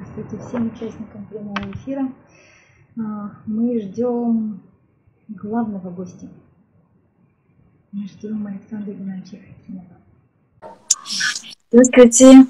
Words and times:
Здравствуйте 0.00 0.46
всем 0.46 0.66
участникам 0.68 1.26
прямого 1.26 1.72
эфира. 1.74 2.12
А, 2.96 3.32
мы 3.46 3.80
ждем 3.80 4.62
главного 5.26 5.90
гостя. 5.90 6.28
Мы 7.90 8.06
ждем 8.06 8.46
Александра 8.46 8.92
Геннадьевича 8.92 9.38
Хакимова. 9.38 9.98
Здравствуйте. 11.72 12.46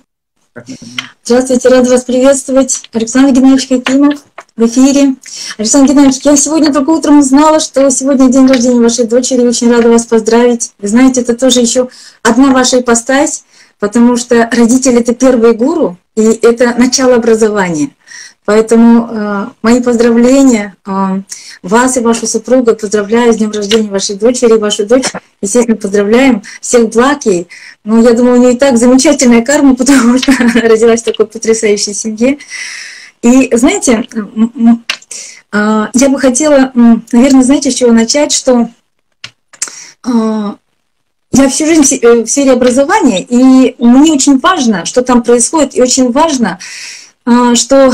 Здравствуйте, 1.25 1.69
рад 1.71 1.89
вас 1.89 2.05
приветствовать. 2.05 2.87
Александр 2.93 3.33
Геннадьевич 3.33 3.69
Хакимов 3.69 4.23
в 4.55 4.67
эфире. 4.67 5.17
Александр 5.57 5.93
Геннадьевич, 5.93 6.21
я 6.27 6.37
сегодня 6.37 6.71
только 6.71 6.91
утром 6.91 7.21
узнала, 7.21 7.61
что 7.61 7.89
сегодня 7.91 8.31
день 8.31 8.47
рождения 8.47 8.81
вашей 8.81 9.07
дочери. 9.07 9.41
Очень 9.41 9.73
рада 9.73 9.89
вас 9.89 10.05
поздравить. 10.05 10.75
Вы 10.79 10.89
знаете, 10.89 11.23
это 11.23 11.35
тоже 11.35 11.61
еще 11.61 11.89
одна 12.23 12.53
ваша 12.53 12.81
ипостась, 12.81 13.47
потому 13.79 14.19
что 14.19 14.51
родители— 14.53 14.99
это 15.01 15.15
первые 15.15 15.55
гуру, 15.55 15.97
и 16.19 16.37
это 16.43 16.75
начало 16.77 17.15
образования. 17.15 17.91
Поэтому 18.45 19.09
э, 19.09 19.47
мои 19.63 19.81
поздравления 19.81 20.75
э, 20.85 21.23
вас 21.63 21.97
и 21.97 22.01
вашу 22.01 22.27
супругу. 22.27 22.75
Поздравляю 22.75 23.33
с 23.33 23.37
днем 23.37 23.53
рождения 23.53 23.89
вашей 23.89 24.17
дочери. 24.17 24.59
Вашу 24.59 24.85
дочь, 24.85 25.05
естественно, 25.41 25.77
поздравляем. 25.77 26.43
Всех 26.61 26.89
благ 26.89 27.25
ей. 27.25 27.47
Ну, 27.85 28.03
я 28.03 28.15
думаю, 28.15 28.41
у 28.41 28.43
нее 28.43 28.55
и 28.55 28.59
так 28.59 28.79
замечательная 28.79 29.45
карма, 29.45 29.77
потому 29.77 30.19
что 30.19 30.33
она 30.41 30.55
родилась 30.55 31.03
в 31.03 31.05
такой 31.05 31.27
потрясающей 31.27 31.95
семье. 31.95 32.39
И 33.23 33.55
знаете, 33.55 34.09
э, 35.53 35.87
я 35.95 36.09
бы 36.09 36.19
хотела, 36.19 36.73
наверное, 37.13 37.43
знаете, 37.45 37.71
с 37.71 37.75
чего 37.75 37.93
начать, 37.93 38.33
что 38.33 38.71
э, 40.05 40.55
я 41.33 41.49
всю 41.49 41.67
жизнь 41.67 41.99
э, 42.01 42.23
в 42.23 42.27
сфере 42.27 42.53
образования, 42.53 43.23
и 43.23 43.75
мне 43.79 44.13
очень 44.13 44.39
важно, 44.39 44.85
что 44.85 45.03
там 45.03 45.23
происходит, 45.23 45.75
и 45.77 45.83
очень 45.83 46.11
важно, 46.11 46.59
а, 47.25 47.55
что... 47.55 47.93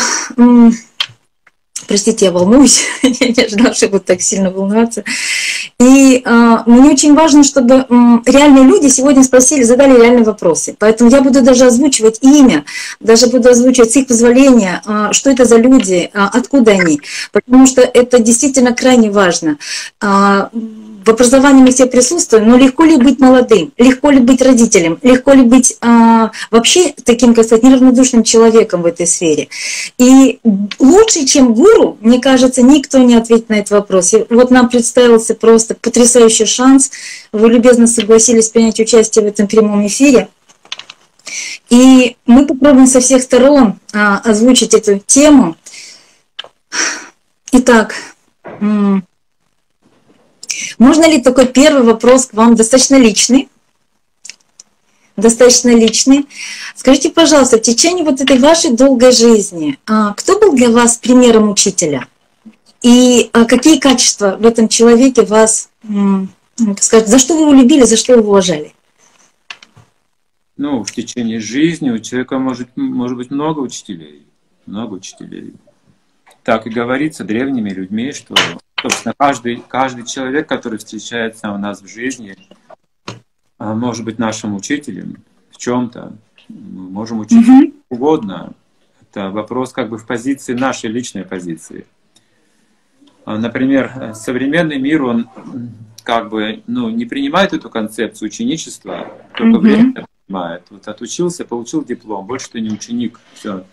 Простите, 1.86 2.26
я 2.26 2.32
волнуюсь, 2.32 2.84
я 3.02 3.28
не 3.28 3.44
ожидала, 3.44 3.74
что 3.74 3.88
буду 3.88 4.04
так 4.04 4.22
сильно 4.22 4.50
волноваться. 4.50 5.04
И 5.78 6.22
э, 6.24 6.56
мне 6.66 6.90
очень 6.90 7.14
важно, 7.14 7.42
чтобы 7.42 7.74
э, 7.74 7.84
реальные 8.26 8.64
люди 8.64 8.88
сегодня 8.88 9.22
спросили, 9.22 9.64
задали 9.64 10.00
реальные 10.00 10.24
вопросы. 10.24 10.76
Поэтому 10.78 11.10
я 11.10 11.20
буду 11.20 11.42
даже 11.42 11.66
озвучивать 11.66 12.20
имя, 12.22 12.64
даже 13.00 13.26
буду 13.26 13.50
озвучивать 13.50 13.92
с 13.92 13.96
их 13.96 14.06
позволения, 14.06 14.82
э, 14.86 15.08
что 15.12 15.30
это 15.30 15.44
за 15.44 15.56
люди, 15.56 16.10
э, 16.12 16.18
откуда 16.32 16.70
они. 16.70 17.00
Потому 17.32 17.66
что 17.66 17.82
это 17.82 18.18
действительно 18.18 18.72
крайне 18.72 19.10
важно. 19.10 19.58
Э, 20.00 20.48
в 21.04 21.10
образовании 21.10 21.62
мы 21.62 21.70
все 21.70 21.86
присутствуем, 21.86 22.48
но 22.48 22.56
легко 22.56 22.84
ли 22.84 22.96
быть 22.96 23.20
молодым, 23.20 23.72
легко 23.76 24.10
ли 24.10 24.20
быть 24.20 24.40
родителем, 24.40 24.98
легко 25.02 25.32
ли 25.32 25.42
быть 25.42 25.76
а, 25.80 26.30
вообще 26.50 26.94
таким, 27.04 27.34
как 27.34 27.44
сказать, 27.44 27.62
неравнодушным 27.62 28.22
человеком 28.22 28.82
в 28.82 28.86
этой 28.86 29.06
сфере. 29.06 29.48
И 29.98 30.40
лучше, 30.78 31.26
чем 31.26 31.52
гуру, 31.52 31.98
мне 32.00 32.20
кажется, 32.20 32.62
никто 32.62 32.98
не 32.98 33.16
ответит 33.16 33.50
на 33.50 33.54
этот 33.54 33.72
вопрос. 33.72 34.14
И 34.14 34.24
вот 34.30 34.50
нам 34.50 34.68
представился 34.68 35.34
просто 35.34 35.74
потрясающий 35.74 36.46
шанс. 36.46 36.90
Вы 37.32 37.50
любезно 37.50 37.86
согласились 37.86 38.48
принять 38.48 38.80
участие 38.80 39.24
в 39.24 39.28
этом 39.28 39.46
прямом 39.46 39.86
эфире. 39.86 40.28
И 41.68 42.16
мы 42.26 42.46
попробуем 42.46 42.86
со 42.86 43.00
всех 43.00 43.22
сторон 43.22 43.78
а, 43.92 44.18
озвучить 44.24 44.72
эту 44.72 45.00
тему. 45.00 45.56
Итак, 47.52 47.94
можно 50.78 51.08
ли 51.08 51.20
такой 51.20 51.46
первый 51.46 51.82
вопрос 51.82 52.26
к 52.26 52.34
вам 52.34 52.54
достаточно 52.54 52.96
личный? 52.96 53.48
Достаточно 55.16 55.70
личный. 55.70 56.26
Скажите, 56.74 57.10
пожалуйста, 57.10 57.58
в 57.58 57.62
течение 57.62 58.04
вот 58.04 58.20
этой 58.20 58.38
вашей 58.38 58.72
долгой 58.72 59.12
жизни, 59.12 59.78
а, 59.86 60.12
кто 60.14 60.40
был 60.40 60.54
для 60.54 60.70
вас 60.70 60.98
примером 60.98 61.50
учителя? 61.50 62.08
И 62.82 63.30
а, 63.32 63.44
какие 63.44 63.78
качества 63.78 64.36
в 64.38 64.44
этом 64.44 64.68
человеке 64.68 65.22
вас, 65.22 65.70
сказать, 66.80 67.08
за 67.08 67.18
что 67.18 67.34
вы 67.34 67.42
его 67.42 67.52
любили, 67.52 67.84
за 67.84 67.96
что 67.96 68.16
вы 68.16 68.22
уважали? 68.22 68.74
Ну, 70.56 70.84
в 70.84 70.92
течение 70.92 71.40
жизни 71.40 71.90
у 71.90 71.98
человека 71.98 72.38
может, 72.38 72.76
может 72.76 73.16
быть 73.16 73.30
много 73.30 73.60
учителей. 73.60 74.26
Много 74.66 74.94
учителей. 74.94 75.54
Так 76.42 76.66
и 76.66 76.70
говорится 76.70 77.24
древними 77.24 77.70
людьми, 77.70 78.12
что 78.12 78.34
собственно, 78.84 79.14
каждый, 79.16 79.62
каждый 79.66 80.04
человек, 80.04 80.46
который 80.46 80.78
встречается 80.78 81.50
у 81.52 81.56
нас 81.56 81.80
в 81.80 81.88
жизни, 81.88 82.36
а, 83.56 83.74
может 83.74 84.04
быть 84.04 84.18
нашим 84.18 84.54
учителем 84.54 85.22
в 85.50 85.56
чем-то. 85.56 86.12
Мы 86.48 86.90
можем 86.90 87.20
учить 87.20 87.48
mm-hmm. 87.48 87.74
угодно. 87.88 88.52
Это 89.00 89.30
вопрос 89.30 89.72
как 89.72 89.88
бы 89.88 89.96
в 89.96 90.06
позиции 90.06 90.52
нашей 90.52 90.90
личной 90.90 91.24
позиции. 91.24 91.86
А, 93.24 93.38
например, 93.38 94.12
современный 94.14 94.78
мир, 94.78 95.02
он 95.04 95.30
как 96.02 96.28
бы 96.28 96.62
ну, 96.66 96.90
не 96.90 97.06
принимает 97.06 97.54
эту 97.54 97.70
концепцию 97.70 98.26
ученичества, 98.26 99.08
только 99.34 99.56
mm-hmm. 99.56 99.60
время 99.60 100.06
принимает. 100.26 100.62
Вот 100.68 100.86
отучился, 100.88 101.46
получил 101.46 101.82
диплом, 101.82 102.26
больше 102.26 102.50
ты 102.50 102.60
не 102.60 102.70
ученик, 102.70 103.18
все. 103.32 103.64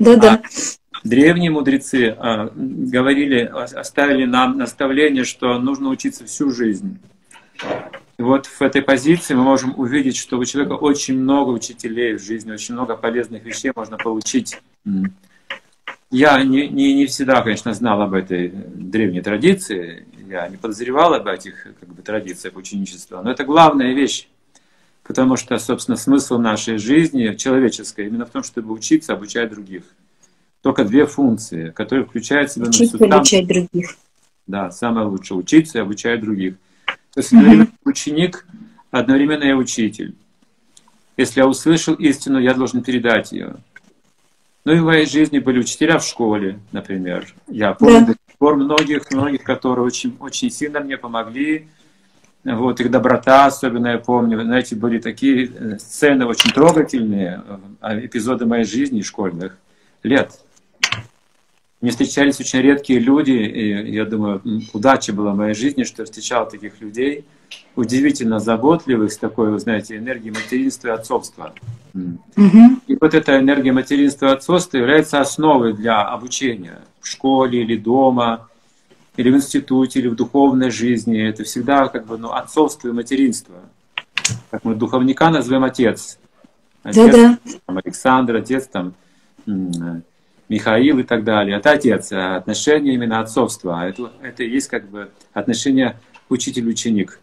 Да-да. 0.00 0.42
А 0.42 0.79
Древние 1.02 1.50
мудрецы 1.50 2.14
а, 2.18 2.50
говорили, 2.54 3.40
оставили 3.42 4.26
нам 4.26 4.58
наставление, 4.58 5.24
что 5.24 5.58
нужно 5.58 5.88
учиться 5.88 6.26
всю 6.26 6.50
жизнь. 6.50 6.98
И 8.18 8.22
вот 8.22 8.44
в 8.44 8.60
этой 8.60 8.82
позиции 8.82 9.32
мы 9.32 9.42
можем 9.42 9.78
увидеть, 9.78 10.16
что 10.16 10.38
у 10.38 10.44
человека 10.44 10.74
очень 10.74 11.18
много 11.18 11.50
учителей 11.50 12.14
в 12.14 12.22
жизни, 12.22 12.52
очень 12.52 12.74
много 12.74 12.96
полезных 12.96 13.44
вещей 13.44 13.72
можно 13.74 13.96
получить. 13.96 14.60
Я 16.10 16.42
не, 16.42 16.68
не, 16.68 16.92
не 16.94 17.06
всегда, 17.06 17.40
конечно, 17.40 17.72
знал 17.72 18.02
об 18.02 18.12
этой 18.12 18.48
древней 18.48 19.22
традиции, 19.22 20.06
я 20.28 20.48
не 20.48 20.58
подозревал 20.58 21.14
об 21.14 21.26
этих 21.28 21.62
как 21.80 21.88
бы, 21.88 22.02
традициях 22.02 22.56
ученичества, 22.56 23.22
но 23.22 23.30
это 23.30 23.44
главная 23.44 23.94
вещь, 23.94 24.28
потому 25.04 25.36
что, 25.36 25.56
собственно, 25.58 25.96
смысл 25.96 26.36
нашей 26.38 26.78
жизни 26.78 27.36
человеческой 27.36 28.08
именно 28.08 28.26
в 28.26 28.30
том, 28.30 28.42
чтобы 28.42 28.74
учиться, 28.74 29.12
обучать 29.14 29.50
других 29.50 29.84
только 30.62 30.84
две 30.84 31.06
функции, 31.06 31.70
которые 31.70 32.04
включают 32.04 32.50
в 32.50 32.54
себя... 32.54 32.66
Учить 32.68 32.94
и 32.94 33.04
обучать 33.04 33.46
других. 33.46 33.96
Да, 34.46 34.70
самое 34.70 35.06
лучшее. 35.06 35.38
Учиться 35.38 35.78
и 35.78 35.80
обучать 35.80 36.20
других. 36.20 36.54
То 37.14 37.20
есть 37.20 37.32
одновременно 37.32 37.64
угу. 37.64 37.90
ученик, 37.90 38.46
одновременно 38.90 39.44
я 39.44 39.56
учитель. 39.56 40.14
Если 41.16 41.40
я 41.40 41.46
услышал 41.46 41.94
истину, 41.94 42.38
я 42.38 42.54
должен 42.54 42.82
передать 42.82 43.32
ее. 43.32 43.56
Ну 44.64 44.72
и 44.72 44.78
в 44.78 44.84
моей 44.84 45.06
жизни 45.06 45.38
были 45.38 45.60
учителя 45.60 45.98
в 45.98 46.04
школе, 46.04 46.58
например. 46.72 47.32
Я 47.48 47.72
помню 47.72 48.00
да. 48.00 48.06
до 48.06 48.12
сих 48.12 48.38
пор 48.38 48.56
многих, 48.56 49.10
многих, 49.10 49.42
которые 49.42 49.84
очень, 49.84 50.16
очень 50.20 50.50
сильно 50.50 50.80
мне 50.80 50.96
помогли. 50.96 51.68
Вот 52.44 52.80
их 52.80 52.90
доброта, 52.90 53.46
особенно 53.46 53.88
я 53.88 53.98
помню, 53.98 54.40
знаете, 54.42 54.74
были 54.74 54.98
такие 54.98 55.46
э, 55.46 55.78
сцены 55.78 56.24
очень 56.24 56.50
трогательные, 56.52 57.42
э, 57.82 58.06
эпизоды 58.06 58.46
моей 58.46 58.64
жизни 58.64 59.02
школьных 59.02 59.58
лет. 60.02 60.40
Мне 61.80 61.92
встречались 61.92 62.38
очень 62.40 62.60
редкие 62.60 63.00
люди, 63.00 63.30
и 63.30 63.92
я 63.92 64.04
думаю, 64.04 64.42
удача 64.74 65.14
была 65.14 65.32
в 65.32 65.36
моей 65.36 65.54
жизни, 65.54 65.84
что 65.84 66.02
я 66.02 66.06
встречал 66.06 66.46
таких 66.46 66.80
людей, 66.82 67.24
удивительно 67.74 68.38
заботливых, 68.38 69.10
с 69.12 69.16
такой, 69.16 69.50
вы 69.50 69.58
знаете, 69.58 69.96
энергией 69.96 70.30
материнства 70.30 70.88
и 70.88 70.90
отцовства. 70.90 71.54
Mm-hmm. 71.94 72.82
И 72.86 72.98
вот 73.00 73.14
эта 73.14 73.38
энергия 73.38 73.72
материнства 73.72 74.26
и 74.26 74.32
отцовства 74.32 74.76
является 74.76 75.20
основой 75.20 75.72
для 75.72 76.02
обучения 76.02 76.80
в 77.00 77.06
школе 77.06 77.62
или 77.62 77.76
дома, 77.76 78.48
или 79.16 79.30
в 79.30 79.36
институте, 79.36 80.00
или 80.00 80.08
в 80.08 80.16
духовной 80.16 80.70
жизни. 80.70 81.18
Это 81.18 81.44
всегда 81.44 81.88
как 81.88 82.06
бы 82.06 82.18
ну, 82.18 82.30
отцовство 82.32 82.88
и 82.88 82.92
материнство. 82.92 83.54
Как 84.50 84.64
мы 84.64 84.74
духовника 84.74 85.30
назовем 85.30 85.64
отец. 85.64 86.18
Отец 86.82 87.10
Да-да. 87.10 87.38
там, 87.66 87.78
Александр, 87.78 88.36
отец 88.36 88.66
там 88.66 88.94
Михаил 90.50 90.98
и 90.98 91.04
так 91.04 91.22
далее. 91.22 91.58
Это 91.58 91.70
отец, 91.70 92.10
а 92.10 92.36
отношение 92.36 92.94
именно 92.94 93.20
отцовства. 93.20 93.88
Это, 93.88 94.10
это 94.20 94.42
и 94.42 94.50
есть 94.50 94.66
как 94.66 94.88
бы 94.88 95.08
отношение 95.32 95.96
учитель-ученик. 96.28 97.20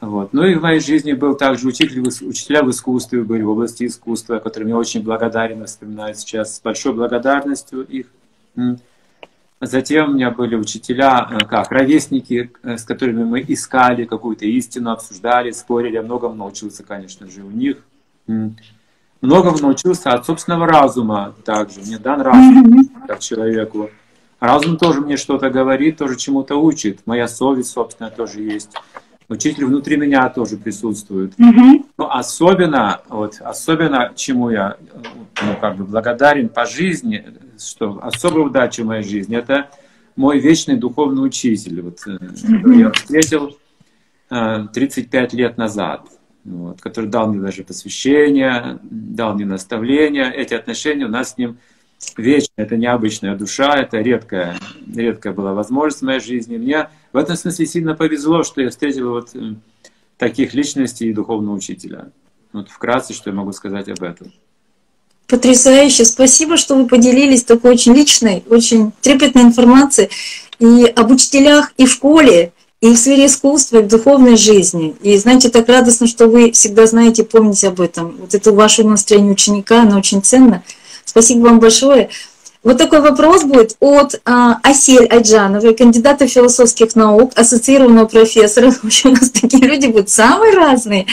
Вот. 0.00 0.32
Ну 0.32 0.44
и 0.44 0.56
в 0.56 0.60
моей 0.60 0.80
жизни 0.80 1.12
был 1.12 1.36
также 1.36 1.68
учитель, 1.68 2.00
учителя 2.00 2.64
в 2.64 2.70
искусстве 2.70 3.22
были, 3.22 3.42
в 3.42 3.50
области 3.50 3.86
искусства, 3.86 4.40
которым 4.40 4.70
я 4.70 4.76
очень 4.76 5.04
благодарен, 5.04 5.64
вспоминаю 5.66 6.16
сейчас 6.16 6.56
с 6.56 6.60
большой 6.60 6.94
благодарностью 6.94 7.82
их. 7.82 8.06
Затем 9.60 10.10
у 10.10 10.14
меня 10.14 10.32
были 10.32 10.56
учителя, 10.56 11.28
э, 11.30 11.38
как 11.46 11.70
ровесники, 11.70 12.50
э, 12.64 12.76
с 12.76 12.82
которыми 12.82 13.22
мы 13.22 13.42
искали 13.46 14.04
какую-то 14.04 14.44
истину, 14.44 14.90
обсуждали, 14.90 15.52
спорили. 15.52 15.94
Я 15.94 16.02
многому 16.02 16.34
научился, 16.34 16.82
конечно 16.82 17.30
же, 17.30 17.44
у 17.44 17.50
них 17.50 17.78
многому 19.24 19.58
научился 19.58 20.10
от 20.12 20.26
собственного 20.26 20.66
разума 20.66 21.34
также. 21.44 21.80
Мне 21.80 21.98
дан 21.98 22.20
разум 22.20 22.88
как 23.06 23.20
человеку. 23.20 23.90
Разум 24.40 24.76
тоже 24.76 25.00
мне 25.00 25.16
что-то 25.16 25.50
говорит, 25.50 25.96
тоже 25.96 26.16
чему-то 26.16 26.56
учит. 26.56 27.00
Моя 27.06 27.26
совесть, 27.28 27.70
собственно, 27.70 28.10
тоже 28.10 28.42
есть. 28.42 28.70
Учитель 29.28 29.64
внутри 29.64 29.96
меня 29.96 30.28
тоже 30.28 30.58
присутствует. 30.58 31.32
Мгм. 31.38 31.86
Но 31.96 32.14
особенно, 32.14 33.00
вот, 33.08 33.40
особенно 33.40 34.12
чему 34.14 34.50
я 34.50 34.76
ну, 35.42 35.56
как 35.60 35.76
бы 35.76 35.84
благодарен 35.84 36.50
по 36.50 36.66
жизни, 36.66 37.24
что 37.58 37.98
особая 38.02 38.44
удача 38.44 38.82
в 38.82 38.86
моей 38.86 39.02
жизни, 39.02 39.36
это 39.36 39.70
мой 40.14 40.38
вечный 40.38 40.76
духовный 40.76 41.24
учитель, 41.24 41.80
вот, 41.80 42.00
э, 42.06 42.18
которого 42.18 42.72
я 42.74 42.90
встретил 42.92 43.56
э, 44.30 44.66
35 44.72 45.32
лет 45.32 45.56
назад, 45.56 46.02
вот, 46.44 46.80
который 46.80 47.08
дал 47.10 47.28
мне 47.28 47.40
даже 47.40 47.64
посвящение, 47.64 48.78
дал 48.82 49.34
мне 49.34 49.44
наставления. 49.44 50.30
Эти 50.30 50.54
отношения 50.54 51.06
у 51.06 51.08
нас 51.10 51.32
с 51.32 51.38
ним 51.38 51.58
вечные, 52.16 52.50
это 52.56 52.76
необычная 52.76 53.36
душа, 53.36 53.76
это 53.76 53.98
редкая, 54.00 54.58
редкая 54.94 55.32
была 55.32 55.54
возможность 55.54 56.02
в 56.02 56.04
моей 56.04 56.20
жизни. 56.20 56.56
Мне 56.56 56.88
в 57.12 57.16
этом 57.16 57.36
смысле 57.36 57.66
сильно 57.66 57.94
повезло, 57.94 58.42
что 58.42 58.60
я 58.60 58.70
встретил 58.70 59.10
вот 59.10 59.30
э, 59.34 59.54
таких 60.18 60.54
личностей 60.54 61.08
и 61.08 61.12
духовного 61.12 61.56
учителя. 61.56 62.10
Вот 62.52 62.68
вкратце, 62.68 63.14
что 63.14 63.30
я 63.30 63.36
могу 63.36 63.52
сказать 63.52 63.88
об 63.88 64.02
этом. 64.02 64.32
Потрясающе. 65.26 66.04
Спасибо, 66.04 66.56
что 66.56 66.76
вы 66.76 66.86
поделились 66.86 67.44
такой 67.44 67.72
очень 67.72 67.94
личной, 67.94 68.44
очень 68.48 68.92
трепетной 69.00 69.42
информацией 69.42 70.10
и 70.58 70.84
об 70.84 71.10
учителях 71.10 71.72
и 71.78 71.86
в 71.86 71.90
школе, 71.90 72.52
и 72.84 72.92
в 72.92 72.98
сфере 72.98 73.24
искусства, 73.24 73.78
и 73.78 73.82
в 73.82 73.88
духовной 73.88 74.36
жизни. 74.36 74.94
И 75.00 75.16
знаете, 75.16 75.48
так 75.48 75.70
радостно, 75.70 76.06
что 76.06 76.26
вы 76.26 76.52
всегда 76.52 76.86
знаете, 76.86 77.24
помните 77.24 77.68
об 77.68 77.80
этом. 77.80 78.14
Вот 78.20 78.34
это 78.34 78.52
ваше 78.52 78.84
настроение 78.84 79.32
ученика, 79.32 79.82
оно 79.82 79.96
очень 79.96 80.22
ценно. 80.22 80.62
Спасибо 81.06 81.44
вам 81.44 81.60
большое. 81.60 82.10
Вот 82.64 82.78
такой 82.78 83.02
вопрос 83.02 83.44
будет 83.44 83.76
от 83.78 84.22
а, 84.24 84.58
Асель 84.62 85.06
Айджановой, 85.06 85.74
кандидата 85.74 86.26
философских 86.26 86.96
наук, 86.96 87.32
ассоциированного 87.36 88.06
профессора. 88.06 88.70
В 88.82 88.84
общем, 88.84 89.10
у 89.10 89.12
нас 89.12 89.30
такие 89.30 89.62
люди 89.62 89.86
будут 89.86 90.08
самые 90.08 90.54
разные. 90.54 91.06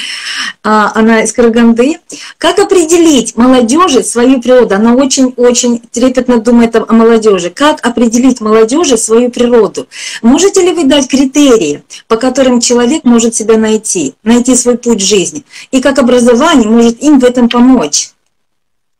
А, 0.63 0.93
она 0.95 1.23
из 1.23 1.33
Караганды. 1.33 1.99
Как 2.37 2.57
определить 2.57 3.35
молодежи 3.35 4.01
свою 4.01 4.41
природу? 4.41 4.75
Она 4.75 4.95
очень-очень 4.95 5.79
трепетно 5.91 6.39
думает 6.39 6.73
о, 6.77 6.85
молодежи. 6.93 7.49
Как 7.49 7.85
определить 7.85 8.39
молодежи 8.39 8.95
свою 8.95 9.29
природу? 9.29 9.87
Можете 10.21 10.61
ли 10.61 10.71
вы 10.71 10.85
дать 10.85 11.09
критерии, 11.09 11.83
по 12.07 12.15
которым 12.15 12.61
человек 12.61 13.03
может 13.03 13.35
себя 13.35 13.57
найти, 13.57 14.15
найти 14.23 14.55
свой 14.55 14.77
путь 14.77 15.01
жизни? 15.01 15.43
И 15.71 15.81
как 15.81 15.99
образование 15.99 16.69
может 16.69 17.03
им 17.03 17.19
в 17.19 17.25
этом 17.25 17.49
помочь? 17.49 18.11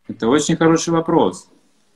Это 0.09 0.27
очень 0.27 0.57
хороший 0.57 0.89
вопрос. 0.89 1.47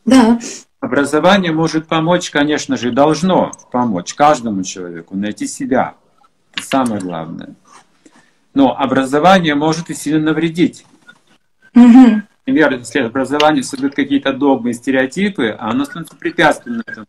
Да. 0.06 0.40
Образование 0.80 1.52
может 1.52 1.88
помочь, 1.88 2.30
конечно 2.30 2.78
же, 2.78 2.92
должно 2.92 3.52
помочь 3.72 4.13
каждому 4.13 4.63
человеку 4.63 5.18
найти 5.18 5.48
себя. 5.48 5.96
Это 6.54 6.63
самое 6.63 7.02
главное. 7.02 7.56
Но 8.54 8.78
образование 8.78 9.56
может 9.56 9.90
и 9.90 9.96
сильно 9.96 10.19
навредить. 10.19 10.86
Мгм. 11.74 12.24
Например, 12.46 12.74
если 12.74 13.00
образование 13.00 13.63
создает 13.63 13.96
какие-то 13.96 14.31
догмы 14.31 14.69
и 14.69 14.74
стереотипы, 14.74 15.50
а 15.50 15.72
оно 15.72 15.86
становится 15.86 16.16
препятствием 16.16 16.84
этому. 16.86 17.08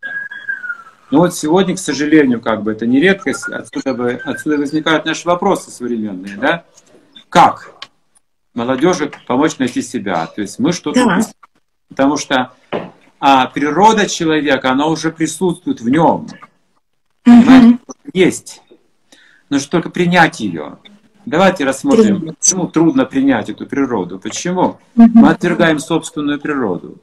Но 1.10 1.18
вот 1.18 1.34
сегодня, 1.34 1.76
к 1.76 1.78
сожалению, 1.78 2.40
как 2.40 2.62
бы 2.62 2.72
это 2.72 2.86
не 2.86 3.00
редкость, 3.00 3.48
отсюда, 3.48 4.20
отсюда 4.24 4.56
возникают 4.56 5.04
наши 5.04 5.28
вопросы 5.28 5.70
современные, 5.70 6.36
да? 6.36 6.64
Как 7.28 7.74
молодежи 8.54 9.12
помочь 9.26 9.58
найти 9.58 9.82
себя? 9.82 10.26
То 10.26 10.40
есть 10.40 10.58
мы 10.58 10.72
что-то... 10.72 11.04
Да. 11.04 11.20
Потому 11.88 12.16
что 12.16 12.52
а 13.28 13.46
природа 13.46 14.08
человека, 14.08 14.70
она 14.70 14.86
уже 14.86 15.10
присутствует 15.10 15.80
в 15.80 15.88
нем. 15.88 16.28
Мгм. 17.24 17.80
Есть. 18.12 18.62
Нужно 19.50 19.68
только 19.68 19.90
принять 19.90 20.38
ее. 20.38 20.78
Давайте 21.24 21.64
рассмотрим, 21.64 22.18
Принять. 22.20 22.38
почему 22.38 22.68
трудно 22.68 23.04
принять 23.04 23.50
эту 23.50 23.66
природу. 23.66 24.20
Почему? 24.20 24.78
Мгм. 24.94 25.10
Мы 25.14 25.30
отвергаем 25.30 25.80
собственную 25.80 26.40
природу. 26.40 27.00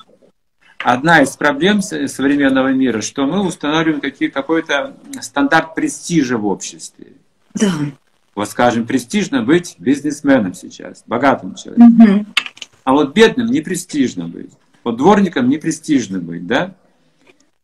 Одна 0.82 1.24
из 1.24 1.36
проблем 1.36 1.82
современного 1.82 2.70
мира, 2.72 3.02
что 3.02 3.26
мы 3.26 3.46
устанавливаем 3.46 4.00
какие- 4.00 4.30
какой-то 4.30 4.96
стандарт 5.20 5.76
престижа 5.76 6.38
в 6.38 6.46
обществе. 6.46 7.08
Да. 7.54 7.70
Вот, 8.34 8.50
скажем, 8.50 8.88
престижно 8.88 9.44
быть 9.44 9.76
бизнесменом 9.78 10.54
сейчас, 10.54 11.04
богатым 11.06 11.56
человеком. 11.56 11.96
Мгм. 11.98 12.28
А 12.86 12.94
вот 12.94 13.14
бедным 13.14 13.48
не 13.48 13.60
престижно 13.60 14.30
быть. 14.30 14.52
Вот 14.84 14.98
дворником 14.98 15.50
не 15.50 15.58
престижно 15.58 16.20
быть, 16.20 16.46
да? 16.46 16.76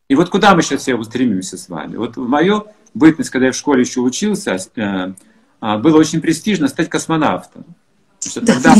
И 0.08 0.14
вот 0.14 0.28
куда 0.28 0.54
мы 0.54 0.62
сейчас 0.62 0.82
все 0.82 0.96
устремимся 0.96 1.56
с 1.56 1.68
вами? 1.68 1.96
Вот 1.96 2.16
в 2.16 2.26
мою 2.26 2.66
бытность, 2.94 3.30
когда 3.30 3.46
я 3.46 3.52
в 3.52 3.56
школе 3.56 3.82
еще 3.82 4.00
учился, 4.00 4.58
э, 4.74 5.12
а, 5.60 5.78
было 5.78 5.98
очень 5.98 6.20
престижно 6.20 6.68
стать 6.68 6.88
космонавтом. 6.88 7.64
Что 8.20 8.40
Да, 8.42 8.54
тогда 8.54 8.74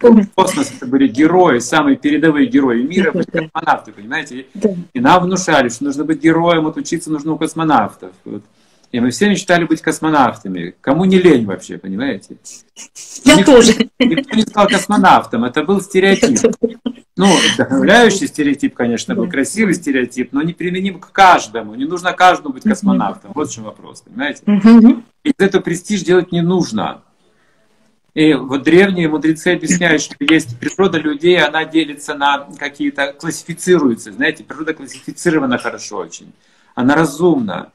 помню. 0.00 0.28
космос 0.34 0.72
это 0.76 0.86
были 0.86 1.06
герои, 1.06 1.60
самые 1.60 1.96
передовые 1.96 2.46
герои 2.48 2.82
мира, 2.82 3.12
были 3.12 3.24
космонавты, 3.24 3.92
понимаете? 3.92 4.46
И 4.92 4.98
нам 4.98 5.24
внушали, 5.24 5.68
что 5.68 5.84
нужно 5.84 6.04
быть 6.04 6.20
героем, 6.20 6.64
вот 6.64 6.76
учиться 6.76 7.10
нужно 7.10 7.32
у 7.32 7.38
космонавтов. 7.38 8.12
Вот. 8.24 8.42
И 8.92 9.00
мы 9.00 9.10
все 9.10 9.28
мечтали 9.28 9.64
быть 9.64 9.82
космонавтами. 9.82 10.74
Кому 10.80 11.04
не 11.04 11.18
лень 11.18 11.44
вообще, 11.44 11.76
понимаете? 11.76 12.36
Я 13.24 13.36
Никто- 13.36 13.56
тоже. 13.56 13.72
Никто 13.98 14.36
не 14.36 14.42
стал 14.42 14.68
космонавтом, 14.68 15.44
это 15.44 15.64
был 15.64 15.80
стереотип. 15.80 16.38
Ну, 17.16 17.26
вдохновляющий 17.54 18.26
стереотип, 18.28 18.74
конечно, 18.74 19.14
был 19.14 19.28
красивый 19.28 19.74
стереотип, 19.74 20.32
но 20.32 20.42
не 20.42 20.52
применим 20.52 21.00
к 21.00 21.10
каждому. 21.12 21.74
Не 21.74 21.86
нужно 21.86 22.12
каждому 22.12 22.54
быть 22.54 22.62
космонавтом. 22.62 23.32
Вот 23.34 23.48
в 23.48 23.52
чем 23.54 23.64
вопрос, 23.64 24.02
понимаете? 24.02 24.42
Из 25.24 25.32
этого 25.38 25.62
престиж 25.62 26.02
делать 26.02 26.30
не 26.30 26.42
нужно. 26.42 27.02
И 28.14 28.32
вот 28.32 28.62
древние 28.62 29.08
мудрецы 29.08 29.48
объясняют, 29.48 30.00
что 30.00 30.14
есть 30.20 30.58
природа 30.58 30.96
людей, 30.98 31.38
она 31.38 31.66
делится 31.66 32.14
на 32.14 32.48
какие-то, 32.58 33.12
классифицируется. 33.12 34.10
Знаете, 34.10 34.42
природа 34.42 34.72
классифицирована 34.72 35.58
хорошо 35.58 35.98
очень. 35.98 36.32
Она 36.74 36.94
разумна. 36.94 37.72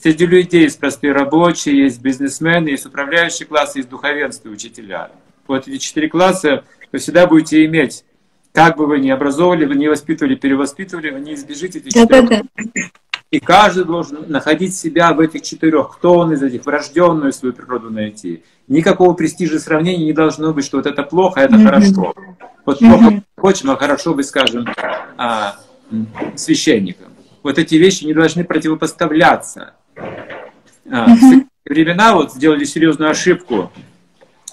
Среди 0.00 0.26
людей 0.26 0.62
есть 0.62 0.78
простые 0.78 1.12
рабочие, 1.12 1.78
есть 1.78 2.00
бизнесмены, 2.00 2.68
есть 2.68 2.86
управляющий 2.86 3.44
класс, 3.44 3.76
есть 3.76 3.88
духовенство 3.88 4.48
учителя. 4.48 5.10
Вот 5.46 5.66
эти 5.66 5.78
четыре 5.78 6.08
класса 6.08 6.64
вы 6.92 6.98
всегда 6.98 7.26
будете 7.26 7.64
иметь. 7.64 8.04
Как 8.52 8.76
бы 8.76 8.86
вы 8.86 9.00
ни 9.00 9.10
образовывали, 9.10 9.64
вы 9.64 9.74
не 9.74 9.88
воспитывали, 9.88 10.34
перевоспитывали, 10.34 11.10
вы 11.10 11.20
не 11.20 11.34
избежите 11.34 11.80
этих 11.80 11.92
четырех 11.92 12.44
и 13.30 13.40
каждый 13.40 13.84
должен 13.84 14.24
находить 14.28 14.74
себя 14.74 15.12
в 15.12 15.20
этих 15.20 15.42
четырех. 15.42 15.90
Кто 15.96 16.14
он 16.14 16.32
из 16.32 16.42
этих? 16.42 16.64
Врожденную 16.64 17.32
свою 17.32 17.52
природу 17.52 17.90
найти. 17.90 18.42
Никакого 18.68 19.12
престижа 19.12 19.58
сравнения 19.58 20.06
не 20.06 20.12
должно 20.12 20.52
быть, 20.54 20.64
что 20.64 20.78
вот 20.78 20.86
это 20.86 21.02
плохо, 21.02 21.40
а 21.40 21.44
это 21.44 21.54
Мгм. 21.56 21.66
хорошо. 21.66 22.14
Вот 22.64 22.78
плохо 22.78 23.22
хочем, 23.36 23.70
а 23.70 23.76
хорошо 23.76 24.14
быть, 24.14 24.26
скажем, 24.26 24.66
а, 25.16 25.56
священником. 26.36 27.08
Вот 27.42 27.58
эти 27.58 27.74
вещи 27.76 28.04
не 28.04 28.14
должны 28.14 28.44
противопоставляться. 28.44 29.74
А, 30.90 31.06
В 31.06 31.18
советские 31.18 31.46
времена 31.66 32.14
вот 32.14 32.32
сделали 32.32 32.64
серьезную 32.64 33.10
ошибку. 33.10 33.70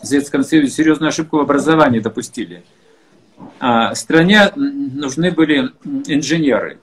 В 0.02 0.06
Советском 0.06 0.44
Союзе 0.44 0.70
серьезную 0.70 1.10
ошибку 1.10 1.38
в 1.38 1.42
образовании 1.42 2.00
допустили. 2.00 2.64
А, 3.60 3.96
Стране 3.96 4.52
нужны 4.56 5.32
были 5.32 5.72
инженеры 6.06 6.80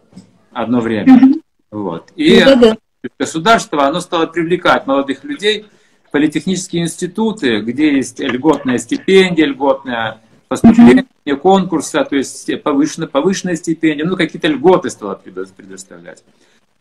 одно 0.53 0.81
время. 0.81 1.35
Вот. 1.71 2.11
И 2.17 2.41
Да-да-да. 2.41 2.77
государство, 3.19 3.87
оно 3.87 4.01
стало 4.01 4.27
привлекать 4.27 4.87
молодых 4.87 5.25
людей 5.25 5.67
в 6.07 6.11
политехнические 6.11 6.83
институты, 6.83 7.61
где 7.61 7.97
есть 7.97 8.21
льготная 8.21 8.79
стипендия, 8.79 9.47
льготное 9.47 10.21
поступление, 10.49 11.07
конкурса, 11.41 12.05
то 12.05 12.17
есть 12.17 12.63
повышенная, 12.63 13.09
повышенная 13.09 13.57
стипендия, 13.57 14.05
ну 14.05 14.17
какие-то 14.17 14.49
льготы 14.49 14.91
стало 14.91 15.19
предо- 15.25 15.49
предоставлять. 15.57 16.23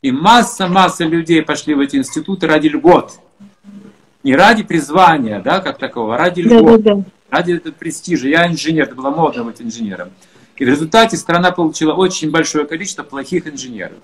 И 0.02 0.12
масса-масса 0.12 1.04
людей 1.04 1.44
пошли 1.44 1.76
в 1.76 1.80
эти 1.80 1.96
институты 1.96 2.48
ради 2.48 2.68
льгот. 2.68 3.20
Не 4.24 4.36
ради 4.36 4.64
призвания, 4.64 5.40
да, 5.40 5.60
как 5.60 5.78
такого, 5.78 6.16
а 6.16 6.18
ради 6.18 6.42
льгот 6.42 6.82
Да-да-да. 6.82 7.04
ради 7.30 7.54
этого 7.54 7.74
престижа. 7.74 8.28
Я 8.28 8.48
инженер, 8.48 8.84
это 8.84 8.96
было 8.96 9.12
модно 9.12 9.44
быть 9.44 9.62
инженером. 9.62 10.10
И 10.58 10.66
в 10.66 10.68
результате 10.68 11.18
страна 11.18 11.52
получила 11.52 11.94
очень 11.94 12.32
большое 12.32 12.66
количество 12.66 13.04
плохих 13.04 13.48
инженеров. 13.48 13.98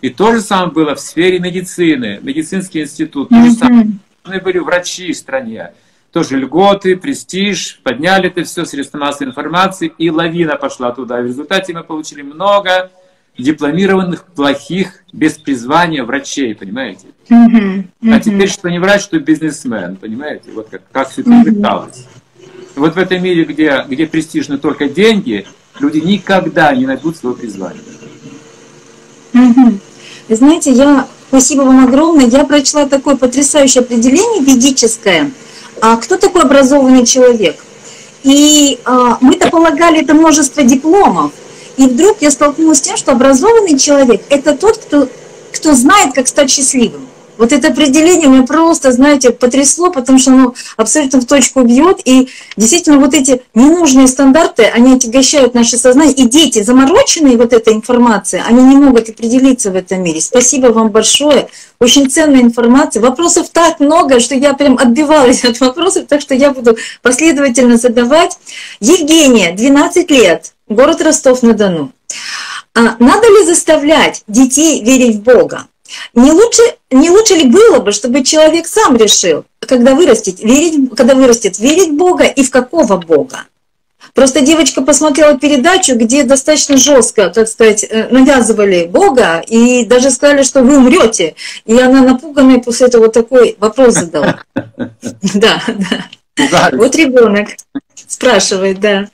И 0.00 0.10
то 0.10 0.32
же 0.34 0.40
самое 0.40 0.72
было 0.72 0.94
в 0.96 1.00
сфере 1.00 1.38
медицины, 1.38 2.18
медицинский 2.22 2.82
институт. 2.82 3.28
То 3.28 3.42
же 3.42 3.52
самое. 3.52 3.88
Были 4.24 4.58
врачи 4.58 5.12
в 5.12 5.16
стране. 5.16 5.72
Тоже 6.12 6.36
льготы, 6.38 6.96
престиж, 6.96 7.80
подняли 7.82 8.28
это 8.28 8.44
все, 8.44 8.64
средства 8.64 8.98
массовой 8.98 9.30
информации, 9.30 9.92
и 9.96 10.10
лавина 10.10 10.56
пошла 10.56 10.92
туда. 10.92 11.20
И 11.20 11.22
в 11.22 11.26
результате 11.26 11.72
мы 11.72 11.84
получили 11.84 12.22
много 12.22 12.90
дипломированных, 13.38 14.24
плохих, 14.24 15.04
без 15.12 15.34
призвания 15.34 16.04
врачей, 16.04 16.54
понимаете? 16.54 17.06
Мгм. 17.28 17.90
А 18.02 18.06
Мгм. 18.06 18.20
теперь 18.20 18.48
что 18.48 18.70
не 18.70 18.78
врач, 18.78 19.02
что 19.02 19.18
бизнесмен, 19.18 19.96
понимаете? 19.96 20.50
Вот 20.52 20.68
как, 20.70 20.82
как 20.92 21.10
все 21.10 21.22
это 21.22 21.30
увлекалось. 21.30 22.06
Вот 22.76 22.94
в 22.94 22.98
этом 22.98 23.22
мире, 23.22 23.44
где, 23.44 23.84
где 23.88 24.06
престижны 24.06 24.58
только 24.58 24.88
деньги, 24.88 25.46
люди 25.78 25.98
никогда 25.98 26.74
не 26.74 26.86
найдут 26.86 27.16
своего 27.16 27.36
призвания. 27.36 27.80
Мгм. 29.32 29.80
Вы 30.28 30.36
знаете, 30.36 30.72
я 30.72 31.06
Спасибо 31.32 31.62
вам 31.62 31.86
огромное. 31.86 32.26
Я 32.26 32.44
прочла 32.44 32.84
такое 32.84 33.16
потрясающее 33.16 33.80
определение 33.80 34.42
ведическое. 34.42 35.30
А 35.80 35.96
кто 35.96 36.18
такой 36.18 36.42
образованный 36.42 37.06
человек? 37.06 37.56
И 38.22 38.78
а, 38.84 39.16
мы-то 39.22 39.48
полагали 39.48 40.02
это 40.02 40.12
множество 40.12 40.62
дипломов. 40.62 41.32
И 41.76 41.86
вдруг 41.86 42.18
я 42.20 42.30
столкнулась 42.30 42.78
с 42.78 42.82
тем, 42.82 42.96
что 42.96 43.12
образованный 43.12 43.78
человек– 43.78 44.22
это 44.28 44.56
тот, 44.56 44.78
кто, 44.78 45.08
кто 45.52 45.74
знает, 45.74 46.14
как 46.14 46.28
стать 46.28 46.50
счастливым. 46.50 47.08
Вот 47.38 47.50
это 47.50 47.68
определение 47.68 48.28
меня 48.28 48.46
просто, 48.46 48.92
знаете, 48.92 49.30
потрясло, 49.30 49.90
потому 49.90 50.18
что 50.18 50.30
оно 50.32 50.54
абсолютно 50.76 51.20
в 51.20 51.24
точку 51.24 51.62
бьет. 51.62 52.00
И 52.04 52.28
действительно 52.56 52.98
вот 52.98 53.14
эти 53.14 53.42
ненужные 53.54 54.06
стандарты, 54.06 54.64
они 54.64 54.94
отягощают 54.94 55.54
наше 55.54 55.76
сознание. 55.76 56.14
И 56.14 56.28
дети, 56.28 56.62
замороченные 56.62 57.36
вот 57.36 57.52
этой 57.52 57.72
информацией, 57.72 58.42
они 58.46 58.62
не 58.62 58.76
могут 58.76 59.08
определиться 59.08 59.70
в 59.70 59.76
этом 59.76 60.02
мире. 60.02 60.20
Спасибо 60.20 60.68
вам 60.68 60.90
большое. 60.90 61.48
Очень 61.80 62.10
ценная 62.10 62.42
информация. 62.42 63.00
Вопросов 63.00 63.48
так 63.50 63.80
много, 63.80 64.20
что 64.20 64.34
я 64.34 64.52
прям 64.52 64.78
отбивалась 64.78 65.44
от 65.44 65.58
вопросов, 65.58 66.04
так 66.08 66.20
что 66.20 66.34
я 66.34 66.52
буду 66.52 66.76
последовательно 67.00 67.76
задавать. 67.76 68.38
Евгения, 68.78 69.52
12 69.52 70.10
лет, 70.10 70.51
город 70.68 71.02
Ростов-на-Дону. 71.02 71.92
А 72.74 72.96
надо 72.98 73.28
ли 73.28 73.44
заставлять 73.44 74.22
детей 74.26 74.82
верить 74.82 75.16
в 75.16 75.22
Бога? 75.22 75.66
Не 76.14 76.32
лучше, 76.32 76.62
не 76.90 77.10
лучше 77.10 77.34
ли 77.34 77.44
было 77.44 77.80
бы, 77.80 77.92
чтобы 77.92 78.24
человек 78.24 78.66
сам 78.66 78.96
решил, 78.96 79.44
когда 79.60 79.94
вырастет, 79.94 80.40
верить, 80.40 80.90
когда 80.96 81.14
вырастет, 81.14 81.58
верить 81.58 81.90
в 81.90 81.96
Бога 81.96 82.24
и 82.24 82.42
в 82.42 82.50
какого 82.50 82.96
Бога? 82.96 83.44
Просто 84.14 84.42
девочка 84.42 84.82
посмотрела 84.82 85.38
передачу, 85.38 85.94
где 85.96 86.24
достаточно 86.24 86.76
жестко, 86.76 87.30
так 87.30 87.48
сказать, 87.48 87.84
э, 87.88 88.08
навязывали 88.10 88.86
Бога 88.86 89.42
и 89.46 89.86
даже 89.86 90.10
сказали, 90.10 90.42
что 90.42 90.62
вы 90.62 90.76
умрете. 90.76 91.34
И 91.64 91.78
она 91.78 92.02
напуганная 92.02 92.58
после 92.58 92.88
этого 92.88 93.08
такой 93.08 93.56
вопрос 93.58 93.94
задала. 93.94 94.42
Да, 95.34 95.62
да. 96.36 96.70
Вот 96.72 96.94
ребенок 96.96 97.48
спрашивает, 98.06 98.80
да. 98.80 99.08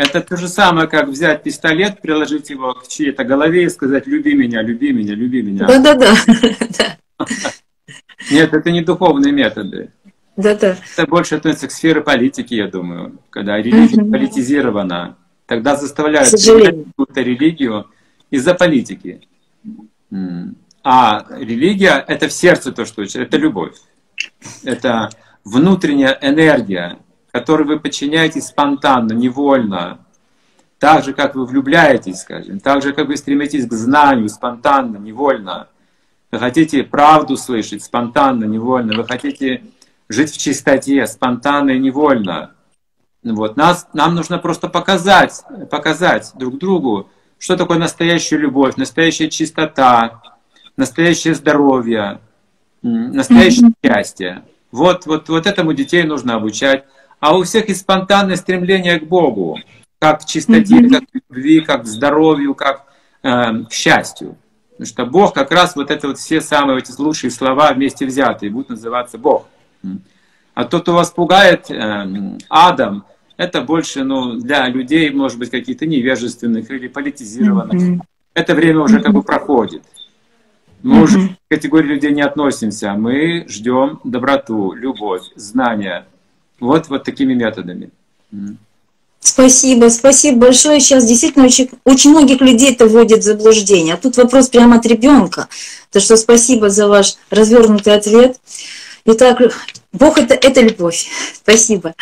Это 0.00 0.22
то 0.22 0.34
же 0.38 0.48
самое, 0.48 0.88
как 0.88 1.08
взять 1.08 1.42
пистолет, 1.42 2.00
приложить 2.00 2.48
его 2.48 2.72
к 2.72 2.88
чьей-то 2.88 3.22
голове 3.22 3.64
и 3.64 3.68
сказать 3.68 4.06
«люби 4.06 4.32
меня, 4.32 4.62
люби 4.62 4.92
меня, 4.92 5.14
люби 5.14 5.42
меня». 5.42 5.66
Да-да-да. 5.66 6.14
Нет, 8.30 8.54
это 8.54 8.70
не 8.70 8.80
духовные 8.80 9.30
методы. 9.30 9.92
Да-да. 10.38 10.78
Это 10.96 11.06
больше 11.06 11.34
относится 11.34 11.68
к 11.68 11.72
сфере 11.72 12.00
политики, 12.00 12.54
я 12.54 12.68
думаю. 12.68 13.18
Когда 13.28 13.58
религия 13.58 14.00
угу. 14.00 14.10
политизирована, 14.10 15.18
тогда 15.44 15.76
заставляют 15.76 16.30
какую-то 16.30 17.20
религию 17.20 17.90
из-за 18.30 18.54
политики. 18.54 19.28
А 20.82 21.26
религия— 21.36 22.02
это 22.08 22.28
в 22.28 22.32
сердце 22.32 22.72
то, 22.72 22.86
что 22.86 23.02
это 23.02 23.36
любовь. 23.36 23.76
Это 24.64 25.10
внутренняя 25.44 26.18
энергия, 26.22 26.96
которой 27.30 27.64
вы 27.64 27.80
подчиняетесь 27.80 28.46
спонтанно, 28.46 29.12
невольно, 29.12 29.98
так 30.78 31.04
же, 31.04 31.12
как 31.12 31.34
вы 31.34 31.44
влюбляетесь, 31.44 32.20
скажем, 32.20 32.58
так 32.58 32.82
же, 32.82 32.92
как 32.92 33.08
вы 33.08 33.16
стремитесь 33.16 33.66
к 33.66 33.72
знанию 33.72 34.28
спонтанно, 34.28 34.96
невольно. 34.96 35.68
Вы 36.32 36.38
хотите 36.38 36.84
правду 36.84 37.36
слышать 37.36 37.82
спонтанно, 37.84 38.44
невольно. 38.44 38.96
Вы 38.96 39.04
хотите 39.04 39.64
жить 40.08 40.32
в 40.32 40.38
чистоте 40.38 41.06
спонтанно 41.06 41.70
и 41.70 41.78
невольно. 41.78 42.52
Вот. 43.22 43.56
Нас, 43.56 43.88
нам 43.92 44.14
нужно 44.14 44.38
просто 44.38 44.68
показать, 44.68 45.42
показать 45.70 46.32
друг 46.34 46.58
другу, 46.58 47.10
что 47.38 47.56
такое 47.56 47.78
настоящая 47.78 48.38
любовь, 48.38 48.76
настоящая 48.76 49.28
чистота, 49.28 50.22
настоящее 50.76 51.34
здоровье, 51.34 52.20
настоящее 52.82 53.68
mm-hmm. 53.68 53.86
счастье. 53.86 54.44
Вот, 54.72 55.04
вот, 55.06 55.28
вот 55.28 55.46
этому 55.46 55.72
детей 55.74 56.04
нужно 56.04 56.36
обучать 56.36 56.84
а 57.20 57.36
у 57.36 57.44
всех 57.44 57.68
есть 57.68 57.82
спонтанное 57.82 58.36
стремление 58.36 58.98
к 58.98 59.04
Богу, 59.04 59.58
как 59.98 60.22
к 60.22 60.24
чистоте, 60.24 60.80
mm-hmm. 60.80 60.90
как 60.90 61.02
к 61.04 61.14
любви, 61.14 61.60
как 61.60 61.82
к 61.82 61.86
здоровью, 61.86 62.54
как 62.54 62.86
э, 63.22 63.64
к 63.64 63.72
счастью. 63.72 64.36
Потому 64.70 64.86
что 64.86 65.06
Бог 65.06 65.34
как 65.34 65.52
раз 65.52 65.76
вот 65.76 65.90
это 65.90 66.08
вот 66.08 66.18
все 66.18 66.40
самые 66.40 66.78
эти 66.78 66.90
лучшие 66.98 67.30
слова 67.30 67.72
вместе 67.72 68.06
взятые 68.06 68.50
будут 68.50 68.70
называться 68.70 69.18
Бог. 69.18 69.46
А 70.54 70.64
тот, 70.64 70.82
кто 70.82 70.94
вас 70.94 71.10
пугает 71.10 71.70
э, 71.70 72.38
Адам, 72.48 73.04
это 73.36 73.60
больше 73.60 74.04
ну, 74.04 74.34
для 74.34 74.66
людей, 74.68 75.10
может 75.10 75.38
быть, 75.38 75.50
каких-то 75.50 75.86
невежественных 75.86 76.70
или 76.70 76.88
политизированных. 76.88 77.74
Mm-hmm. 77.74 78.00
Это 78.34 78.54
время 78.54 78.80
уже 78.80 79.00
как 79.00 79.12
бы 79.12 79.22
проходит. 79.22 79.82
Мы 80.82 80.96
mm-hmm. 80.96 81.02
уже 81.02 81.28
к 81.28 81.32
категории 81.50 81.88
людей 81.88 82.12
не 82.12 82.22
относимся. 82.22 82.94
Мы 82.94 83.44
ждем 83.48 84.00
доброту, 84.04 84.72
любовь, 84.72 85.24
знания, 85.36 86.06
вот, 86.60 86.88
вот 86.88 87.04
такими 87.04 87.34
методами. 87.34 87.90
Спасибо, 89.20 89.88
спасибо 89.90 90.38
большое. 90.38 90.80
Сейчас 90.80 91.04
действительно 91.04 91.44
очень, 91.44 91.70
очень 91.84 92.10
многих 92.10 92.40
людей 92.40 92.72
это 92.72 92.86
вводит 92.86 93.20
в 93.20 93.24
заблуждение. 93.24 93.94
А 93.94 93.96
тут 93.98 94.16
вопрос 94.16 94.48
прямо 94.48 94.76
от 94.76 94.86
ребенка. 94.86 95.48
Так 95.90 96.02
что 96.02 96.16
спасибо 96.16 96.70
за 96.70 96.88
ваш 96.88 97.16
развернутый 97.28 97.94
ответ. 97.94 98.38
Итак, 99.04 99.38
Бог 99.92 100.18
это, 100.18 100.34
это 100.34 100.60
любовь. 100.60 101.08
Спасибо. 101.34 101.94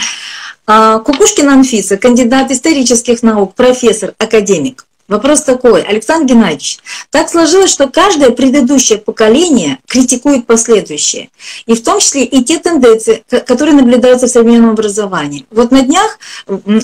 А, 0.66 0.98
Кукушкина 0.98 1.54
Анфиса, 1.54 1.96
кандидат 1.96 2.50
исторических 2.50 3.22
наук, 3.22 3.54
профессор, 3.54 4.14
академик. 4.18 4.87
Вопрос 5.08 5.40
такой, 5.40 5.80
Александр 5.80 6.34
Геннадьевич, 6.34 6.80
так 7.10 7.30
сложилось, 7.30 7.70
что 7.70 7.88
каждое 7.88 8.28
предыдущее 8.28 8.98
поколение 8.98 9.78
критикует 9.86 10.46
последующее, 10.46 11.30
и 11.64 11.74
в 11.74 11.82
том 11.82 11.98
числе 11.98 12.24
и 12.24 12.44
те 12.44 12.58
тенденции, 12.58 13.24
которые 13.46 13.74
наблюдаются 13.74 14.26
в 14.26 14.30
современном 14.30 14.70
образовании. 14.72 15.46
Вот 15.50 15.70
на 15.70 15.80
днях 15.80 16.18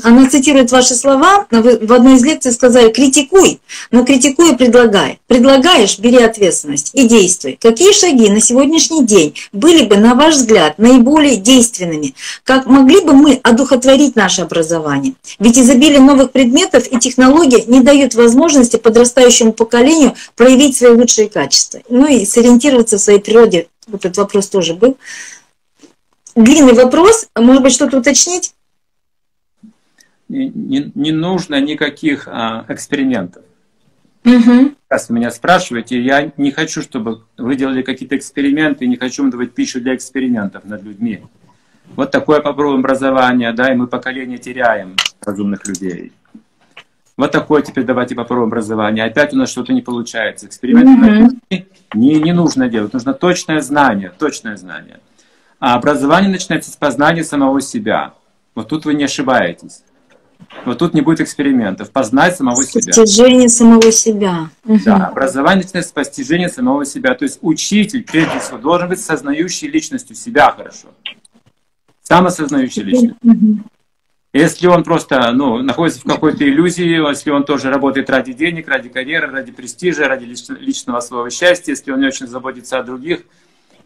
она 0.02 0.30
цитирует 0.30 0.72
ваши 0.72 0.94
слова, 0.94 1.46
вы 1.50 1.78
в 1.78 1.92
одной 1.92 2.14
из 2.14 2.24
лекций 2.24 2.52
сказали 2.52 2.90
«критикуй», 2.90 3.60
но 3.90 4.04
критикуй 4.06 4.52
и 4.52 4.56
предлагай. 4.56 5.20
Предлагаешь– 5.26 5.98
бери 6.00 6.22
ответственность 6.22 6.92
и 6.94 7.06
действуй. 7.06 7.58
Какие 7.60 7.92
шаги 7.92 8.30
на 8.30 8.40
сегодняшний 8.40 9.04
день 9.04 9.34
были 9.52 9.84
бы, 9.84 9.96
на 9.96 10.14
ваш 10.14 10.36
взгляд, 10.36 10.78
наиболее 10.78 11.36
действенными? 11.36 12.14
Как 12.42 12.64
могли 12.64 13.00
бы 13.00 13.12
мы 13.12 13.38
одухотворить 13.42 14.16
наше 14.16 14.40
образование? 14.42 15.12
Ведь 15.38 15.58
изобилие 15.58 16.00
новых 16.00 16.32
предметов 16.32 16.86
и 16.90 16.98
технологий 16.98 17.64
не 17.66 17.80
дают 17.80 18.13
возможности 18.14 18.76
подрастающему 18.76 19.52
поколению 19.52 20.14
проявить 20.36 20.76
свои 20.76 20.92
лучшие 20.92 21.28
качества. 21.28 21.80
Ну 21.88 22.06
и 22.06 22.24
сориентироваться 22.24 22.98
в 22.98 23.00
своей 23.00 23.20
природе. 23.20 23.68
Вот 23.86 24.04
этот 24.04 24.16
вопрос 24.18 24.48
тоже 24.48 24.74
был. 24.74 24.96
Длинный 26.34 26.74
вопрос. 26.74 27.28
Может 27.36 27.62
быть, 27.62 27.72
что-то 27.72 27.98
уточнить? 27.98 28.54
Не, 30.28 30.48
не, 30.48 30.90
не 30.94 31.12
нужно 31.12 31.60
никаких 31.60 32.26
а, 32.28 32.64
экспериментов. 32.68 33.42
Угу. 34.24 34.74
Раз 34.88 35.08
вы 35.08 35.16
меня 35.16 35.30
спрашиваете, 35.30 36.00
я 36.00 36.32
не 36.36 36.50
хочу, 36.50 36.80
чтобы 36.80 37.24
вы 37.36 37.56
делали 37.56 37.82
какие-то 37.82 38.16
эксперименты, 38.16 38.86
не 38.86 38.96
хочу 38.96 39.30
давать 39.30 39.52
пищу 39.52 39.80
для 39.80 39.94
экспериментов 39.94 40.64
над 40.64 40.82
людьми. 40.82 41.22
Вот 41.94 42.10
такое 42.10 42.40
попробуем 42.40 42.80
образование, 42.80 43.52
да, 43.52 43.70
и 43.70 43.76
мы 43.76 43.86
поколение 43.86 44.38
теряем 44.38 44.96
разумных 45.20 45.66
людей. 45.66 46.12
Вот 47.16 47.30
такое 47.30 47.62
теперь 47.62 47.84
давайте 47.84 48.14
попробуем 48.14 48.48
образование. 48.48 49.04
Опять 49.04 49.32
у 49.32 49.36
нас 49.36 49.50
что-то 49.50 49.72
не 49.72 49.82
получается. 49.82 50.46
Эксперименты 50.46 51.38
mm-hmm. 51.50 51.66
не, 51.94 52.14
не 52.20 52.32
нужно 52.32 52.68
делать. 52.68 52.92
Нужно 52.92 53.14
точное 53.14 53.60
знание, 53.60 54.12
точное 54.18 54.56
знание. 54.56 54.98
А 55.60 55.74
образование 55.76 56.30
начинается 56.30 56.70
с 56.72 56.76
познания 56.76 57.22
самого 57.22 57.60
себя. 57.60 58.14
Вот 58.54 58.68
тут 58.68 58.84
вы 58.84 58.94
не 58.94 59.04
ошибаетесь. 59.04 59.82
Вот 60.64 60.78
тут 60.78 60.94
не 60.94 61.02
будет 61.02 61.20
экспериментов. 61.20 61.90
Познать 61.90 62.36
самого 62.36 62.64
себя. 62.64 62.92
Постижение 62.92 63.48
самого 63.48 63.92
себя. 63.92 64.50
Да, 64.64 65.06
образование 65.06 65.62
начинается 65.62 65.90
с 65.90 65.92
постижения 65.92 66.48
самого 66.48 66.84
себя. 66.84 67.14
То 67.14 67.24
есть 67.24 67.38
учитель, 67.42 68.02
прежде 68.02 68.40
всего, 68.40 68.58
должен 68.58 68.88
быть 68.88 69.00
сознающий 69.00 69.68
личностью 69.68 70.16
себя 70.16 70.50
хорошо. 70.50 70.88
Самосознающий 72.02 72.82
личностью. 72.82 73.16
Если 74.34 74.66
он 74.66 74.82
просто 74.82 75.30
ну, 75.30 75.62
находится 75.62 76.00
в 76.00 76.04
какой-то 76.04 76.42
иллюзии, 76.42 77.08
если 77.08 77.30
он 77.30 77.44
тоже 77.44 77.70
работает 77.70 78.10
ради 78.10 78.32
денег, 78.32 78.66
ради 78.66 78.88
карьеры, 78.88 79.30
ради 79.30 79.52
престижа, 79.52 80.08
ради 80.08 80.24
личного 80.24 80.98
своего 80.98 81.30
счастья, 81.30 81.70
если 81.70 81.92
он 81.92 82.00
не 82.00 82.08
очень 82.08 82.26
заботится 82.26 82.80
о 82.80 82.82
других, 82.82 83.20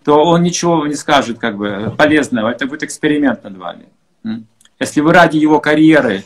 то 0.05 0.25
он 0.25 0.43
ничего 0.43 0.87
не 0.87 0.95
скажет 0.95 1.39
как 1.39 1.59
бы 1.59 1.95
полезного. 1.99 2.49
Это 2.49 2.67
будет 2.67 2.83
эксперимент 2.83 3.45
над 3.45 3.59
вами. 3.59 3.89
Если 4.81 5.03
вы 5.03 5.13
ради 5.13 5.37
его 5.37 5.61
карьеры 5.61 6.25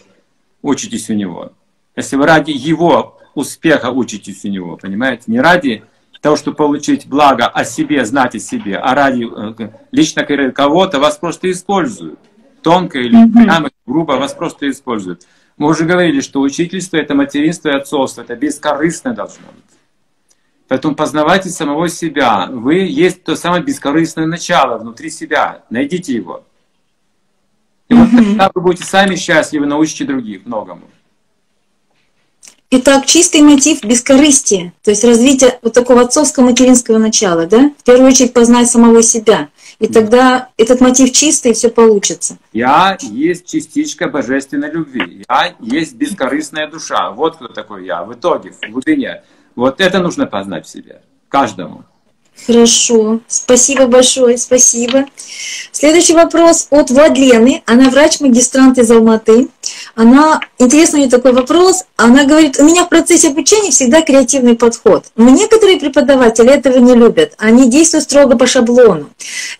учитесь 0.62 1.10
у 1.10 1.14
него, 1.14 1.50
если 1.96 2.14
вы 2.14 2.24
ради 2.24 2.52
его 2.52 3.18
успеха 3.34 3.90
учитесь 3.90 4.44
у 4.44 4.48
него, 4.48 4.76
понимаете, 4.76 5.24
не 5.26 5.40
ради 5.40 5.82
того, 6.20 6.36
чтобы 6.36 6.56
получить 6.56 7.08
благо 7.08 7.48
о 7.48 7.64
себе, 7.64 8.04
знать 8.04 8.36
о 8.36 8.38
себе, 8.38 8.76
а 8.76 8.94
ради 8.94 9.26
э, 9.28 9.70
лично 9.90 10.22
карьеры 10.22 10.52
кого-то, 10.52 11.00
вас 11.00 11.16
просто 11.16 11.50
используют 11.50 12.20
тонко 12.62 12.98
или 12.98 13.30
прямо, 13.32 13.70
грубо 13.86 14.12
вас 14.12 14.32
просто 14.32 14.70
используют. 14.70 15.26
Мы 15.56 15.68
уже 15.68 15.84
говорили, 15.84 16.20
что 16.20 16.40
учительство– 16.40 16.96
это 16.98 17.14
материнство 17.14 17.68
и 17.68 17.76
отцовство, 17.76 18.22
это 18.22 18.34
бескорыстно 18.36 19.12
должно 19.12 19.46
быть. 19.46 19.78
Поэтому 20.68 20.94
познавайте 20.94 21.50
самого 21.50 21.88
себя. 21.88 22.48
Вы 22.50 22.76
есть 22.76 23.24
то 23.24 23.36
самое 23.36 23.62
бескорыстное 23.62 24.26
начало 24.26 24.78
внутри 24.78 25.10
себя. 25.10 25.64
Найдите 25.68 26.14
его. 26.14 26.44
И 27.88 27.94
вот 27.94 28.08
тогда 28.10 28.50
вы 28.54 28.60
будете 28.62 28.84
сами 28.84 29.16
счастливы, 29.16 29.66
научите 29.66 30.04
других 30.04 30.46
многому. 30.46 30.82
Итак, 32.70 33.04
чистый 33.04 33.42
мотив 33.42 33.84
бескорыстия, 33.84 34.72
то 34.82 34.90
есть 34.90 35.04
развитие 35.04 35.58
вот 35.60 35.74
такого 35.74 36.00
отцовского 36.00 36.44
материнского 36.44 36.96
начала, 36.96 37.44
да? 37.46 37.70
В 37.76 37.82
первую 37.84 38.08
очередь 38.08 38.32
познать 38.32 38.70
самого 38.70 39.02
себя. 39.02 39.50
И 39.78 39.86
тогда 39.88 40.50
этот 40.56 40.80
мотив 40.80 41.12
чистый, 41.12 41.52
и 41.52 41.54
все 41.54 41.68
получится. 41.68 42.38
Я 42.52 42.96
есть 43.00 43.46
частичка 43.46 44.08
божественной 44.08 44.70
любви. 44.70 45.24
Я 45.28 45.54
есть 45.60 45.94
бескорыстная 45.94 46.68
душа. 46.68 47.10
Вот 47.10 47.36
кто 47.36 47.48
такой 47.48 47.86
я. 47.86 48.04
В 48.04 48.12
итоге, 48.12 48.52
в 48.52 48.70
глубине. 48.70 49.22
Вот 49.54 49.80
это 49.80 50.00
нужно 50.00 50.26
познать 50.26 50.66
в 50.66 50.68
себе. 50.68 51.02
Каждому. 51.28 51.84
Хорошо, 52.46 53.20
спасибо 53.28 53.86
большое, 53.86 54.36
спасибо. 54.36 55.06
Следующий 55.70 56.14
вопрос 56.14 56.66
от 56.70 56.90
Владлены. 56.90 57.62
Она 57.66 57.88
врач-магистрант 57.88 58.78
из 58.78 58.90
Алматы. 58.90 59.48
Она, 59.94 60.40
интересный 60.58 61.00
у 61.00 61.02
нее 61.02 61.10
такой 61.10 61.32
вопрос, 61.32 61.84
она 61.96 62.24
говорит, 62.24 62.58
у 62.58 62.64
меня 62.64 62.84
в 62.84 62.88
процессе 62.88 63.28
обучения 63.28 63.70
всегда 63.70 64.02
креативный 64.02 64.56
подход. 64.56 65.04
Но 65.16 65.30
некоторые 65.30 65.78
преподаватели 65.78 66.50
этого 66.50 66.78
не 66.78 66.94
любят, 66.94 67.34
они 67.38 67.68
действуют 67.68 68.04
строго 68.04 68.36
по 68.36 68.46
шаблону. 68.46 69.10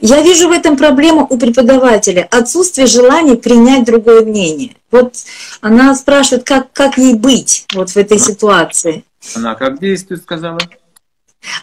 Я 0.00 0.22
вижу 0.22 0.48
в 0.48 0.52
этом 0.52 0.76
проблему 0.76 1.26
у 1.28 1.38
преподавателя, 1.38 2.26
отсутствие 2.30 2.86
желания 2.86 3.36
принять 3.36 3.84
другое 3.84 4.22
мнение. 4.22 4.74
Вот 4.90 5.14
она 5.60 5.94
спрашивает, 5.94 6.44
как, 6.44 6.72
как 6.72 6.98
ей 6.98 7.14
быть 7.14 7.66
вот 7.74 7.90
в 7.90 7.96
этой 7.96 8.18
ситуации. 8.18 9.04
Она 9.34 9.54
как 9.54 9.80
действует, 9.80 10.22
сказала? 10.22 10.58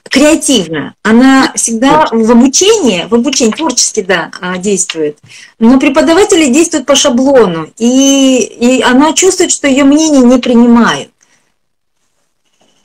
Креативно. 0.10 0.96
Она 1.04 1.52
всегда 1.56 2.08
в 2.12 2.32
обучении, 2.32 3.06
в 3.06 3.16
обучении 3.16 3.52
творчески, 3.52 4.02
да, 4.02 4.32
а, 4.42 4.58
действует. 4.58 5.18
Но 5.60 5.80
преподаватели 5.80 6.52
действуют 6.52 6.86
по 6.86 6.96
шаблону, 6.96 7.70
и, 7.78 8.38
и 8.38 8.82
она 8.82 9.14
чувствует, 9.14 9.52
что 9.52 9.68
ее 9.68 9.84
мнение 9.84 10.22
не 10.22 10.40
принимают. 10.40 11.10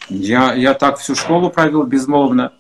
Я, 0.09 0.53
я 0.55 0.75
так 0.75 0.99
всю 0.99 1.15
школу 1.15 1.51
провел 1.51 1.85
безмолвно. 1.85 2.53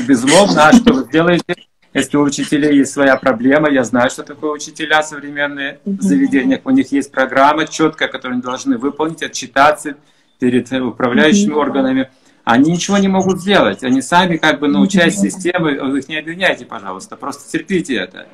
Безмолвно, 0.00 0.68
а 0.68 0.72
что 0.72 0.94
вы 0.94 1.04
сделаете? 1.04 1.54
Если 1.92 2.16
у 2.16 2.22
учителей 2.22 2.78
есть 2.78 2.92
своя 2.92 3.16
проблема, 3.16 3.68
я 3.68 3.82
знаю, 3.82 4.10
что 4.10 4.22
такое 4.22 4.52
учителя 4.52 5.02
современные 5.02 5.80
в 5.84 6.00
заведениях. 6.02 6.60
У 6.64 6.70
них 6.70 6.92
есть 6.92 7.10
программа 7.10 7.66
четкая, 7.66 8.08
которую 8.08 8.36
они 8.36 8.42
должны 8.42 8.78
выполнить, 8.78 9.22
отчитаться 9.22 9.96
перед 10.38 10.72
управляющими 10.72 11.52
органами 11.52 12.08
они 12.44 12.72
ничего 12.72 12.98
не 12.98 13.08
могут 13.08 13.40
сделать. 13.40 13.82
Они 13.84 14.02
сами 14.02 14.36
как 14.36 14.60
бы, 14.60 14.68
ну, 14.68 14.86
часть 14.86 15.20
системы, 15.20 15.78
вы 15.80 15.98
их 15.98 16.08
не 16.08 16.16
обвиняйте, 16.16 16.64
пожалуйста, 16.64 17.16
просто 17.16 17.50
терпите 17.50 17.94
это. 17.96 18.26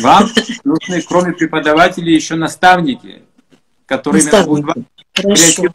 Вам 0.00 0.28
нужны, 0.64 1.02
кроме 1.02 1.32
преподавателей, 1.32 2.14
еще 2.14 2.34
наставники, 2.34 3.22
которые 3.86 4.24
будут 4.44 4.66
вас 4.66 4.76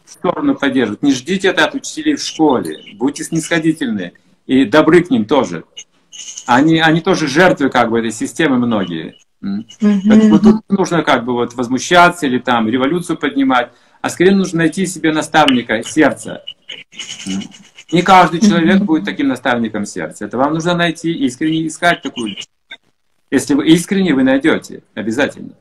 в 0.04 0.10
сторону 0.10 0.54
поддерживать. 0.54 1.02
Не 1.02 1.12
ждите 1.12 1.48
это 1.48 1.64
от 1.64 1.74
учителей 1.74 2.16
в 2.16 2.22
школе. 2.22 2.80
Будьте 2.94 3.24
снисходительны 3.24 4.12
и 4.46 4.64
добры 4.64 5.02
к 5.02 5.10
ним 5.10 5.24
тоже. 5.24 5.64
Они, 6.46 6.78
они 6.78 7.00
тоже 7.00 7.26
жертвы 7.26 7.70
как 7.70 7.90
бы 7.90 7.98
этой 7.98 8.12
системы 8.12 8.58
многие. 8.58 9.16
Поэтому 9.80 10.38
тут 10.38 10.62
нужно 10.68 11.02
как 11.02 11.24
бы 11.24 11.32
вот 11.32 11.54
возмущаться 11.54 12.26
или 12.26 12.38
там 12.38 12.68
революцию 12.68 13.18
поднимать, 13.18 13.70
а 14.00 14.08
скорее 14.08 14.34
нужно 14.34 14.58
найти 14.58 14.86
себе 14.86 15.12
наставника 15.12 15.82
сердца, 15.82 16.44
не 17.92 18.02
каждый 18.02 18.40
человек 18.40 18.82
будет 18.82 19.04
таким 19.04 19.28
наставником 19.28 19.86
сердца. 19.86 20.24
Это 20.24 20.36
вам 20.36 20.54
нужно 20.54 20.74
найти, 20.74 21.12
искренне 21.12 21.66
искать 21.66 22.02
такую. 22.02 22.36
Если 23.30 23.54
вы 23.54 23.68
искренне, 23.68 24.14
вы 24.14 24.22
найдете. 24.22 24.82
Обязательно. 24.94 25.54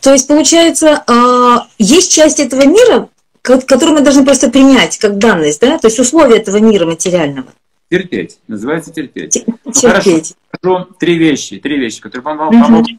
То 0.00 0.12
есть, 0.12 0.28
получается, 0.28 1.02
а, 1.06 1.66
есть 1.78 2.12
часть 2.12 2.40
этого 2.40 2.66
мира, 2.66 3.08
которую 3.42 3.98
мы 3.98 4.00
должны 4.00 4.24
просто 4.24 4.50
принять 4.50 4.98
как 4.98 5.18
данность, 5.18 5.60
да? 5.60 5.78
То 5.78 5.88
есть 5.88 5.98
условия 5.98 6.36
этого 6.36 6.58
мира 6.58 6.86
материального. 6.86 7.48
Терпеть. 7.90 8.38
Называется 8.48 8.92
терпеть. 8.92 9.32
терпеть. 9.32 9.54
Ну, 9.64 9.72
хорошо. 9.72 10.20
Скажу 10.54 10.84
три 10.98 11.18
вещи, 11.18 11.58
три 11.58 11.78
вещи, 11.78 12.00
которые 12.00 12.22
вам 12.22 12.50
помогут 12.50 12.90
угу. 12.90 12.98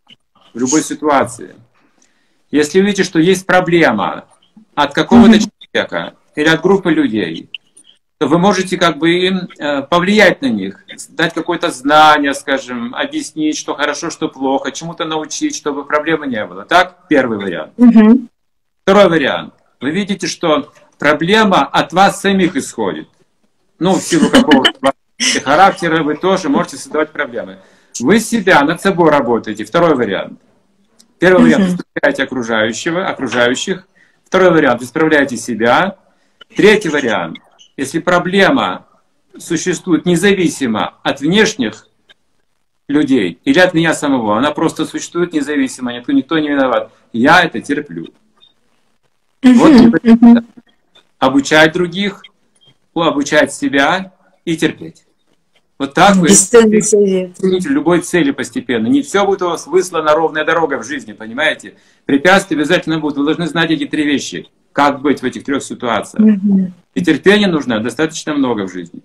в 0.53 0.59
любой 0.59 0.83
ситуации. 0.83 1.55
Если 2.51 2.79
видите, 2.79 3.03
что 3.03 3.19
есть 3.19 3.45
проблема 3.45 4.25
от 4.73 4.93
какого-то 4.93 5.37
угу 5.37 5.58
человека 5.73 6.15
или 6.35 6.47
от 6.47 6.61
группы 6.61 6.91
людей, 6.91 7.49
то 8.17 8.27
вы 8.27 8.37
можете 8.37 8.77
как 8.77 8.97
бы 8.97 9.11
им 9.11 9.47
э, 9.57 9.81
повлиять 9.83 10.41
на 10.41 10.47
них, 10.47 10.83
дать 11.09 11.33
какое-то 11.33 11.71
знание, 11.71 12.33
скажем, 12.33 12.93
объяснить, 12.93 13.57
что 13.57 13.75
хорошо, 13.75 14.09
что 14.09 14.27
плохо, 14.27 14.71
чему-то 14.71 15.05
научить, 15.05 15.55
чтобы 15.55 15.85
проблемы 15.85 16.27
не 16.27 16.45
было. 16.45 16.65
Так, 16.65 17.07
первый 17.07 17.37
вариант. 17.37 17.73
Угу. 17.77 18.27
Второй 18.83 19.09
вариант. 19.09 19.53
Вы 19.79 19.91
видите, 19.91 20.27
что 20.27 20.73
проблема 20.97 21.65
от 21.65 21.93
вас 21.93 22.19
самих 22.19 22.57
исходит. 22.57 23.07
Ну, 23.79 23.93
в 23.93 24.01
силу 24.01 24.29
какого-то 24.29 24.91
характера 25.43 26.03
вы 26.03 26.15
тоже 26.15 26.49
можете 26.49 26.75
создавать 26.75 27.11
проблемы. 27.11 27.59
Вы 28.01 28.19
себя 28.19 28.61
над 28.63 28.81
собой 28.81 29.11
работаете. 29.11 29.63
Второй 29.63 29.95
вариант. 29.95 30.39
Первый 31.19 31.53
вариант. 31.53 31.81
Окружающего, 32.01 33.07
окружающих. 33.07 33.87
Второй 34.29 34.51
вариант, 34.51 34.83
исправляйте 34.83 35.37
себя. 35.37 35.97
Третий 36.55 36.89
вариант, 36.89 37.39
если 37.75 37.97
проблема 37.97 38.85
существует 39.35 40.05
независимо 40.05 40.99
от 41.01 41.21
внешних 41.21 41.87
людей 42.87 43.39
или 43.43 43.57
от 43.57 43.73
меня 43.73 43.95
самого, 43.95 44.37
она 44.37 44.51
просто 44.51 44.85
существует 44.85 45.33
независимо, 45.33 45.93
никто, 45.93 46.11
никто 46.11 46.37
не 46.37 46.49
виноват. 46.49 46.91
Я 47.11 47.41
это 47.41 47.59
терплю. 47.59 48.13
Вот 49.41 49.99
обучать 51.17 51.73
других, 51.73 52.21
обучать 52.93 53.51
себя 53.51 54.13
и 54.45 54.55
терпеть. 54.55 55.05
Вот 55.79 55.93
так 55.93 56.17
вы 56.17 56.27
достигнете 56.27 57.69
любой 57.69 58.01
цели 58.01 58.31
постепенно. 58.31 58.87
Не 58.87 59.01
все 59.01 59.25
будет 59.25 59.41
у 59.41 59.45
вас 59.47 59.65
выслана 59.65 60.13
ровная 60.13 60.43
дорога 60.43 60.77
в 60.77 60.85
жизни, 60.85 61.13
понимаете? 61.13 61.75
Препятствия 62.05 62.57
обязательно 62.57 62.99
будут. 62.99 63.17
Вы 63.17 63.25
должны 63.25 63.47
знать 63.47 63.71
эти 63.71 63.85
три 63.85 64.03
вещи. 64.03 64.49
Как 64.73 65.01
быть 65.01 65.21
в 65.21 65.25
этих 65.25 65.45
трех 65.45 65.63
ситуациях. 65.63 66.21
Угу. 66.21 66.71
И 66.95 67.03
терпения 67.03 67.47
нужно 67.47 67.79
достаточно 67.79 68.33
много 68.33 68.67
в 68.67 68.73
жизни. 68.73 68.99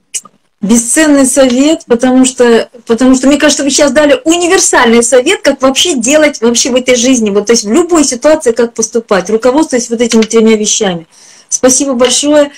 Бесценный 0.60 1.26
совет, 1.26 1.84
потому 1.86 2.24
что, 2.24 2.68
потому 2.86 3.14
что, 3.14 3.28
мне 3.28 3.36
кажется, 3.36 3.62
вы 3.62 3.70
сейчас 3.70 3.92
дали 3.92 4.20
универсальный 4.24 5.02
совет, 5.02 5.42
как 5.42 5.62
вообще 5.62 5.94
делать 5.94 6.40
вообще 6.40 6.70
в 6.70 6.74
этой 6.74 6.96
жизни, 6.96 7.28
вот, 7.30 7.46
то 7.46 7.52
есть 7.52 7.64
в 7.64 7.72
любой 7.72 8.02
ситуации, 8.02 8.52
как 8.52 8.72
поступать, 8.72 9.28
руководствуясь 9.28 9.90
вот 9.90 10.00
этими 10.00 10.22
тремя 10.22 10.56
вещами. 10.56 11.06
Спасибо 11.50 11.92
большое. 11.92 12.50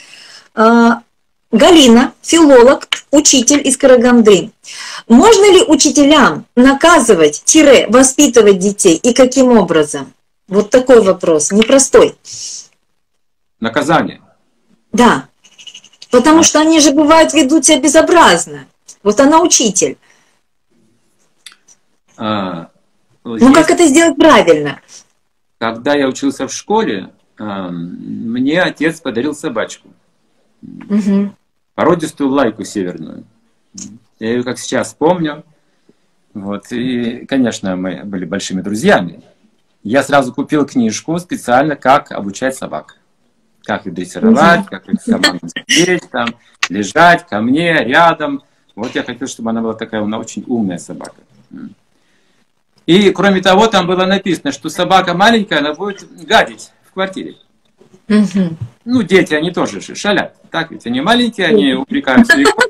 Галина, 1.52 2.12
филолог, 2.22 2.88
учитель 3.10 3.66
из 3.66 3.76
Караганды. 3.76 4.50
Можно 5.08 5.52
ли 5.52 5.62
учителям 5.62 6.44
наказывать, 6.56 7.42
тире, 7.44 7.86
воспитывать 7.88 8.58
детей 8.58 8.96
и 8.96 9.14
каким 9.14 9.56
образом? 9.56 10.12
Вот 10.48 10.70
такой 10.70 11.02
вопрос, 11.02 11.52
непростой. 11.52 12.16
Наказание? 13.60 14.20
Да, 14.92 15.28
потому 16.10 16.42
что 16.42 16.60
они 16.60 16.80
же 16.80 16.90
бывают 16.92 17.32
ведут 17.32 17.64
себя 17.64 17.80
безобразно. 17.80 18.66
Вот 19.02 19.20
она 19.20 19.40
учитель. 19.40 19.98
А, 22.16 22.70
ну 23.24 23.36
есть... 23.36 23.54
как 23.54 23.70
это 23.70 23.86
сделать 23.86 24.16
правильно? 24.16 24.80
Когда 25.58 25.94
я 25.94 26.08
учился 26.08 26.48
в 26.48 26.52
школе, 26.52 27.10
мне 27.38 28.62
отец 28.62 29.00
подарил 29.00 29.34
собачку. 29.34 29.88
Угу 30.88 31.32
породистую 31.76 32.30
лайку 32.30 32.64
северную. 32.64 33.24
Я 34.18 34.30
ее 34.32 34.42
как 34.42 34.58
сейчас 34.58 34.94
помню. 34.94 35.44
Вот. 36.34 36.72
И, 36.72 37.24
конечно, 37.26 37.76
мы 37.76 38.02
были 38.02 38.24
большими 38.24 38.62
друзьями. 38.62 39.22
Я 39.84 40.02
сразу 40.02 40.34
купил 40.34 40.66
книжку 40.66 41.16
специально, 41.18 41.76
как 41.76 42.10
обучать 42.10 42.56
собак. 42.56 42.98
Как 43.62 43.86
их 43.86 43.94
дрессировать, 43.94 44.66
как 44.66 44.88
их 44.88 45.04
команду 45.04 45.48
сидеть, 45.48 46.08
там, 46.10 46.28
лежать 46.68 47.26
ко 47.26 47.40
мне, 47.40 47.84
рядом. 47.84 48.42
Вот 48.74 48.94
я 48.94 49.02
хотел, 49.02 49.28
чтобы 49.28 49.50
она 49.50 49.60
была 49.60 49.74
такая 49.74 50.02
она 50.02 50.18
очень 50.18 50.44
умная 50.46 50.78
собака. 50.78 51.16
И, 52.86 53.10
кроме 53.10 53.42
того, 53.42 53.66
там 53.66 53.86
было 53.86 54.06
написано, 54.06 54.52
что 54.52 54.68
собака 54.70 55.14
маленькая, 55.14 55.58
она 55.58 55.74
будет 55.74 56.06
гадить 56.24 56.70
в 56.84 56.92
квартире. 56.92 57.36
Угу. 58.08 58.56
Ну, 58.84 59.02
дети, 59.02 59.34
они 59.34 59.50
тоже 59.50 59.80
шалят. 59.80 60.34
Так 60.50 60.70
ведь 60.70 60.86
они 60.86 61.00
маленькие, 61.00 61.48
они 61.48 61.74
упрекаются 61.74 62.36
легко, 62.36 62.62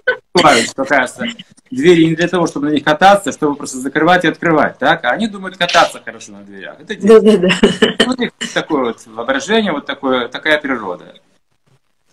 что, 0.65 0.85
кажется, 0.85 1.27
двери 1.71 2.07
не 2.07 2.15
для 2.15 2.29
того, 2.29 2.47
чтобы 2.47 2.67
на 2.67 2.73
них 2.73 2.85
кататься, 2.85 3.33
чтобы 3.33 3.55
просто 3.55 3.79
закрывать 3.79 4.25
и 4.25 4.29
открывать, 4.29 4.79
так? 4.79 5.05
А 5.05 5.11
они 5.11 5.29
думают 5.29 5.57
кататься 5.59 6.01
хорошо 6.03 6.33
на 6.33 6.43
дверях. 6.43 6.81
Это 6.81 6.95
дети. 6.95 7.07
Да, 7.07 7.21
да, 7.21 7.37
да. 7.37 8.05
У 8.07 8.21
них 8.21 8.31
такое 8.55 8.85
вот 8.85 9.07
воображение, 9.07 9.73
вот 9.73 9.85
такое, 9.85 10.29
такая 10.29 10.59
природа. 10.59 11.15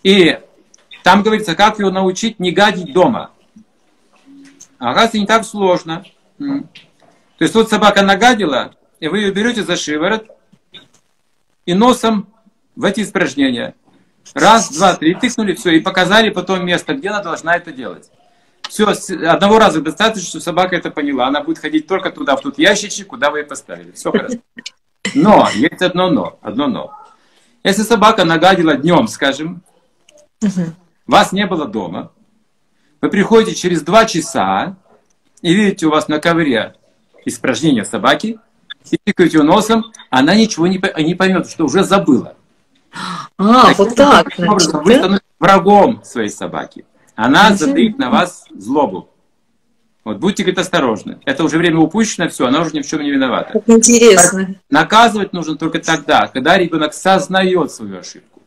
И 0.03 0.37
там 1.03 1.23
говорится, 1.23 1.55
как 1.55 1.79
его 1.79 1.91
научить 1.91 2.39
не 2.39 2.51
гадить 2.51 2.93
дома. 2.93 3.31
А 4.79 4.91
оказывается, 4.91 5.19
не 5.19 5.25
так 5.25 5.45
сложно. 5.45 6.03
То 6.37 6.65
есть 7.39 7.55
вот 7.55 7.69
собака 7.69 8.01
нагадила, 8.01 8.73
и 8.99 9.07
вы 9.07 9.19
ее 9.19 9.31
берете 9.31 9.63
за 9.63 9.77
шиворот 9.77 10.27
и 11.65 11.73
носом 11.73 12.27
в 12.75 12.83
эти 12.85 13.01
испражнения. 13.01 13.75
Раз, 14.33 14.71
два, 14.71 14.95
три, 14.95 15.13
тыкнули, 15.15 15.53
все, 15.53 15.71
и 15.71 15.79
показали 15.79 16.29
потом 16.29 16.65
место, 16.65 16.93
где 16.93 17.09
она 17.09 17.21
должна 17.21 17.55
это 17.55 17.71
делать. 17.71 18.09
Все, 18.69 18.87
одного 19.27 19.59
раза 19.59 19.81
достаточно, 19.81 20.27
что 20.27 20.39
собака 20.39 20.75
это 20.75 20.89
поняла. 20.89 21.27
Она 21.27 21.43
будет 21.43 21.59
ходить 21.59 21.87
только 21.87 22.11
туда, 22.11 22.35
в 22.35 22.41
тот 22.41 22.57
ящичек, 22.57 23.07
куда 23.07 23.29
вы 23.29 23.39
ее 23.39 23.45
поставили. 23.45 23.91
Все 23.91 24.11
хорошо. 24.11 24.37
Но, 25.13 25.47
есть 25.53 25.81
одно 25.81 26.09
но, 26.09 26.39
одно 26.41 26.67
но. 26.67 26.93
Если 27.63 27.83
собака 27.83 28.25
нагадила 28.25 28.75
днем, 28.75 29.07
скажем, 29.07 29.61
вас 31.05 31.31
не 31.33 31.45
было 31.45 31.65
дома, 31.65 32.11
вы 33.01 33.09
приходите 33.09 33.55
через 33.55 33.81
два 33.81 34.05
часа 34.05 34.77
и 35.41 35.53
видите 35.53 35.85
у 35.85 35.89
вас 35.89 36.07
на 36.07 36.19
ковре 36.19 36.75
испражнение 37.25 37.85
собаки, 37.85 38.39
и 38.89 38.97
тыкаете 38.97 39.37
ее 39.37 39.43
носом, 39.43 39.91
она 40.09 40.35
ничего 40.35 40.67
не, 40.67 40.81
не 41.03 41.15
поймет, 41.15 41.49
что 41.49 41.65
уже 41.65 41.83
забыла. 41.83 42.35
А, 43.37 43.67
Таким 43.67 43.85
вот 43.85 43.95
так. 43.95 44.27
Образом, 44.37 44.83
вы 44.83 44.93
становитесь 44.93 45.27
врагом 45.39 46.03
своей 46.03 46.29
собаки. 46.29 46.85
Она 47.15 47.55
затаит 47.55 47.97
на 47.97 48.09
вас 48.09 48.45
злобу. 48.53 49.09
Вот 50.03 50.17
будьте, 50.17 50.43
говорит, 50.43 50.59
осторожны. 50.59 51.19
Это 51.25 51.43
уже 51.43 51.57
время 51.57 51.79
упущено, 51.79 52.27
все, 52.27 52.45
она 52.45 52.61
уже 52.61 52.71
ни 52.71 52.81
в 52.81 52.87
чем 52.87 53.01
не 53.01 53.11
виновата. 53.11 53.53
Как 53.53 53.69
интересно. 53.69 54.55
Наказывать 54.69 55.31
нужно 55.31 55.55
только 55.55 55.79
тогда, 55.79 56.27
когда 56.27 56.57
ребенок 56.57 56.93
сознает 56.93 57.71
свою 57.71 57.99
ошибку. 57.99 58.41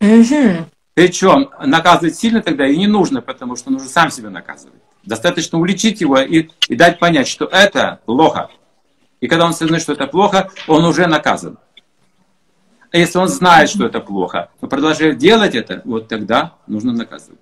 Угу. 0.00 0.66
Причем 0.94 1.50
наказывать 1.64 2.16
сильно 2.16 2.42
тогда 2.42 2.66
и 2.66 2.76
не 2.76 2.88
нужно, 2.88 3.22
потому 3.22 3.54
что 3.54 3.70
уже 3.70 3.88
сам 3.88 4.10
себя 4.10 4.30
наказывает. 4.30 4.82
Достаточно 5.04 5.58
уличить 5.58 6.00
его 6.00 6.18
и, 6.18 6.48
и 6.68 6.74
дать 6.74 6.98
понять, 6.98 7.28
что 7.28 7.44
это 7.46 8.00
плохо. 8.04 8.50
И 9.20 9.28
когда 9.28 9.46
он 9.46 9.54
сознает, 9.54 9.82
что 9.82 9.92
это 9.92 10.08
плохо, 10.08 10.50
он 10.66 10.84
уже 10.84 11.06
наказан. 11.06 11.58
А 12.92 12.98
если 12.98 13.18
он 13.18 13.28
знает, 13.28 13.70
что 13.70 13.86
это 13.86 14.00
плохо, 14.00 14.50
но 14.60 14.68
продолжает 14.68 15.16
делать 15.16 15.54
это, 15.54 15.80
вот 15.84 16.08
тогда 16.08 16.52
нужно 16.66 16.92
наказывать. 16.92 17.38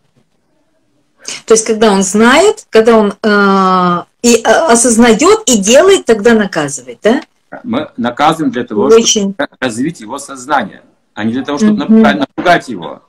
То 1.45 1.55
есть, 1.55 1.67
когда 1.67 1.93
он 1.93 2.03
знает, 2.03 2.67
когда 2.71 2.97
он 2.97 3.15
э, 3.23 4.05
и 4.23 4.37
э, 4.37 4.43
осознает 4.43 5.41
и 5.47 5.59
делает, 5.59 6.07
тогда 6.07 6.35
наказывает, 6.35 6.99
да? 7.03 7.21
Мы 7.65 7.91
наказываем 7.97 8.53
для 8.53 8.65
того, 8.65 8.85
Очень. 8.85 9.35
чтобы 9.35 9.49
развить 9.59 10.01
его 10.01 10.19
сознание, 10.19 10.83
а 11.15 11.25
не 11.25 11.33
для 11.33 11.43
того, 11.43 11.59
чтобы 11.59 11.77
напугать, 11.77 12.19
напугать 12.19 12.69
его 12.69 13.03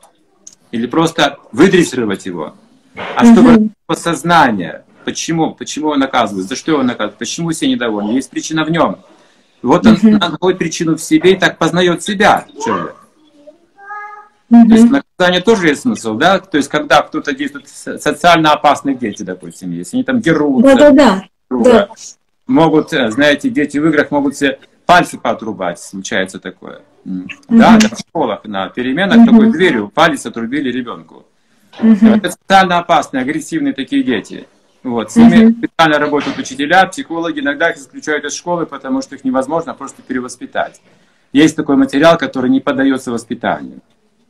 или 0.71 0.87
просто 0.87 1.37
выдрессировать 1.51 2.25
его, 2.25 2.55
а 3.15 3.25
чтобы 3.25 3.51
mm 3.51 3.69
его 3.87 3.99
сознание. 3.99 4.83
Почему? 5.03 5.53
Почему 5.53 5.87
его 5.87 5.97
наказывают? 5.97 6.47
За 6.47 6.55
что 6.55 6.71
его 6.71 6.83
наказывают? 6.83 7.17
Почему 7.17 7.49
все 7.49 7.67
недовольны? 7.67 8.11
Есть 8.11 8.29
причина 8.29 8.63
в 8.63 8.71
нем. 8.71 8.99
Вот 9.61 9.85
он 9.85 9.97
находит 10.01 10.59
причину 10.59 10.95
в 10.95 11.01
себе 11.01 11.33
и 11.33 11.35
так 11.35 11.57
познает 11.57 12.03
себя 12.03 12.45
человек. 12.63 12.95
Mm-hmm. 14.51 14.67
То 14.67 14.73
есть 14.73 14.91
наказание 14.91 15.41
тоже 15.41 15.67
есть 15.67 15.81
смысл, 15.81 16.15
да? 16.15 16.39
То 16.39 16.57
есть 16.57 16.69
когда 16.69 17.01
кто-то 17.01 17.33
действует, 17.33 17.69
социально 17.69 18.51
опасные 18.51 18.95
дети, 18.95 19.23
допустим, 19.23 19.71
если 19.71 19.97
они 19.97 20.03
там 20.03 20.19
дерутся, 20.19 20.75
да, 20.75 20.91
да, 20.91 21.23
да. 21.49 21.89
могут, 22.47 22.91
э, 22.91 23.09
знаете, 23.11 23.49
дети 23.49 23.77
в 23.77 23.87
играх 23.87 24.11
могут 24.11 24.35
себе 24.35 24.59
пальцы 24.85 25.17
поотрубать, 25.17 25.79
случается 25.79 26.37
такое. 26.39 26.81
Mm-hmm. 27.05 27.27
Да, 27.49 27.79
в 27.79 27.99
школах 27.99 28.43
на 28.43 28.67
переменах 28.67 29.19
mm-hmm. 29.19 29.25
такой 29.25 29.51
дверью 29.51 29.87
палец 29.93 30.25
отрубили 30.25 30.69
ребенку. 30.69 31.25
Mm-hmm. 31.79 32.17
Это 32.17 32.31
социально 32.31 32.79
опасные, 32.79 33.21
агрессивные 33.21 33.73
такие 33.73 34.03
дети. 34.03 34.47
Вот. 34.83 35.11
С 35.11 35.15
ними 35.15 35.35
mm-hmm. 35.35 35.57
специально 35.57 35.99
работают 35.99 36.37
учителя, 36.37 36.85
психологи, 36.87 37.39
иногда 37.39 37.69
их 37.69 37.77
исключают 37.77 38.25
из 38.25 38.33
школы, 38.33 38.65
потому 38.65 39.01
что 39.01 39.15
их 39.15 39.23
невозможно 39.23 39.73
просто 39.73 40.01
перевоспитать. 40.01 40.81
Есть 41.33 41.55
такой 41.55 41.75
материал, 41.75 42.17
который 42.17 42.49
не 42.49 42.59
поддается 42.59 43.11
воспитанию. 43.11 43.81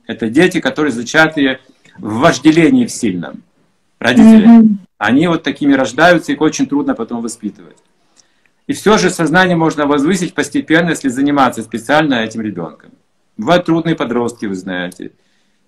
Это 0.07 0.29
дети, 0.29 0.59
которые 0.59 0.91
зачатые 0.91 1.59
в 1.97 2.19
вожделении 2.19 2.85
в 2.85 2.91
сильном. 2.91 3.43
Родители. 3.99 4.47
Mm-hmm. 4.47 4.75
Они 4.97 5.27
вот 5.27 5.43
такими 5.43 5.73
рождаются, 5.73 6.31
их 6.31 6.41
очень 6.41 6.65
трудно 6.65 6.95
потом 6.95 7.21
воспитывать. 7.21 7.77
И 8.67 8.73
все 8.73 8.97
же 8.97 9.09
сознание 9.09 9.55
можно 9.55 9.85
возвысить 9.85 10.33
постепенно, 10.33 10.89
если 10.91 11.09
заниматься 11.09 11.61
специально 11.61 12.15
этим 12.15 12.41
ребенком. 12.41 12.91
Бывают 13.37 13.65
трудные 13.65 13.95
подростки, 13.95 14.45
вы 14.45 14.55
знаете. 14.55 15.11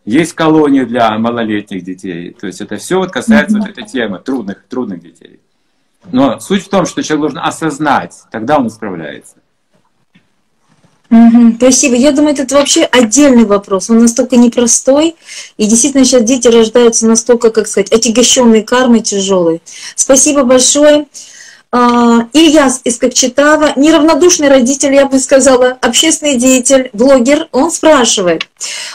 Есть 0.06 0.34
колонии 0.34 0.84
для 0.84 1.18
малолетних 1.18 1.84
детей. 1.84 2.36
То 2.40 2.48
есть 2.48 2.60
это 2.60 2.78
все 2.78 2.98
вот 2.98 3.12
касается 3.12 3.58
mm-hmm. 3.58 3.62
вот 3.62 3.70
этой 3.70 3.86
темы 3.86 4.20
трудных, 4.20 4.64
трудных 4.68 5.02
детей. 5.02 5.40
Но 6.12 6.40
суть 6.40 6.66
в 6.66 6.70
том, 6.70 6.86
что 6.86 7.02
человек 7.02 7.22
должен 7.22 7.40
осознать, 7.40 8.14
тогда 8.32 8.58
он 8.58 8.68
исправляется. 8.68 9.36
Угу, 11.14 11.58
спасибо. 11.58 11.96
Я 11.96 12.12
думаю, 12.12 12.34
это 12.36 12.56
вообще 12.56 12.86
отдельный 12.86 13.46
вопрос. 13.46 13.90
Он 13.90 14.00
настолько 14.00 14.36
непростой. 14.36 15.16
И 15.58 15.68
действительно 15.68 16.04
сейчас 16.06 16.24
дети 16.24 16.48
рождаются 16.48 17.06
настолько, 17.06 17.52
как 17.52 17.68
сказать, 17.68 17.92
отягощенные 17.92 18.64
кармой 18.64 19.02
тяжелой. 19.02 19.62
Спасибо 19.96 20.44
большое. 20.44 21.06
А, 21.76 22.28
Ильяс 22.34 22.82
из 22.84 23.00
Кокчетава, 23.00 23.74
неравнодушный 23.76 24.48
родитель, 24.48 24.94
я 24.94 25.08
бы 25.08 25.18
сказала, 25.18 25.76
общественный 25.82 26.36
деятель, 26.36 26.92
блогер, 26.94 27.48
он 27.52 27.72
спрашивает, 27.72 28.48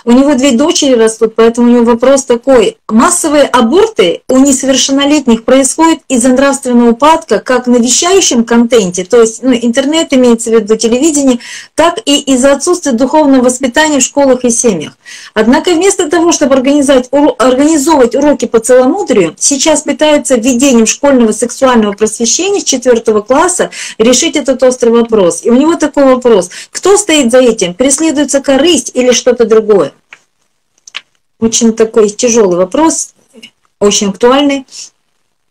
у 0.05 0.13
него 0.13 0.35
две 0.35 0.53
дочери 0.53 0.93
растут, 0.93 1.35
поэтому 1.35 1.67
у 1.67 1.71
него 1.73 1.85
вопрос 1.85 2.23
такой, 2.23 2.77
массовые 2.89 3.47
аборты 3.47 4.23
у 4.29 4.39
несовершеннолетних 4.39 5.45
происходят 5.45 5.99
из-за 6.09 6.29
нравственного 6.29 6.91
упадка 6.91 7.41
как 7.41 7.67
на 7.67 7.79
вещающем 7.79 8.45
контенте, 8.45 9.05
то 9.05 9.21
есть 9.21 9.43
ну, 9.43 9.53
интернет 9.53 10.13
имеется 10.13 10.51
в 10.51 10.55
виду 10.55 10.77
телевидение, 10.77 11.41
так 11.75 11.99
и 12.05 12.21
из-за 12.21 12.53
отсутствия 12.53 12.93
духовного 12.93 13.43
воспитания 13.43 13.99
в 13.99 14.05
школах 14.05 14.45
и 14.45 14.51
семьях. 14.51 14.97
Однако 15.35 15.73
вместо 15.73 16.09
того, 16.09 16.31
чтобы 16.31 16.55
организовать, 16.55 17.09
организовывать 17.39 18.15
уроки 18.15 18.45
по 18.45 18.61
целомудрию, 18.61 19.35
сейчас 19.37 19.83
пытаются 19.83 20.37
введением 20.37 20.87
школьного 20.87 21.33
сексуального 21.33 21.95
просвещения 21.95 22.68
четвертого 22.69 23.23
класса 23.23 23.71
решить 23.99 24.37
этот 24.37 24.63
острый 24.63 24.91
вопрос. 24.91 25.45
И 25.45 25.51
у 25.51 25.55
него 25.55 25.75
такой 25.75 26.05
вопрос, 26.05 26.51
кто 26.71 26.97
стоит 26.97 27.33
за 27.33 27.39
этим? 27.39 27.75
Преследуется 27.75 28.41
корысть 28.41 28.93
или 28.95 29.13
что-то 29.13 29.45
другое? 29.45 29.93
Очень 31.41 31.75
такой 31.75 32.11
тяжелый 32.11 32.57
вопрос, 32.57 33.15
очень 33.81 34.11
актуальный. 34.11 34.67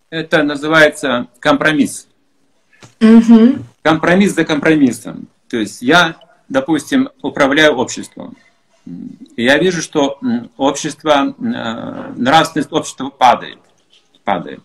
Это 0.10 0.44
называется 0.44 1.28
компромисс. 1.40 2.08
Угу. 3.02 3.58
Компромисс 3.82 4.34
за 4.34 4.46
компромиссом. 4.46 5.28
То 5.50 5.58
есть 5.58 5.82
я, 5.82 6.18
допустим, 6.50 7.10
управляю 7.22 7.76
обществом. 7.76 8.36
Я 9.36 9.58
вижу, 9.58 9.82
что 9.82 10.20
общество, 10.58 11.36
э, 11.38 12.14
нравственность 12.16 12.72
общества 12.72 13.10
падает. 13.10 13.60
падает. 14.24 14.62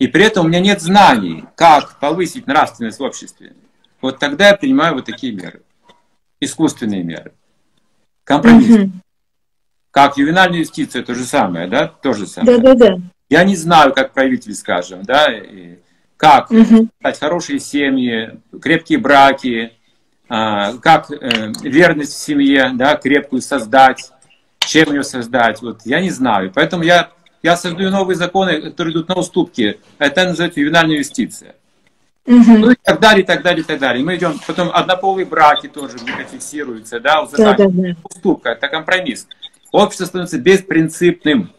И 0.00 0.08
при 0.08 0.24
этом 0.24 0.46
у 0.46 0.48
меня 0.48 0.60
нет 0.60 0.80
знаний, 0.80 1.44
как 1.54 2.00
повысить 2.00 2.46
нравственность 2.46 2.98
в 2.98 3.02
обществе. 3.02 3.52
Вот 4.00 4.18
тогда 4.18 4.48
я 4.48 4.56
принимаю 4.56 4.94
вот 4.94 5.04
такие 5.04 5.34
меры. 5.34 5.60
Искусственные 6.40 7.02
меры. 7.02 7.32
Компромисс. 8.24 8.76
Mm-hmm. 8.76 8.90
Как 9.90 10.16
ювенальная 10.16 10.60
юстиция, 10.60 11.02
то 11.02 11.14
же 11.14 11.24
самое, 11.24 11.68
да? 11.68 11.86
То 11.86 12.14
же 12.14 12.26
самое. 12.26 12.58
Да, 12.58 12.74
да, 12.74 12.88
да. 12.88 13.02
Я 13.28 13.44
не 13.44 13.56
знаю, 13.56 13.92
как 13.92 14.14
правитель, 14.14 14.54
скажем, 14.54 15.02
да, 15.02 15.26
и 15.30 15.76
как 16.16 16.50
mm-hmm. 16.50 16.88
создать 17.02 17.20
хорошие 17.20 17.60
семьи, 17.60 18.40
крепкие 18.58 18.98
браки, 18.98 19.74
а, 20.30 20.78
как 20.78 21.10
э, 21.10 21.52
верность 21.62 22.14
в 22.14 22.18
семье, 22.18 22.70
да, 22.72 22.96
крепкую 22.96 23.42
создать, 23.42 24.10
чем 24.60 24.94
ее 24.94 25.02
создать. 25.02 25.60
Вот 25.60 25.82
я 25.84 26.00
не 26.00 26.10
знаю. 26.10 26.50
Поэтому 26.54 26.84
я 26.84 27.10
я 27.42 27.56
создаю 27.56 27.90
новые 27.90 28.16
законы, 28.16 28.60
которые 28.60 28.92
идут 28.92 29.08
на 29.08 29.14
уступки. 29.16 29.80
Это 29.98 30.24
называется 30.24 30.60
ювенальная 30.60 30.96
юстиция. 30.96 31.54
Угу. 32.26 32.58
Ну 32.58 32.70
и 32.70 32.76
так 32.82 33.00
далее, 33.00 33.22
и 33.22 33.26
так 33.26 33.42
далее, 33.42 33.62
и 33.62 33.64
так 33.64 33.80
далее. 33.80 34.04
Мы 34.04 34.16
идем, 34.16 34.38
потом 34.46 34.70
однополые 34.72 35.26
браки 35.26 35.68
тоже 35.68 35.98
фиксируются, 36.30 37.00
да, 37.00 37.26
да, 37.26 37.54
да, 37.54 37.66
да. 37.68 37.96
уступка, 38.04 38.50
это 38.50 38.68
компромисс. 38.68 39.26
Общество 39.72 40.04
становится 40.04 40.38
беспринципным. 40.38 41.50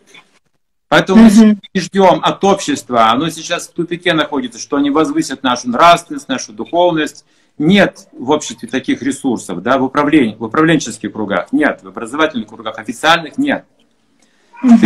Поэтому 0.88 1.26
угу. 1.26 1.34
мы 1.34 1.58
ждем 1.74 2.20
от 2.22 2.44
общества, 2.44 3.10
оно 3.10 3.30
сейчас 3.30 3.68
в 3.68 3.72
тупике 3.72 4.14
находится, 4.14 4.60
что 4.60 4.76
они 4.76 4.92
возвысят 4.92 5.42
нашу 5.42 5.70
нравственность, 5.70 6.28
нашу 6.28 6.54
духовность. 6.54 7.26
Нет 7.58 8.08
в 8.12 8.30
обществе 8.32 8.68
таких 8.68 9.02
ресурсов, 9.02 9.62
да, 9.62 9.78
в 9.78 9.84
управлении, 9.84 10.36
в 10.36 10.44
управленческих 10.44 11.12
кругах 11.12 11.52
нет, 11.52 11.80
в 11.84 11.88
образовательных 11.88 12.48
кругах 12.48 12.78
официальных 12.78 13.38
нет. 13.38 13.66
Мы 14.62 14.78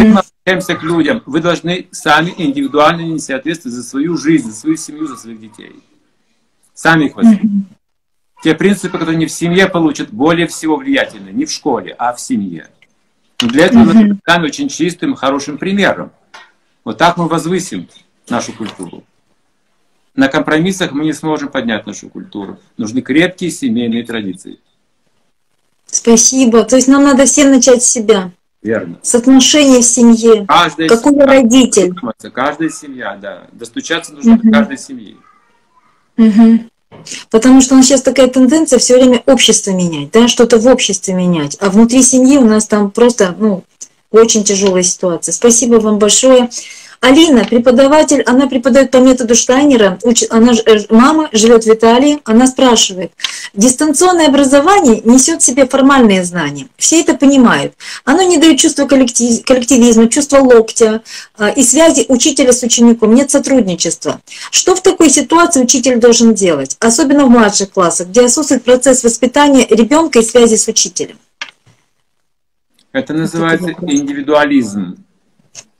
обращаемся 0.45 0.75
к 0.75 0.83
людям. 0.83 1.23
Вы 1.25 1.41
должны 1.41 1.87
сами 1.91 2.33
индивидуально 2.37 3.01
нести 3.01 3.33
ответственность 3.33 3.77
за 3.77 3.83
свою 3.83 4.15
жизнь, 4.15 4.49
за 4.49 4.55
свою 4.55 4.77
семью, 4.77 5.07
за 5.07 5.17
своих 5.17 5.39
детей. 5.39 5.75
Сами 6.73 7.05
их 7.05 7.15
воспитывать. 7.15 7.65
те 8.43 8.53
принципы, 8.53 8.97
которые 8.97 9.17
не 9.17 9.25
в 9.25 9.31
семье 9.31 9.67
получат, 9.67 10.11
более 10.11 10.45
всего 10.45 10.75
влиятельны. 10.75 11.29
Не 11.29 11.45
в 11.45 11.51
школе, 11.51 11.95
а 11.97 12.13
в 12.13 12.19
семье. 12.19 12.67
Но 13.41 13.47
для 13.47 13.65
этого 13.65 13.83
mm-hmm. 13.83 14.03
мы 14.03 14.15
станем 14.15 14.43
очень 14.45 14.69
чистым, 14.69 15.15
хорошим 15.15 15.57
примером. 15.57 16.11
Вот 16.83 16.97
так 16.97 17.17
мы 17.17 17.27
возвысим 17.27 17.87
нашу 18.29 18.53
культуру. 18.53 19.03
На 20.13 20.27
компромиссах 20.27 20.91
мы 20.91 21.05
не 21.05 21.13
сможем 21.13 21.49
поднять 21.49 21.87
нашу 21.87 22.09
культуру. 22.09 22.59
Нужны 22.77 23.01
крепкие 23.01 23.49
семейные 23.49 24.03
традиции. 24.03 24.59
Спасибо. 25.87 26.63
То 26.63 26.75
есть 26.75 26.87
нам 26.87 27.03
надо 27.03 27.25
всем 27.25 27.51
начать 27.51 27.83
с 27.83 27.87
себя. 27.87 28.31
Верно. 28.65 28.97
С 29.03 29.13
отношений 29.13 29.81
в 29.81 29.85
семье. 29.85 30.43
Каждая 30.47 30.89
Какой 30.89 31.11
семья, 31.11 31.25
родитель? 31.27 31.93
Каждая 32.33 32.69
семья, 32.69 33.15
да. 33.21 33.43
Достучаться 33.51 34.11
нужно 34.11 34.33
угу. 34.33 34.41
до 34.41 34.51
каждой 34.51 34.79
семьи. 34.79 35.17
Угу. 36.17 36.59
Потому 37.29 37.61
что 37.61 37.75
у 37.75 37.77
нас 37.77 37.85
сейчас 37.85 38.01
такая 38.01 38.27
тенденция 38.27 38.79
все 38.79 38.95
время 38.95 39.21
общество 39.27 39.69
менять, 39.69 40.09
да, 40.11 40.27
что-то 40.27 40.57
в 40.57 40.65
обществе 40.65 41.13
менять. 41.13 41.57
А 41.59 41.69
внутри 41.69 42.01
семьи 42.01 42.37
у 42.37 42.45
нас 42.45 42.65
там 42.65 42.89
просто, 42.89 43.35
ну, 43.37 43.63
очень 44.09 44.43
тяжелая 44.43 44.81
ситуация. 44.81 45.31
Спасибо 45.31 45.75
вам 45.75 45.99
большое. 45.99 46.49
Алина, 47.01 47.45
преподаватель, 47.45 48.21
она 48.23 48.47
преподает 48.47 48.91
по 48.91 48.97
методу 48.97 49.35
Штайнера, 49.35 49.99
она, 50.29 50.53
э, 50.65 50.79
мама 50.89 51.29
живет 51.31 51.65
в 51.65 51.69
Италии, 51.71 52.19
она 52.25 52.47
спрашивает, 52.47 53.11
дистанционное 53.53 54.27
образование 54.27 55.01
несет 55.03 55.41
в 55.41 55.45
себе 55.45 55.67
формальные 55.67 56.23
знания, 56.23 56.67
все 56.77 57.01
это 57.01 57.15
понимают, 57.15 57.73
оно 58.05 58.23
не 58.23 58.37
дает 58.37 58.59
чувства 58.59 58.85
коллектив, 58.85 59.43
коллективизма, 59.45 60.09
чувства 60.09 60.39
локтя 60.39 61.03
а, 61.37 61.49
и 61.49 61.63
связи 61.63 62.05
учителя 62.07 62.53
с 62.53 62.63
учеником, 62.63 63.13
нет 63.13 63.29
сотрудничества. 63.29 64.21
Что 64.51 64.75
в 64.75 64.81
такой 64.81 65.09
ситуации 65.09 65.61
учитель 65.61 65.99
должен 65.99 66.33
делать, 66.33 66.75
особенно 66.79 67.25
в 67.25 67.29
младших 67.29 67.71
классах, 67.71 68.07
где 68.07 68.21
отсутствует 68.21 68.63
процесс 68.63 69.03
воспитания 69.03 69.65
ребенка 69.69 70.19
и 70.19 70.23
связи 70.23 70.55
с 70.55 70.67
учителем? 70.67 71.17
Это 72.91 73.13
называется 73.13 73.73
индивидуализм. 73.81 74.97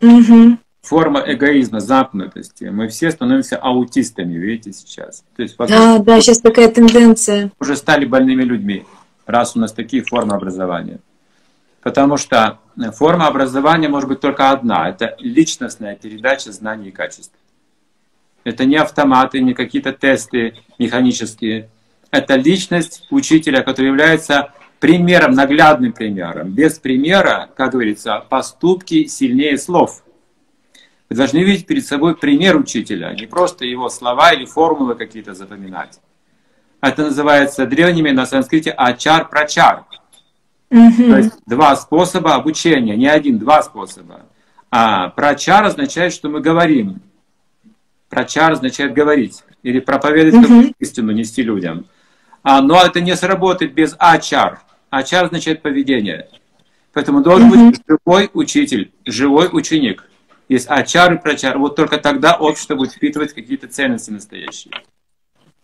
Угу 0.02 0.58
форма 0.86 1.24
эгоизма, 1.26 1.80
замкнутости. 1.80 2.66
Мы 2.66 2.88
все 2.88 3.12
становимся 3.12 3.58
аутистами, 3.58 4.36
видите, 4.36 4.72
сейчас. 4.72 5.24
То 5.36 5.42
есть, 5.42 5.58
да, 5.58 5.98
да, 5.98 6.22
сейчас 6.22 6.40
такая 6.40 6.70
тенденция. 6.70 7.52
Уже 7.60 7.76
стали 7.76 8.06
больными 8.06 8.44
людьми, 8.44 8.86
раз 9.26 9.56
у 9.56 9.60
нас 9.60 9.74
такие 9.74 10.04
формы 10.04 10.36
образования. 10.36 11.00
Потому 11.82 12.18
что 12.18 12.60
форма 12.94 13.28
образования 13.28 13.90
может 13.90 14.10
быть 14.10 14.20
только 14.20 14.52
одна. 14.52 14.90
Это 14.90 15.16
личностная 15.20 15.96
передача 15.96 16.52
знаний 16.52 16.90
и 16.90 16.92
качеств. 16.92 17.34
Это 18.44 18.66
не 18.66 18.76
автоматы, 18.76 19.40
не 19.40 19.54
какие-то 19.54 19.92
тесты 19.92 20.54
механические. 20.78 21.70
Это 22.12 22.36
личность 22.36 23.08
учителя, 23.10 23.64
который 23.64 23.88
является 23.88 24.52
примером, 24.80 25.34
наглядным 25.34 25.94
примером. 25.94 26.52
Без 26.52 26.78
примера, 26.78 27.50
как 27.56 27.72
говорится, 27.72 28.24
поступки 28.30 29.06
сильнее 29.08 29.58
слов– 29.58 30.04
вы 31.10 31.16
должны 31.16 31.44
видеть 31.44 31.68
перед 31.68 31.86
собой 31.86 32.16
пример 32.16 32.58
учителя, 32.58 33.14
не 33.14 33.28
просто 33.28 33.66
его 33.66 33.90
слова 33.90 34.34
или 34.34 34.46
формулы 34.46 34.96
какие-то 34.96 35.34
запоминать. 35.34 36.00
Это 36.82 37.04
называется 37.04 37.66
древними 37.66 38.12
на 38.12 38.26
санскрите 38.26 38.72
ачар-прачар. 38.72 39.86
Mm-hmm. 40.72 41.10
То 41.10 41.18
есть 41.18 41.34
два 41.46 41.76
способа 41.76 42.36
обучения, 42.36 42.96
не 42.96 43.08
один, 43.08 43.38
два 43.38 43.62
способа. 43.64 44.22
А 44.72 45.10
прачар 45.10 45.64
означает, 45.64 46.12
что 46.12 46.30
мы 46.30 46.42
говорим. 46.42 47.02
Прачар 48.10 48.52
означает 48.52 48.94
говорить 48.94 49.44
или 49.64 49.80
проповедовать 49.80 50.50
mm-hmm. 50.50 50.76
истину, 50.80 51.12
нести 51.12 51.44
людям. 51.44 51.86
А, 52.44 52.62
но 52.62 52.84
это 52.84 53.00
не 53.02 53.16
сработает 53.16 53.74
без 53.74 53.96
ачар. 54.00 54.62
Ачар 54.90 55.26
означает 55.26 55.62
поведение. 55.62 56.30
Поэтому 56.94 57.22
должен 57.22 57.52
mm-hmm. 57.52 57.70
быть 57.72 57.82
живой 57.88 58.30
учитель, 58.34 58.92
живой 59.06 59.50
ученик 59.52 60.04
есть 60.50 60.70
ачар 60.70 61.14
и 61.14 61.18
прачар. 61.18 61.58
Вот 61.58 61.76
только 61.76 61.98
тогда 61.98 62.36
общество 62.36 62.76
будет 62.76 62.94
впитывать 62.94 63.34
какие-то 63.34 63.68
ценности 63.68 64.12
настоящие. 64.12 64.74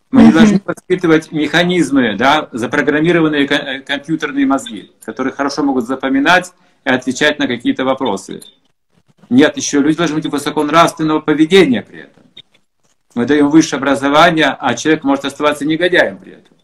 Мы 0.10 0.24
не 0.24 0.32
должны 0.32 0.62
воспитывать 0.66 1.32
механизмы, 1.32 2.16
да, 2.18 2.50
запрограммированные 2.52 3.46
э, 3.46 3.80
компьютерные 3.80 4.46
мозги, 4.46 4.92
которые 5.06 5.34
хорошо 5.34 5.64
могут 5.64 5.86
запоминать 5.86 6.52
и 6.84 6.90
отвечать 6.90 7.40
на 7.40 7.48
какие-то 7.48 7.86
вопросы. 7.86 8.42
Нет, 9.30 9.56
еще 9.56 9.80
люди 9.80 9.98
должны 9.98 10.18
быть 10.18 10.26
высоконравственного 10.26 11.22
поведения 11.22 11.82
при 11.82 12.00
этом. 12.02 12.24
Мы 13.16 13.26
даем 13.26 13.50
высшее 13.50 13.78
образование, 13.78 14.48
а 14.48 14.74
человек 14.74 15.06
может 15.06 15.24
оставаться 15.24 15.66
негодяем 15.66 16.18
при 16.18 16.34
этом. 16.34 16.58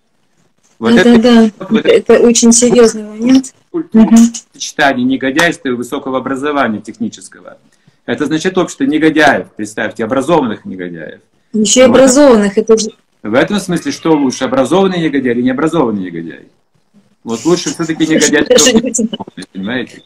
Вот 0.80 0.94
да, 0.94 1.02
это, 1.02 1.22
да, 1.22 1.52
вот 1.70 1.86
это, 1.86 1.90
это 1.90 2.20
очень 2.20 2.52
серьезный 2.52 3.04
момент. 3.04 3.54
Культура 3.72 4.16
сочетания 4.54 5.06
негодяйства 5.06 5.70
и 5.70 5.72
высокого 5.72 6.18
образования 6.18 6.82
технического. 6.82 7.58
Это 8.08 8.26
значит 8.26 8.58
общество 8.58 8.86
негодяев, 8.86 9.48
представьте, 9.56 10.06
образованных 10.06 10.64
негодяев. 10.66 11.20
Еще 11.52 11.82
и 11.82 11.84
образованных, 11.84 12.58
это 12.58 12.78
же... 12.78 12.90
В 13.22 13.34
этом 13.34 13.60
смысле 13.60 13.92
что 13.92 14.14
лучше, 14.14 14.46
образованный 14.46 15.02
негодяй 15.02 15.34
или 15.34 15.42
необразованный 15.42 16.04
негодяй? 16.04 16.48
Вот 17.26 17.44
лучше 17.44 17.70
все-таки 17.72 18.08
негодяй, 18.08 18.46
понимаете? 19.52 20.04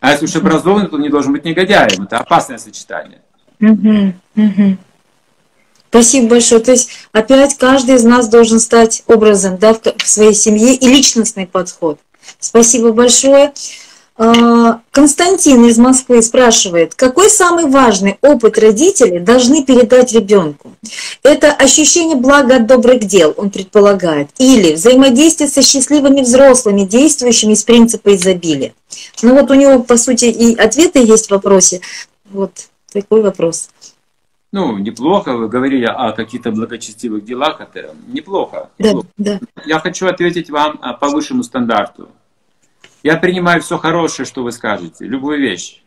А 0.00 0.12
если 0.12 0.24
уж 0.24 0.36
образованный, 0.36 0.88
то 0.88 0.96
он 0.96 1.02
не 1.02 1.10
должен 1.10 1.32
быть 1.32 1.44
негодяем. 1.44 2.04
Это 2.04 2.18
опасное 2.18 2.56
сочетание. 2.56 3.20
Угу, 3.60 4.14
угу. 4.36 4.76
Спасибо 5.90 6.28
большое. 6.28 6.62
То 6.62 6.70
есть 6.70 6.90
опять 7.12 7.58
каждый 7.58 7.96
из 7.96 8.04
нас 8.04 8.28
должен 8.28 8.60
стать 8.60 9.02
образом 9.06 9.58
да, 9.58 9.74
в 9.74 10.08
своей 10.08 10.34
семье 10.34 10.74
и 10.74 10.88
личностный 10.88 11.46
подход. 11.46 11.98
Спасибо 12.38 12.92
большое. 12.92 13.52
А, 14.18 14.80
Константин 14.92 15.66
из 15.66 15.76
Москвы 15.76 16.22
спрашивает, 16.22 16.94
какой 16.94 17.28
самый 17.28 17.66
важный 17.66 18.16
опыт 18.22 18.58
родителей 18.58 19.18
должны 19.18 19.62
передать 19.62 20.12
ребенку? 20.12 20.72
Это 21.22 21.52
ощущение 21.52 22.16
блага 22.16 22.56
от 22.56 22.66
добрых 22.66 23.00
дел, 23.00 23.34
он 23.36 23.50
предполагает, 23.50 24.30
или 24.38 24.74
взаимодействие 24.74 25.50
со 25.50 25.62
счастливыми 25.62 26.22
взрослыми, 26.22 26.82
действующими 26.82 27.52
из 27.52 27.62
принципа 27.62 28.14
изобилия. 28.14 28.72
Ну 29.20 29.38
вот 29.38 29.50
у 29.50 29.54
него, 29.54 29.82
по 29.82 29.98
сути, 29.98 30.26
и 30.26 30.54
ответы 30.54 31.00
есть 31.00 31.26
в 31.26 31.30
вопросе. 31.32 31.82
Вот 32.30 32.52
такой 32.90 33.20
вопрос. 33.20 33.68
Ну, 34.50 34.78
неплохо, 34.78 35.36
вы 35.36 35.48
говорили 35.48 35.84
о 35.84 36.12
каких-то 36.12 36.50
благочестивых 36.52 37.22
делах, 37.24 37.60
это 37.60 37.94
неплохо. 38.06 38.70
Да, 38.78 38.88
неплохо. 38.88 39.08
да. 39.18 39.40
Я 39.66 39.80
хочу 39.80 40.06
ответить 40.06 40.48
вам 40.48 40.78
по 40.98 41.08
высшему 41.08 41.42
стандарту. 41.42 42.08
Я 43.06 43.16
принимаю 43.16 43.62
все 43.62 43.78
хорошее, 43.78 44.26
что 44.26 44.42
вы 44.42 44.50
скажете, 44.50 45.06
любую 45.06 45.38
вещь. 45.38 45.80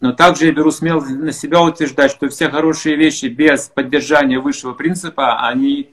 Но 0.00 0.12
также 0.12 0.46
я 0.46 0.52
беру 0.52 0.72
смело 0.72 1.00
на 1.00 1.30
себя 1.30 1.62
утверждать, 1.62 2.10
что 2.10 2.28
все 2.30 2.50
хорошие 2.50 2.96
вещи 2.96 3.26
без 3.26 3.68
поддержания 3.68 4.40
высшего 4.40 4.72
принципа, 4.72 5.46
они 5.46 5.90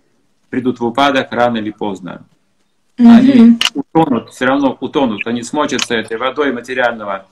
придут 0.49 0.79
в 0.79 0.85
упадок 0.87 1.27
рано 1.33 1.57
или 1.57 1.69
поздно. 1.69 2.25
Mm-hmm. 2.97 3.15
Они 3.15 3.59
утонут, 3.75 4.31
все 4.31 4.45
равно 4.45 4.75
утонут, 4.79 5.27
они 5.27 5.43
смочатся 5.43 5.93
этой 5.93 6.17
водой 6.17 6.51
материального, 6.51 7.27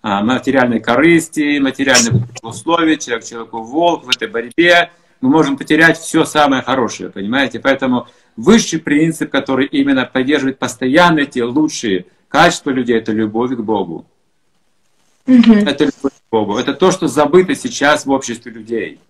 а, 0.00 0.22
материальной 0.22 0.80
корысти, 0.80 1.58
материальных 1.58 2.22
условий, 2.42 2.98
человек 2.98 3.26
человеку 3.26 3.62
волк 3.64 4.04
в 4.04 4.08
этой 4.08 4.28
борьбе. 4.28 4.90
Мы 5.20 5.28
можем 5.28 5.58
потерять 5.58 5.98
все 5.98 6.24
самое 6.24 6.62
хорошее, 6.62 7.10
понимаете? 7.10 7.60
Поэтому 7.60 8.06
высший 8.34 8.78
принцип, 8.78 9.30
который 9.30 9.66
именно 9.66 10.06
поддерживает 10.06 10.58
постоянно 10.58 11.18
эти 11.18 11.40
лучшие 11.40 12.06
Качество 12.32 12.70
людей– 12.70 12.96
это 12.98 13.12
любовь 13.12 13.54
к 13.54 13.60
Богу. 13.60 14.06
Угу. 15.26 15.52
Это 15.52 15.84
любовь 15.84 16.12
к 16.12 16.30
Богу. 16.30 16.56
Это 16.56 16.72
то, 16.72 16.90
что 16.90 17.06
забыто 17.06 17.54
сейчас 17.54 18.06
в 18.06 18.10
обществе 18.10 18.50
людей. 18.50 19.00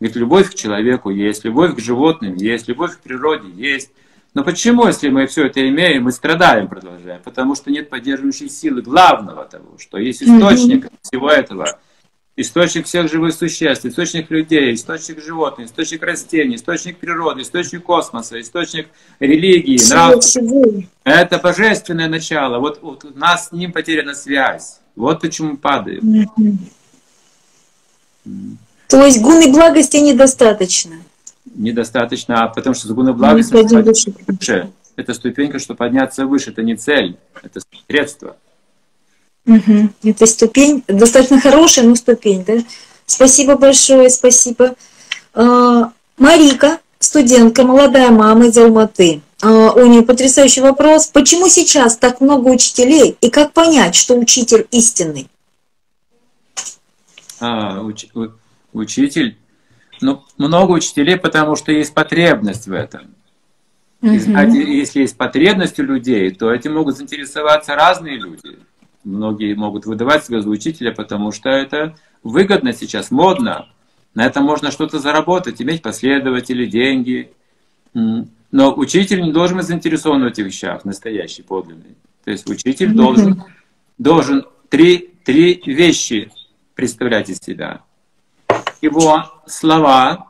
Говорит, 0.00 0.16
любовь 0.16 0.50
к 0.50 0.54
человеку 0.54 1.10
есть, 1.10 1.44
любовь 1.44 1.76
к 1.76 1.78
животным 1.78 2.36
есть, 2.36 2.66
любовь 2.66 2.96
к 2.96 3.00
природе 3.00 3.50
есть. 3.54 3.90
Но 4.32 4.42
почему, 4.44 4.86
если 4.86 5.10
мы 5.10 5.26
все 5.26 5.44
это 5.44 5.68
имеем, 5.68 6.04
мы 6.04 6.12
страдаем, 6.12 6.68
продолжаем? 6.68 7.20
Потому 7.22 7.54
что 7.54 7.70
нет 7.70 7.90
поддерживающей 7.90 8.48
силы 8.48 8.80
главного 8.80 9.44
того, 9.44 9.76
что 9.78 9.98
есть 9.98 10.22
источник 10.22 10.86
mm 10.86 10.92
всего 11.02 11.28
этого 11.28 11.78
источник 12.36 12.86
всех 12.86 13.10
живых 13.10 13.34
существ, 13.34 13.84
источник 13.86 14.30
людей, 14.30 14.74
источник 14.74 15.22
животных, 15.22 15.68
источник 15.68 16.02
растений, 16.02 16.56
источник 16.56 16.98
природы, 16.98 17.42
источник 17.42 17.84
космоса, 17.84 18.40
источник 18.40 18.88
религии, 19.20 19.78
нравов. 19.88 20.24
Это 21.04 21.38
божественное 21.38 22.08
начало. 22.08 22.58
Вот, 22.58 22.80
вот 22.82 23.04
у 23.04 23.16
нас 23.16 23.48
с 23.48 23.52
ним 23.52 23.72
потеряна 23.72 24.14
связь. 24.14 24.80
Вот 24.96 25.20
почему 25.20 25.56
падаем. 25.56 26.28
То 28.88 29.04
есть 29.04 29.20
гуны 29.20 29.52
благости 29.52 29.96
недостаточно? 29.96 30.96
Недостаточно, 31.54 32.44
а 32.44 32.48
потому 32.48 32.74
что 32.74 32.92
гуны 32.94 33.12
благости 33.12 33.54
выше. 33.54 34.70
Это 34.96 35.14
ступенька, 35.14 35.58
чтобы 35.58 35.78
подняться 35.78 36.26
выше. 36.26 36.50
Это 36.50 36.62
не 36.62 36.76
цель, 36.76 37.16
это 37.42 37.60
средство. 37.86 38.36
Угу. 39.46 39.90
Это 40.04 40.26
ступень, 40.26 40.82
достаточно 40.88 41.40
хорошая, 41.40 41.86
но 41.86 41.94
ступень, 41.96 42.44
да? 42.44 42.54
Спасибо 43.06 43.56
большое, 43.56 44.08
спасибо. 44.08 44.74
А, 45.34 45.92
Марика, 46.16 46.78
студентка, 46.98 47.64
молодая 47.64 48.10
мама 48.10 48.46
из 48.46 48.56
Алматы. 48.56 49.20
а, 49.42 49.72
у 49.72 49.86
нее 49.86 50.02
потрясающий 50.02 50.62
вопрос. 50.62 51.08
Почему 51.08 51.48
сейчас 51.48 51.98
так 51.98 52.20
много 52.20 52.48
учителей? 52.48 53.16
И 53.20 53.28
как 53.28 53.52
понять, 53.52 53.94
что 53.94 54.14
учитель 54.14 54.66
истинный? 54.70 55.28
А, 57.40 57.82
уч, 57.82 58.06
учитель? 58.72 59.36
Ну, 60.00 60.22
много 60.38 60.72
учителей, 60.72 61.16
потому 61.16 61.56
что 61.56 61.72
есть 61.72 61.92
потребность 61.92 62.66
в 62.66 62.72
этом. 62.72 63.14
Знаете, 64.00 64.62
если 64.76 65.00
есть 65.00 65.16
потребность 65.16 65.78
у 65.78 65.82
людей, 65.82 66.30
то 66.30 66.52
этим 66.52 66.74
могут 66.74 66.96
заинтересоваться 66.96 67.74
разные 67.74 68.16
люди. 68.18 68.58
Многие 69.04 69.54
могут 69.54 69.86
выдавать 69.86 70.24
себя 70.24 70.40
за 70.40 70.48
учителя, 70.48 70.92
потому 70.92 71.30
что 71.30 71.50
это 71.50 71.94
выгодно 72.22 72.72
сейчас, 72.72 73.10
модно. 73.10 73.68
На 74.14 74.24
этом 74.24 74.44
можно 74.44 74.70
что-то 74.70 74.98
заработать, 74.98 75.60
иметь 75.60 75.82
последователей, 75.82 76.66
деньги. 76.66 77.30
Но 77.92 78.74
учитель 78.74 79.22
не 79.22 79.32
должен 79.32 79.58
быть 79.58 79.66
заинтересован 79.66 80.22
в 80.22 80.26
этих 80.26 80.46
вещах, 80.46 80.84
настоящий, 80.84 81.42
подлинный. 81.42 81.96
То 82.24 82.30
есть 82.30 82.48
учитель 82.48 82.92
должен, 82.94 83.42
должен 83.98 84.46
три, 84.68 85.10
три 85.24 85.60
вещи 85.66 86.30
представлять 86.74 87.28
из 87.28 87.38
себя. 87.38 87.82
Его 88.80 89.42
слова, 89.46 90.28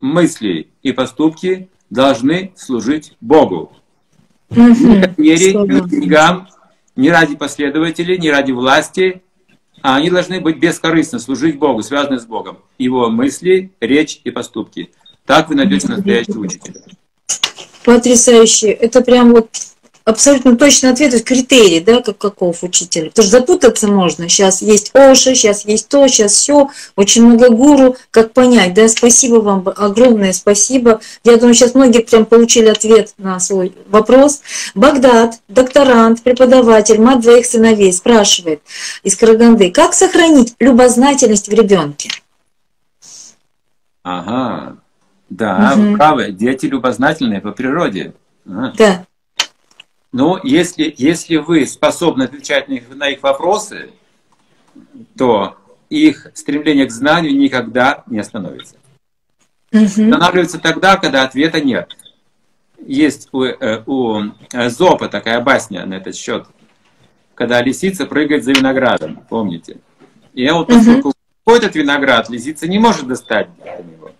мысли 0.00 0.68
и 0.82 0.92
поступки 0.92 1.68
должны 1.90 2.52
служить 2.56 3.16
Богу. 3.20 3.72
Не 4.50 5.14
вере, 5.16 5.54
не 5.54 5.88
деньгам, 5.88 6.48
не 6.96 7.10
ради 7.10 7.36
последователей, 7.36 8.18
не 8.18 8.30
ради 8.30 8.52
власти, 8.52 9.22
а 9.82 9.96
они 9.96 10.10
должны 10.10 10.40
быть 10.40 10.58
бескорыстно, 10.58 11.18
служить 11.18 11.58
Богу, 11.58 11.82
связаны 11.82 12.18
с 12.18 12.24
Богом. 12.24 12.58
Его 12.78 13.10
мысли, 13.10 13.72
речь 13.80 14.20
и 14.24 14.30
поступки. 14.30 14.92
Так 15.26 15.48
вы 15.48 15.54
найдете 15.54 15.88
настоящего 15.88 16.40
учителя. 16.40 16.80
Потрясающе. 17.84 18.70
Это 18.70 19.00
прям 19.00 19.32
вот 19.32 19.50
абсолютно 20.04 20.56
точный 20.56 20.90
ответ, 20.90 21.10
то 21.10 21.16
есть 21.16 21.26
критерий, 21.26 21.80
да, 21.80 22.02
как 22.02 22.18
каков 22.18 22.62
учитель. 22.62 23.08
Потому 23.10 23.28
что 23.28 23.38
запутаться 23.38 23.88
можно. 23.88 24.28
Сейчас 24.28 24.62
есть 24.62 24.90
Оша, 24.94 25.34
сейчас 25.34 25.64
есть 25.64 25.88
то, 25.88 26.06
сейчас 26.08 26.32
все, 26.32 26.70
очень 26.96 27.26
много 27.26 27.50
гуру. 27.50 27.96
Как 28.10 28.32
понять, 28.32 28.74
да, 28.74 28.88
спасибо 28.88 29.36
вам, 29.36 29.68
огромное 29.76 30.32
спасибо. 30.32 31.00
Я 31.24 31.36
думаю, 31.36 31.54
сейчас 31.54 31.74
многие 31.74 32.00
прям 32.02 32.26
получили 32.26 32.68
ответ 32.68 33.14
на 33.18 33.38
свой 33.40 33.74
вопрос. 33.88 34.40
Багдад, 34.74 35.40
докторант, 35.48 36.22
преподаватель, 36.22 37.00
мать 37.00 37.20
двоих 37.20 37.46
сыновей, 37.46 37.92
спрашивает 37.92 38.62
из 39.02 39.16
Караганды, 39.16 39.70
как 39.70 39.94
сохранить 39.94 40.54
любознательность 40.58 41.48
в 41.48 41.52
ребенке? 41.52 42.10
Ага, 44.02 44.76
да, 45.30 45.74
угу. 45.76 45.96
правы, 45.96 46.32
дети 46.32 46.66
любознательные 46.66 47.40
по 47.40 47.52
природе. 47.52 48.14
Ага. 48.46 48.72
Да. 48.76 49.06
Но 50.12 50.38
если, 50.42 50.94
если 50.96 51.36
вы 51.36 51.66
способны 51.66 52.24
отвечать 52.24 52.68
на 52.68 52.74
их, 52.74 52.94
на 52.94 53.08
их 53.08 53.22
вопросы, 53.22 53.90
то 55.16 55.56
их 55.88 56.30
стремление 56.34 56.86
к 56.86 56.90
знанию 56.90 57.36
никогда 57.36 58.04
не 58.06 58.18
остановится. 58.18 58.76
Угу. 59.72 59.84
Останавливается 59.84 60.58
тогда, 60.58 60.96
когда 60.96 61.24
ответа 61.24 61.60
нет. 61.60 61.96
Есть 62.78 63.28
у, 63.32 63.44
э, 63.44 63.82
у 63.86 64.22
Зопа 64.68 65.08
такая 65.08 65.40
басня 65.40 65.86
на 65.86 65.94
этот 65.94 66.14
счет, 66.14 66.46
когда 67.34 67.62
лисица 67.62 68.06
прыгает 68.06 68.44
за 68.44 68.52
виноградом, 68.52 69.24
помните? 69.28 69.78
И 70.34 70.48
вот 70.50 70.68
поскольку 70.68 71.14
угу. 71.44 71.54
этот 71.54 71.74
виноград, 71.74 72.28
лисица 72.28 72.68
не 72.68 72.78
может 72.78 73.06
достать 73.06 73.48
до 73.58 73.82
него. 73.82 74.10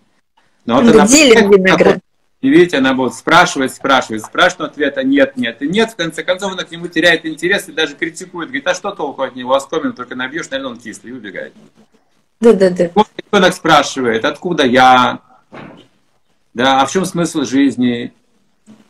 Но 0.65 0.81
вот 0.81 0.95
она 0.95 1.05
виноград. 1.05 1.99
И 2.43 2.49
видите, 2.49 2.79
она 2.79 2.93
будет 2.93 3.13
спрашивать, 3.13 3.73
спрашивать, 3.73 4.25
спрашивать, 4.25 4.59
но 4.59 4.65
ответа 4.65 5.01
нет, 5.01 5.37
нет 5.37 5.61
и 5.61 5.67
нет. 5.69 5.91
В 5.91 5.95
конце 5.95 6.23
концов, 6.23 6.51
она 6.51 6.65
к 6.65 6.71
нему 6.71 6.89
теряет 6.89 7.25
интерес 7.25 7.69
и 7.69 7.71
даже 7.71 7.95
критикует. 7.95 8.49
Говорит, 8.49 8.67
а 8.67 8.73
что 8.73 8.91
толку 8.91 9.21
от 9.21 9.33
него? 9.33 9.55
Оскомину 9.55 9.93
только 9.93 10.13
набьешь, 10.15 10.49
наверное, 10.49 10.73
он 10.73 10.77
кислый 10.77 11.13
и 11.13 11.15
убегает. 11.15 11.53
Да-да-да. 12.41 12.91
Вот 12.95 13.07
ребенок 13.15 13.53
спрашивает, 13.53 14.25
откуда 14.25 14.65
я? 14.65 15.21
Да, 16.53 16.81
а 16.81 16.85
в 16.85 16.91
чем 16.91 17.05
смысл 17.05 17.43
жизни? 17.43 18.11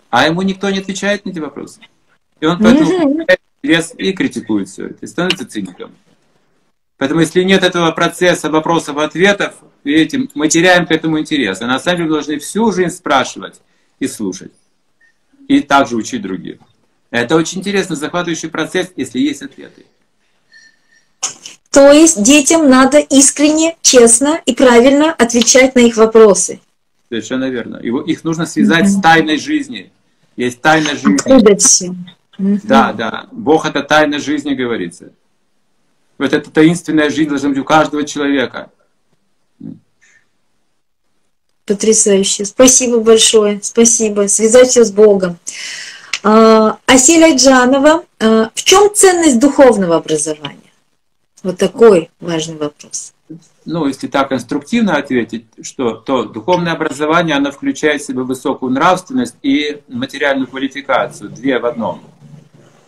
А 0.09 0.25
ему 0.25 0.41
никто 0.41 0.71
не 0.71 0.79
отвечает 0.79 1.23
на 1.23 1.29
эти 1.29 1.37
вопросы. 1.37 1.79
И 2.39 2.47
он 2.47 2.57
поэтому 2.57 2.89
теряет 2.89 3.39
интерес 3.61 3.93
и 3.95 4.13
критикует 4.13 4.67
все 4.67 4.87
это, 4.87 4.97
и 5.01 5.05
становится 5.05 5.47
циником. 5.47 5.91
Поэтому 7.03 7.19
если 7.19 7.43
нет 7.43 7.65
этого 7.65 7.91
процесса 7.91 8.49
вопросов-ответов, 8.49 9.55
видите, 9.83 10.29
мы 10.35 10.47
теряем 10.47 10.85
к 10.85 10.91
этому 10.91 11.19
интерес. 11.19 11.61
А 11.61 11.67
на 11.67 11.77
самом 11.77 11.97
деле 11.97 12.07
мы 12.07 12.15
должны 12.15 12.39
всю 12.39 12.71
жизнь 12.71 12.95
спрашивать 12.95 13.59
и 13.99 14.07
слушать. 14.07 14.53
И 15.49 15.59
также 15.59 15.97
учить 15.97 16.21
других. 16.21 16.59
Это 17.11 17.35
очень 17.35 17.59
интересный, 17.59 17.97
захватывающий 17.97 18.47
процесс, 18.47 18.93
если 18.95 19.19
есть 19.19 19.41
ответы. 19.41 19.85
То 21.71 21.91
есть 21.91 22.23
детям 22.23 22.69
надо 22.69 22.99
искренне, 22.99 23.75
честно 23.81 24.39
и 24.45 24.55
правильно 24.55 25.11
отвечать 25.11 25.75
на 25.75 25.79
их 25.79 25.97
вопросы. 25.97 26.61
Совершенно 27.09 27.49
верно. 27.49 27.81
Его, 27.83 27.99
их 27.99 28.23
нужно 28.23 28.45
связать 28.45 28.85
mm-hmm. 28.85 28.99
с 28.99 29.01
тайной 29.01 29.37
жизни. 29.39 29.91
Есть 30.37 30.61
тайна 30.61 30.91
жизни. 30.91 31.15
Откуда 31.15 31.57
все? 31.57 31.93
Да, 32.37 32.93
да. 32.93 33.27
Бог 33.33 33.65
это 33.65 33.83
тайна 33.83 34.19
жизни, 34.19 34.53
говорится. 34.53 35.11
Вот 36.17 36.33
эта 36.33 36.49
таинственная 36.49 37.09
жизнь 37.09 37.29
должна 37.29 37.49
быть 37.49 37.57
у 37.57 37.63
каждого 37.63 38.03
человека. 38.03 38.69
Потрясающе. 41.65 42.45
Спасибо 42.45 42.99
большое. 42.99 43.59
Спасибо. 43.61 44.27
Связать 44.27 44.69
все 44.69 44.83
с 44.83 44.91
Богом. 44.91 45.37
А, 46.23 46.77
Аселя 46.85 47.35
Джанова. 47.35 48.03
А, 48.19 48.51
в 48.53 48.63
чем 48.63 48.93
ценность 48.93 49.39
духовного 49.39 49.95
образования? 49.95 50.59
Вот 51.41 51.57
такой 51.57 52.09
важный 52.19 52.57
вопрос. 52.57 53.13
Ну, 53.65 53.87
если 53.87 54.07
так 54.07 54.29
конструктивно 54.29 54.95
ответить, 54.95 55.45
что 55.61 55.93
то 55.93 56.23
духовное 56.23 56.73
образование, 56.73 57.35
оно 57.35 57.51
включает 57.51 58.01
в 58.01 58.05
себя 58.05 58.23
высокую 58.23 58.71
нравственность 58.71 59.35
и 59.41 59.81
материальную 59.87 60.47
квалификацию, 60.47 61.29
две 61.29 61.59
в 61.59 61.65
одном. 61.65 62.01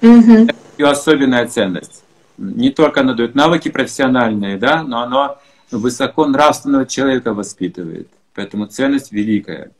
Угу. 0.01 0.33
Это 0.33 0.55
ее 0.77 0.87
особенная 0.87 1.47
ценность. 1.47 2.04
Не 2.37 2.69
только 2.69 3.01
оно 3.01 3.13
дает 3.13 3.35
навыки 3.35 3.69
профессиональные, 3.69 4.57
да, 4.57 4.83
но 4.83 5.01
оно 5.01 5.37
высоко 5.71 6.25
нравственного 6.25 6.85
человека 6.85 7.33
воспитывает. 7.33 8.07
Поэтому 8.33 8.65
ценность 8.65 9.11
великая. 9.11 9.71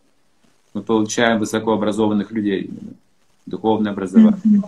Мы 0.74 0.82
получаем 0.82 1.40
высокообразованных 1.40 2.32
людей 2.32 2.62
именно. 2.62 2.94
Духовное 3.46 3.92
образование. 3.92 4.64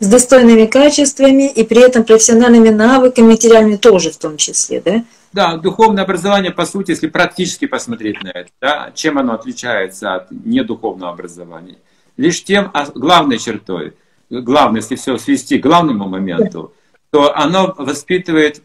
С 0.00 0.06
достойными 0.06 0.66
качествами 0.66 1.50
и 1.50 1.64
при 1.64 1.80
этом 1.80 2.04
профессиональными 2.04 2.68
навыками, 2.68 3.26
материальными 3.26 3.76
тоже 3.76 4.12
в 4.12 4.16
том 4.16 4.36
числе, 4.36 4.80
да? 4.80 5.04
Да, 5.32 5.56
духовное 5.56 6.04
образование, 6.04 6.52
по 6.52 6.64
сути, 6.64 6.92
если 6.92 7.08
практически 7.08 7.66
посмотреть 7.66 8.22
на 8.22 8.28
это, 8.28 8.50
да, 8.60 8.92
чем 8.94 9.18
оно 9.18 9.34
отличается 9.34 10.14
от 10.14 10.30
недуховного 10.30 11.12
образования? 11.12 11.76
Лишь 12.16 12.44
тем, 12.44 12.70
а 12.72 12.86
главной 12.86 13.38
чертой, 13.38 13.94
главное, 14.30 14.80
если 14.80 14.96
все 14.96 15.16
свести 15.18 15.58
к 15.58 15.62
главному 15.62 16.08
моменту, 16.08 16.72
то 17.10 17.34
оно 17.36 17.74
воспитывает 17.78 18.62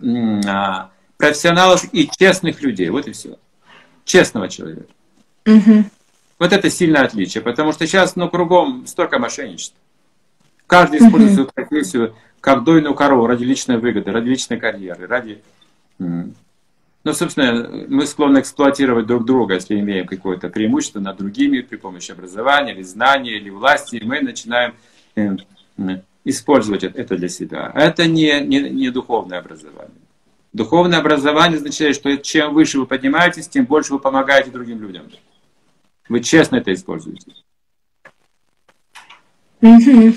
а, 0.47 0.91
профессионалов 1.17 1.85
и 1.93 2.09
честных 2.17 2.61
людей. 2.61 2.89
Вот 2.89 3.07
и 3.07 3.11
все 3.11 3.37
честного 4.05 4.49
человека. 4.49 4.85
Угу. 5.45 5.85
Вот 6.39 6.51
это 6.51 6.69
сильное 6.69 7.03
отличие, 7.03 7.41
потому 7.41 7.71
что 7.71 7.87
сейчас 7.87 8.15
ну, 8.15 8.29
кругом 8.29 8.85
столько 8.87 9.19
мошенничества. 9.19 9.77
Каждый 10.67 10.99
использует 10.99 11.31
угу. 11.31 11.35
свою 11.35 11.49
профессию 11.53 12.15
как 12.41 12.63
дойную 12.63 12.95
корову 12.95 13.27
ради 13.27 13.43
личной 13.43 13.77
выгоды, 13.77 14.11
ради 14.11 14.27
личной 14.27 14.57
карьеры, 14.57 15.07
ради... 15.07 15.41
Ну, 15.99 17.13
собственно, 17.13 17.85
мы 17.89 18.05
склонны 18.05 18.39
эксплуатировать 18.39 19.05
друг 19.05 19.25
друга, 19.25 19.55
если 19.55 19.77
имеем 19.77 20.07
какое-то 20.07 20.49
преимущество 20.49 21.01
над 21.01 21.17
другими 21.17 21.59
при 21.59 21.75
помощи 21.75 22.11
образования, 22.11 22.73
или 22.73 22.81
знания, 22.81 23.37
или 23.37 23.49
власти, 23.49 23.97
и 23.97 24.05
мы 24.05 24.21
начинаем 24.21 24.73
э, 25.15 25.35
использовать 26.25 26.83
это 26.83 27.17
для 27.17 27.29
себя. 27.29 27.71
Это 27.75 28.07
не, 28.07 28.39
не, 28.41 28.69
не 28.69 28.89
духовное 28.89 29.39
образование. 29.39 29.91
Духовное 30.53 30.99
образование 30.99 31.57
означает, 31.57 31.95
что 31.95 32.15
чем 32.17 32.53
выше 32.53 32.79
вы 32.79 32.85
поднимаетесь, 32.85 33.47
тем 33.47 33.65
больше 33.65 33.93
вы 33.93 33.99
помогаете 33.99 34.51
другим 34.51 34.81
людям. 34.81 35.03
Вы 36.07 36.19
честно 36.19 36.57
это 36.57 36.73
используете. 36.73 37.31
Угу. 39.61 40.13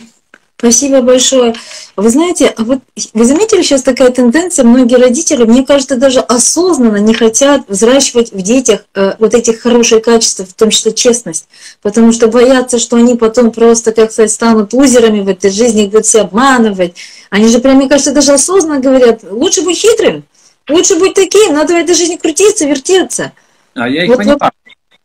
Спасибо 0.58 1.02
большое. 1.02 1.54
Вы 1.96 2.08
знаете, 2.08 2.46
а 2.56 2.64
вот 2.64 2.78
вы 3.12 3.24
заметили 3.26 3.60
сейчас 3.60 3.82
такая 3.82 4.10
тенденция, 4.10 4.64
многие 4.64 4.96
родители, 4.96 5.44
мне 5.44 5.66
кажется, 5.66 5.96
даже 5.96 6.20
осознанно 6.20 6.96
не 6.96 7.12
хотят 7.12 7.68
взращивать 7.68 8.32
в 8.32 8.40
детях 8.40 8.86
э, 8.94 9.16
вот 9.18 9.34
этих 9.34 9.60
хорошие 9.60 10.00
качества, 10.00 10.46
в 10.46 10.54
том 10.54 10.70
числе 10.70 10.94
честность, 10.94 11.48
потому 11.82 12.10
что 12.10 12.28
боятся, 12.28 12.78
что 12.78 12.96
они 12.96 13.16
потом 13.16 13.50
просто, 13.50 13.92
как 13.92 14.12
сказать, 14.12 14.32
станут 14.32 14.72
лузерами 14.72 15.20
в 15.20 15.28
этой 15.28 15.50
жизни, 15.50 15.84
их 15.84 15.90
будут 15.90 16.06
все 16.06 16.22
обманывать. 16.22 16.96
Они 17.28 17.48
же 17.48 17.58
прям, 17.58 17.76
мне 17.76 17.88
кажется, 17.88 18.14
даже 18.14 18.32
осознанно 18.32 18.80
говорят, 18.80 19.24
лучше 19.30 19.60
быть 19.60 19.76
хитрым, 19.76 20.24
лучше 20.70 20.98
быть 20.98 21.12
таким, 21.12 21.52
надо 21.52 21.74
в 21.74 21.76
этой 21.76 21.94
жизни 21.94 22.16
крутиться, 22.16 22.66
вертеться. 22.66 23.32
А 23.74 23.90
я 23.90 24.04
их 24.04 24.08
вот, 24.08 24.18
понимаю. 24.18 24.52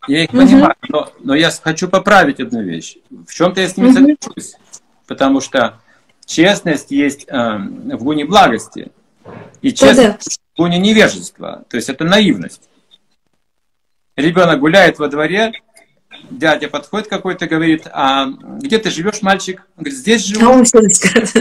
Я 0.07 0.23
их 0.23 0.31
понимаю, 0.31 0.75
но, 0.87 1.11
но 1.19 1.35
я 1.35 1.51
хочу 1.61 1.89
поправить 1.89 2.39
одну 2.39 2.63
вещь. 2.63 2.95
В 3.27 3.33
чем-то 3.33 3.59
я 3.59 3.67
с 3.67 3.75
ними 3.75 3.91
соглашусь. 3.91 4.55
Потому 5.11 5.41
что 5.41 5.77
честность 6.25 6.89
есть 6.89 7.25
э, 7.27 7.57
в 7.57 8.01
гуне 8.01 8.23
благости. 8.23 8.93
И 9.61 9.73
честность 9.73 10.39
в 10.53 10.57
гуне 10.57 10.79
невежества. 10.79 11.65
То 11.69 11.75
есть 11.75 11.89
это 11.89 12.05
наивность. 12.05 12.69
Ребенок 14.15 14.61
гуляет 14.61 14.99
во 14.99 15.09
дворе, 15.09 15.51
дядя 16.29 16.69
подходит 16.69 17.09
какой-то, 17.09 17.45
говорит, 17.45 17.87
а 17.91 18.27
где 18.61 18.77
ты 18.77 18.89
живешь, 18.89 19.21
мальчик? 19.21 19.67
Он 19.75 19.83
говорит, 19.83 19.99
здесь 19.99 20.23
живу. 20.23 20.63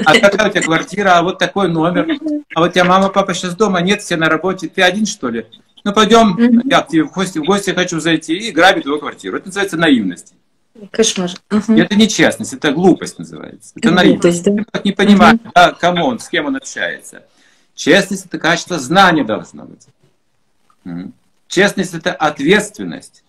А 0.04 0.18
какая 0.18 0.48
у 0.48 0.50
тебя 0.50 0.62
квартира? 0.62 1.18
А 1.18 1.22
вот 1.22 1.38
такой 1.38 1.68
номер. 1.68 2.08
А 2.56 2.58
вот 2.58 2.70
у 2.70 2.72
тебя 2.72 2.84
мама, 2.84 3.08
папа 3.08 3.34
сейчас 3.34 3.54
дома, 3.54 3.80
нет, 3.82 4.02
все 4.02 4.16
на 4.16 4.28
работе. 4.28 4.66
Ты 4.66 4.82
один, 4.82 5.06
что 5.06 5.28
ли? 5.28 5.46
Ну, 5.84 5.92
пойдем, 5.92 6.60
я 6.64 6.80
к 6.80 6.88
тебе 6.88 7.04
в 7.04 7.12
гости, 7.12 7.38
в 7.38 7.44
гости 7.44 7.70
хочу 7.70 8.00
зайти 8.00 8.36
и 8.36 8.50
грабить 8.50 8.82
твою 8.82 8.98
квартиру. 8.98 9.36
Это 9.36 9.46
называется 9.46 9.76
наивность. 9.76 10.34
Кошмар. 10.90 11.30
Угу. 11.50 11.72
Это 11.74 11.94
не 11.94 12.08
честность, 12.08 12.52
это 12.52 12.72
глупость 12.72 13.18
называется. 13.18 13.72
Это 13.76 13.90
наивность. 13.90 14.44
Да? 14.44 14.80
Не 14.84 14.92
понимает, 14.92 15.40
угу. 15.42 15.50
да, 15.54 15.72
кому 15.72 16.06
он, 16.06 16.18
с 16.18 16.28
кем 16.28 16.46
он 16.46 16.56
общается. 16.56 17.24
Честность– 17.74 18.26
это 18.26 18.38
качество 18.38 18.78
знания 18.78 19.24
должно 19.24 19.64
быть. 19.64 19.86
Честность– 21.48 21.94
это 21.94 22.12
ответственность. 22.12 23.24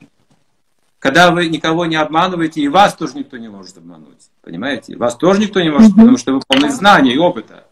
Когда 1.00 1.32
вы 1.32 1.48
никого 1.48 1.86
не 1.88 1.96
обманываете, 1.96 2.62
и 2.62 2.68
вас 2.68 2.94
тоже 2.94 3.18
никто 3.18 3.38
не 3.38 3.50
может 3.50 3.78
обмануть. 3.78 4.30
Понимаете? 4.44 4.96
Вас 4.98 5.16
тоже 5.16 5.42
никто 5.42 5.60
не 5.62 5.72
может, 5.72 5.96
потому 5.96 6.18
что 6.18 6.34
вы 6.34 6.42
полны 6.48 6.70
знаний 6.70 7.14
и 7.14 7.18
опыта. 7.18 7.66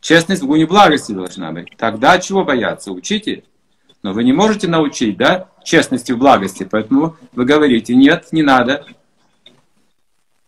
Честность 0.00 0.42
в 0.42 0.46
гуне 0.46 0.66
благости 0.66 1.12
должна 1.12 1.52
быть. 1.52 1.68
Тогда 1.76 2.18
чего 2.18 2.44
бояться? 2.44 2.90
Учите. 2.90 3.44
Но 4.02 4.12
вы 4.12 4.24
не 4.24 4.32
можете 4.32 4.68
научить, 4.68 5.16
да, 5.16 5.48
честности 5.68 6.12
в 6.12 6.18
благости, 6.18 6.66
поэтому 6.68 7.16
вы 7.32 7.44
говорите, 7.44 7.94
нет, 7.94 8.28
не 8.32 8.42
надо. 8.42 8.86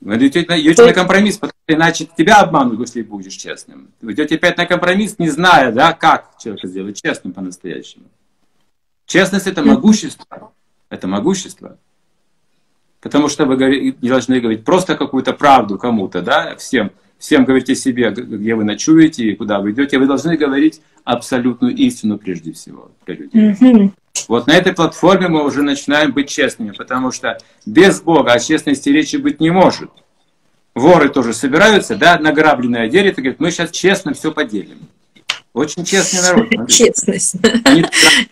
Вы 0.00 0.16
идете, 0.16 0.40
идете 0.40 0.86
на 0.86 0.94
компромисс, 0.94 1.36
потому 1.36 1.52
что 1.66 1.74
иначе 1.74 2.08
тебя 2.16 2.40
обманут, 2.40 2.80
если 2.80 3.02
будешь 3.02 3.34
честным. 3.34 3.90
Вы 4.00 4.12
идете 4.12 4.36
опять 4.36 4.56
на 4.56 4.64
компромисс, 4.64 5.18
не 5.18 5.28
зная, 5.28 5.72
да, 5.72 5.92
как 5.92 6.38
человека 6.38 6.66
сделать 6.66 7.00
честным 7.02 7.34
по-настоящему. 7.34 8.04
Честность– 9.04 9.46
это 9.46 9.62
могущество. 9.62 10.52
Это 10.88 11.06
могущество. 11.06 11.76
Потому 13.02 13.28
что 13.28 13.44
вы 13.44 13.94
не 14.00 14.08
должны 14.08 14.40
говорить 14.40 14.64
просто 14.64 14.96
какую-то 14.96 15.34
правду 15.34 15.78
кому-то, 15.78 16.22
да, 16.22 16.56
всем– 16.56 16.92
всем 17.20 17.44
говорите 17.44 17.76
себе, 17.76 18.10
где 18.10 18.54
вы 18.56 18.64
ночуете 18.64 19.24
и 19.24 19.36
куда 19.36 19.60
вы 19.60 19.70
идете, 19.70 19.98
вы 19.98 20.06
должны 20.06 20.36
говорить 20.36 20.80
абсолютную 21.04 21.76
истину 21.76 22.18
прежде 22.18 22.52
всего 22.52 22.90
для 23.06 23.14
людей. 23.14 23.52
Mm-hmm. 23.52 23.92
Вот 24.28 24.46
на 24.46 24.52
этой 24.52 24.72
платформе 24.72 25.28
мы 25.28 25.44
уже 25.44 25.62
начинаем 25.62 26.12
быть 26.12 26.28
честными, 26.28 26.70
потому 26.72 27.10
что 27.10 27.38
без 27.66 28.00
Бога 28.00 28.32
о 28.32 28.40
честности 28.40 28.88
речи 28.88 29.16
быть 29.16 29.40
не 29.40 29.50
может. 29.50 29.90
Воры 30.74 31.08
тоже 31.08 31.34
собираются, 31.34 31.96
да, 31.96 32.18
награбленное 32.18 32.88
делят 32.88 33.18
и 33.18 33.22
говорят, 33.22 33.40
мы 33.40 33.50
сейчас 33.50 33.70
честно 33.70 34.14
все 34.14 34.32
поделим. 34.32 34.88
Очень 35.52 35.84
честный 35.84 36.22
народ. 36.22 36.48
Смотрите. 36.52 36.84
Честность. 36.84 37.36
Они 37.64 37.84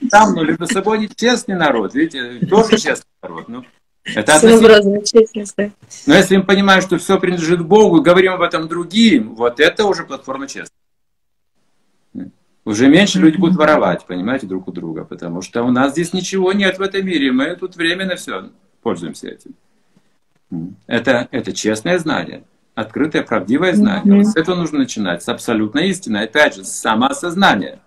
там, 0.09 0.35
но 0.35 0.45
между 0.45 0.67
собой 0.69 0.99
не 1.01 1.09
честный 1.09 1.57
народ, 1.57 1.95
видите, 1.95 2.47
тоже 2.47 2.79
честный 2.79 3.11
народ. 3.23 3.49
Ну, 3.49 3.65
это 4.05 4.39
Своеобразная 4.39 5.03
честность, 5.03 5.55
да. 5.57 5.71
Но 6.07 6.15
если 6.15 6.37
мы 6.37 6.45
понимаем, 6.45 6.81
что 6.81 6.97
все 6.99 7.19
принадлежит 7.19 7.65
Богу, 7.65 8.01
говорим 8.01 8.35
об 8.35 8.43
этом 8.43 8.69
другим, 8.69 9.35
вот 9.35 9.59
это 9.59 9.85
уже 9.85 10.05
платформа 10.05 10.47
честности. 10.47 10.78
Уже 12.69 12.87
меньше 12.87 13.19
люди 13.19 13.39
будут 13.39 13.57
воровать, 13.57 14.05
понимаете, 14.05 14.47
друг 14.47 14.69
у 14.69 14.73
друга, 14.73 15.07
потому 15.07 15.41
что 15.41 15.63
у 15.63 15.71
нас 15.71 15.93
здесь 15.93 16.13
ничего 16.13 16.53
нет 16.53 16.79
в 16.79 16.83
этом 16.83 17.07
мире, 17.07 17.33
мы 17.33 17.57
тут 17.57 17.77
временно 17.77 18.15
все 18.15 18.51
пользуемся 18.83 19.29
этим. 19.29 19.55
Это, 20.87 21.29
это 21.31 21.55
честное 21.55 21.99
знание, 21.99 22.43
открытое, 22.75 23.23
правдивое 23.23 23.73
знание. 23.73 24.19
Вот 24.19 24.27
с 24.27 24.37
этого 24.37 24.55
нужно 24.57 24.81
начинать, 24.81 25.23
с 25.23 25.31
абсолютной 25.31 25.89
истины, 25.89 26.19
опять 26.19 26.57
же, 26.57 26.65
с 26.65 26.73
самоосознания 26.73 27.79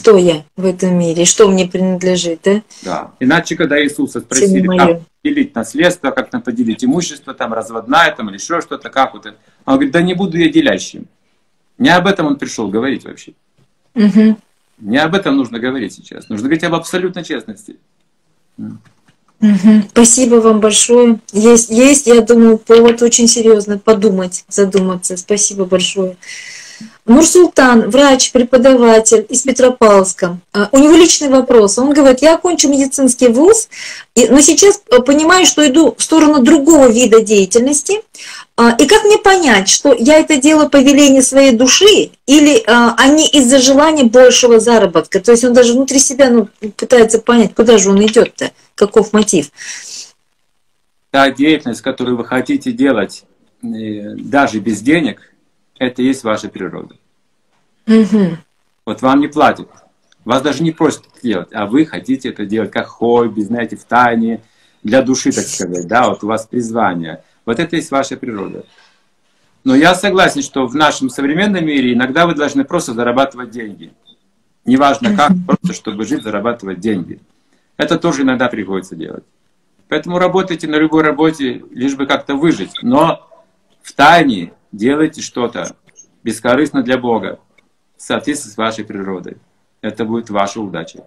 кто 0.00 0.18
я 0.18 0.44
в 0.56 0.66
этом 0.66 0.98
мире, 0.98 1.24
что 1.24 1.46
мне 1.48 1.64
принадлежит, 1.64 2.40
да? 2.42 2.62
Да. 2.82 3.12
Иначе, 3.20 3.54
когда 3.54 3.80
Иисуса 3.80 4.18
спросили, 4.18 4.66
как 4.76 5.02
поделить 5.22 5.54
наследство, 5.54 6.10
как 6.10 6.30
там 6.30 6.42
поделить 6.42 6.84
имущество, 6.84 7.32
там 7.32 7.52
разводная, 7.52 8.12
там 8.12 8.28
или 8.28 8.38
еще 8.38 8.60
что-то, 8.60 8.90
как 8.90 9.14
вот 9.14 9.26
это. 9.26 9.36
Он 9.64 9.74
говорит, 9.74 9.92
да 9.92 10.02
не 10.02 10.14
буду 10.14 10.36
я 10.36 10.50
делящим. 10.50 11.06
Не 11.78 11.90
об 11.90 12.06
этом 12.06 12.26
он 12.26 12.36
пришел 12.36 12.68
говорить 12.68 13.04
вообще. 13.04 13.32
Угу. 13.94 14.36
Не 14.80 14.98
об 14.98 15.14
этом 15.14 15.36
нужно 15.36 15.58
говорить 15.58 15.94
сейчас. 15.94 16.28
Нужно 16.28 16.48
говорить 16.48 16.64
об 16.64 16.74
абсолютной 16.74 17.24
честности. 17.24 17.76
Угу. 18.58 19.82
Спасибо 19.90 20.36
вам 20.36 20.60
большое. 20.60 21.20
Есть, 21.32 21.70
есть, 21.70 22.06
я 22.06 22.20
думаю, 22.20 22.58
повод 22.58 23.02
очень 23.02 23.28
серьезно 23.28 23.78
подумать, 23.78 24.44
задуматься. 24.48 25.16
Спасибо 25.16 25.64
большое. 25.64 26.16
Нурсултан, 27.06 27.88
врач, 27.90 28.32
преподаватель 28.32 29.26
из 29.28 29.42
Петропавловска. 29.42 30.38
А, 30.52 30.68
у 30.72 30.78
него 30.78 30.94
личный 30.94 31.28
вопрос. 31.28 31.78
Он 31.78 31.92
говорит, 31.92 32.20
я 32.20 32.34
окончу 32.34 32.68
медицинский 32.68 33.28
вуз, 33.28 33.68
но 34.14 34.40
сейчас 34.40 34.82
э, 34.90 35.00
понимаю, 35.00 35.46
что 35.46 35.66
иду 35.66 35.94
в 35.96 36.02
сторону 36.02 36.42
другого 36.42 36.88
вида 36.88 37.22
деятельности. 37.22 38.02
А, 38.60 38.72
и 38.72 38.88
как 38.88 39.04
мне 39.04 39.18
понять, 39.18 39.68
что 39.68 39.94
я 39.94 40.18
это 40.18 40.36
делаю 40.36 40.68
по 40.68 40.78
велению 40.78 41.22
своей 41.22 41.52
души 41.52 42.10
или 42.26 42.60
а, 42.66 42.92
они 42.98 43.28
из-за 43.28 43.58
желания 43.60 44.02
большего 44.02 44.58
заработка? 44.58 45.20
То 45.20 45.30
есть 45.30 45.44
он 45.44 45.52
даже 45.52 45.74
внутри 45.74 46.00
себя 46.00 46.28
ну, 46.28 46.48
пытается 46.76 47.20
понять, 47.20 47.54
куда 47.54 47.78
же 47.78 47.90
он 47.90 48.04
идет-то, 48.04 48.50
каков 48.74 49.12
мотив. 49.12 49.52
Та 51.12 51.30
деятельность, 51.30 51.82
которую 51.82 52.16
вы 52.16 52.24
хотите 52.24 52.72
делать 52.72 53.22
э, 53.62 54.16
даже 54.16 54.58
без 54.58 54.80
денег– 54.80 55.32
это 55.78 56.02
и 56.02 56.06
есть 56.06 56.24
ваша 56.24 56.48
природа. 56.48 56.96
Угу. 57.86 58.38
Вот 58.86 59.02
вам 59.02 59.20
не 59.20 59.28
платят. 59.28 59.68
Вас 60.24 60.42
даже 60.42 60.64
не 60.64 60.72
просят 60.72 61.04
это 61.06 61.22
делать, 61.22 61.48
а 61.52 61.66
вы 61.66 61.86
хотите 61.86 62.30
это 62.30 62.44
делать 62.44 62.72
как 62.72 62.88
хобби, 62.88 63.40
знаете, 63.40 63.76
в 63.76 63.84
тайне, 63.84 64.42
для 64.82 65.02
души, 65.02 65.30
так 65.30 65.46
сказать, 65.46 65.86
да, 65.86 66.08
вот 66.08 66.24
у 66.24 66.26
вас 66.26 66.44
призвание. 66.44 67.22
Вот 67.48 67.58
это 67.58 67.76
есть 67.76 67.90
ваша 67.90 68.18
природа. 68.18 68.66
Но 69.64 69.74
я 69.74 69.94
согласен, 69.94 70.42
что 70.42 70.66
в 70.66 70.74
нашем 70.74 71.08
современном 71.08 71.64
мире 71.64 71.94
иногда 71.94 72.26
вы 72.26 72.34
должны 72.34 72.62
просто 72.62 72.92
зарабатывать 72.92 73.48
деньги. 73.48 73.90
Неважно 74.66 75.16
как, 75.16 75.32
просто 75.46 75.72
чтобы 75.72 76.04
жить, 76.04 76.22
зарабатывать 76.22 76.78
деньги. 76.78 77.20
Это 77.78 77.98
тоже 77.98 78.20
иногда 78.20 78.48
приходится 78.48 78.96
делать. 78.96 79.24
Поэтому 79.88 80.18
работайте 80.18 80.68
на 80.68 80.76
любой 80.76 81.02
работе, 81.02 81.64
лишь 81.70 81.96
бы 81.96 82.06
как-то 82.06 82.34
выжить. 82.34 82.72
Но 82.82 83.26
в 83.80 83.94
тайне 83.94 84.52
делайте 84.70 85.22
что-то 85.22 85.74
бескорыстно 86.22 86.82
для 86.82 86.98
Бога, 86.98 87.40
в 87.96 88.02
соответствии 88.02 88.50
с 88.50 88.58
вашей 88.58 88.84
природой. 88.84 89.38
Это 89.80 90.04
будет 90.04 90.28
ваша 90.28 90.60
удача. 90.60 91.06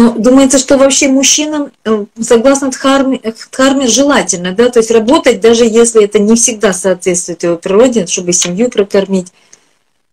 Ну, 0.00 0.18
думается, 0.18 0.56
что 0.56 0.78
вообще 0.78 1.08
мужчинам, 1.08 1.72
э, 1.84 2.06
согласно 2.18 2.70
Дхарме, 2.70 3.20
Дхарме, 3.52 3.86
желательно, 3.86 4.52
да, 4.52 4.70
то 4.70 4.78
есть 4.78 4.90
работать, 4.90 5.42
даже 5.42 5.66
если 5.66 6.02
это 6.02 6.18
не 6.18 6.36
всегда 6.36 6.72
соответствует 6.72 7.42
его 7.42 7.58
природе, 7.58 8.06
чтобы 8.06 8.32
семью 8.32 8.70
прокормить. 8.70 9.30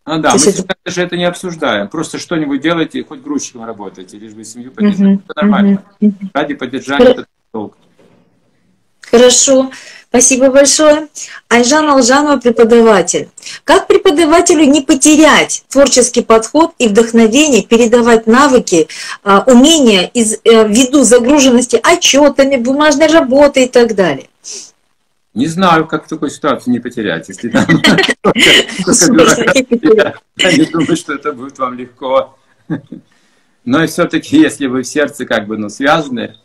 А, 0.03 0.17
да, 0.17 0.31
то 0.31 0.39
мы 0.39 0.51
это... 0.51 0.75
даже 0.83 1.01
это 1.03 1.15
не 1.15 1.23
обсуждаем. 1.23 1.87
Просто 1.87 2.19
что-нибудь 2.19 2.59
делайте, 2.59 3.01
хоть 3.05 3.21
грузчиком 3.21 3.63
работайте, 3.63 4.17
лишь 4.17 4.33
бы 4.33 4.43
семью 4.43 4.71
поддержать. 4.71 4.99
Uh-huh, 4.99 5.21
это 5.23 5.33
нормально. 5.41 5.83
Uh-huh. 6.01 6.11
Ради 6.33 6.55
поддержания 6.55 7.05
Хор... 7.05 7.13
это 7.13 7.25
долг. 7.53 7.77
Хорошо. 9.09 9.71
Спасибо 10.09 10.49
большое. 10.49 11.09
Айжан 11.49 11.89
Алжанова, 11.89 12.37
преподаватель. 12.37 13.29
Как 13.65 13.87
преподавателю 13.87 14.63
не 14.63 14.81
потерять 14.81 15.65
творческий 15.69 16.21
подход 16.21 16.71
и 16.79 16.87
вдохновение, 16.87 17.63
передавать 17.63 18.25
навыки, 18.25 18.87
а, 19.23 19.43
умения 19.45 20.09
из, 20.13 20.39
э, 20.43 20.67
ввиду 20.67 21.03
загруженности 21.03 21.79
отчетами, 21.83 22.55
бумажной 22.55 23.07
работы 23.07 23.65
и 23.65 23.67
так 23.67 23.95
далее? 23.95 24.29
Не 25.33 25.47
знаю, 25.47 25.85
как 25.85 26.05
в 26.05 26.07
такой 26.07 26.31
ситуации 26.31 26.71
не 26.71 26.79
потерять, 26.79 27.27
если 27.29 27.49
там... 27.49 27.65
Я 30.37 30.51
не 30.51 30.65
думаю, 30.65 30.95
что 30.95 31.13
это 31.13 31.33
будет 31.33 31.59
вам 31.59 31.77
легко. 31.77 32.35
Но 33.65 33.85
все-таки, 33.85 34.39
если 34.39 34.67
вы 34.67 34.83
в 34.83 34.87
сердце 34.87 35.25
как 35.25 35.45
бы 35.47 35.57
ну, 35.57 35.69
связаны 35.69 36.37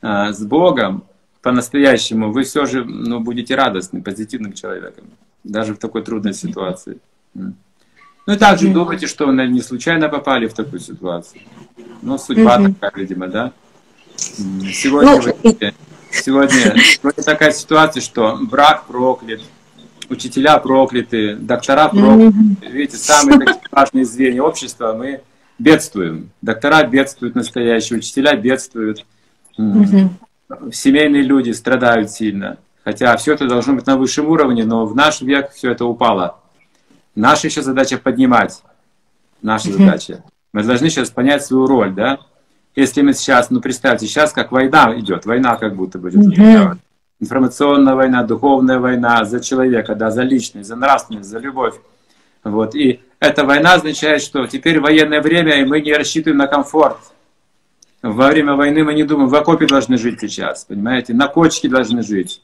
а, 0.00 0.32
с 0.32 0.40
Богом, 0.40 1.04
по-настоящему, 1.42 2.32
вы 2.32 2.44
все 2.44 2.66
же 2.66 2.84
ну, 2.84 3.20
будете 3.20 3.54
радостным, 3.54 4.02
позитивным 4.02 4.52
человеком, 4.52 5.04
даже 5.44 5.74
в 5.74 5.78
такой 5.78 6.02
трудной 6.02 6.34
ситуации. 6.34 6.98
Ну 7.34 8.34
и 8.34 8.36
также 8.36 8.68
mm-hmm. 8.68 8.72
думайте, 8.72 9.06
что 9.06 9.26
вы 9.26 9.32
не 9.48 9.62
случайно 9.62 10.08
попали 10.08 10.46
в 10.46 10.52
такую 10.52 10.80
ситуацию. 10.80 11.42
Ну, 12.02 12.18
судьба 12.18 12.58
mm-hmm. 12.58 12.74
такая, 12.74 13.00
видимо, 13.00 13.28
да? 13.28 13.52
Сегодня, 14.16 15.12
ну, 15.12 15.20
вы, 15.20 15.34
сегодня, 16.12 16.76
сегодня 16.76 17.22
такая 17.24 17.52
ситуация, 17.52 18.02
что 18.02 18.38
брак 18.42 18.84
проклят, 18.84 19.40
учителя 20.10 20.58
прокляты, 20.58 21.36
доктора 21.36 21.88
прокляты. 21.88 22.36
Mm-hmm. 22.36 22.70
Видите, 22.70 22.96
самые 22.98 23.38
такие 23.38 23.60
важные 23.70 24.04
звенья 24.04 24.42
общества 24.42 24.94
мы 24.96 25.22
бедствуем. 25.58 26.30
Доктора 26.42 26.84
бедствуют 26.84 27.34
настоящие, 27.34 27.98
учителя 27.98 28.36
бедствуют. 28.36 29.06
Мгм. 29.56 30.16
Семейные 30.72 31.22
люди 31.22 31.50
страдают 31.50 32.10
сильно. 32.10 32.58
Хотя 32.84 33.16
все 33.16 33.34
это 33.34 33.46
должно 33.46 33.74
быть 33.74 33.86
на 33.86 33.96
высшем 33.96 34.28
уровне, 34.28 34.64
но 34.64 34.86
в 34.86 34.96
наш 34.96 35.20
век 35.20 35.52
все 35.52 35.70
это 35.72 35.84
упало. 35.84 36.38
Наша 37.14 37.48
еще 37.48 37.62
задача 37.62 37.98
поднимать. 37.98 38.62
Наша 39.42 39.72
задача. 39.72 40.24
Мы 40.52 40.64
должны 40.64 40.90
сейчас 40.90 41.10
понять 41.10 41.44
свою 41.44 41.66
роль, 41.66 41.92
да? 41.92 42.18
Если 42.74 43.02
мы 43.02 43.14
сейчас, 43.14 43.50
ну 43.50 43.60
представьте, 43.60 44.06
сейчас 44.06 44.32
как 44.32 44.52
война 44.52 44.98
идет, 44.98 45.26
война 45.26 45.56
как 45.56 45.74
будто 45.74 45.98
бы 45.98 46.10
идет. 46.10 46.78
Информационная 47.20 47.94
война, 47.94 48.22
духовная 48.22 48.78
война 48.78 49.24
за 49.24 49.40
человека, 49.40 49.94
да, 49.94 50.10
за 50.10 50.22
личность, 50.22 50.68
за 50.68 50.76
нравственность, 50.76 51.28
за 51.28 51.38
любовь. 51.38 51.74
Вот. 52.42 52.74
И 52.74 53.00
эта 53.18 53.44
война 53.44 53.74
означает, 53.74 54.22
что 54.22 54.46
теперь 54.46 54.80
военное 54.80 55.20
время, 55.20 55.60
и 55.60 55.64
мы 55.64 55.80
не 55.82 55.92
рассчитываем 55.92 56.38
на 56.38 56.46
комфорт. 56.46 56.98
Во 58.02 58.28
время 58.28 58.54
войны 58.54 58.82
мы 58.82 58.94
не 58.94 59.04
думаем, 59.04 59.28
в 59.28 59.34
окопе 59.34 59.66
должны 59.66 59.98
жить 59.98 60.20
сейчас, 60.20 60.64
понимаете, 60.64 61.12
на 61.12 61.28
кочке 61.28 61.68
должны 61.68 62.02
жить. 62.02 62.42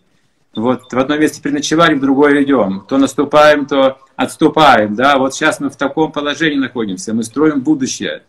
Вот 0.55 0.91
в 0.93 0.99
одном 0.99 1.21
месте 1.21 1.43
переночевали, 1.43 1.95
в 1.95 2.01
другое 2.01 2.43
идем. 2.43 2.85
То 2.89 2.97
наступаем, 2.97 3.67
то 3.67 3.99
отступаем. 4.17 4.95
Да? 4.95 5.19
Вот 5.19 5.35
сейчас 5.35 5.61
мы 5.61 5.69
в 5.69 5.77
таком 5.77 6.13
положении 6.13 6.57
находимся. 6.57 7.13
Мы 7.13 7.25
строим 7.25 7.61
будущее. 7.61 8.23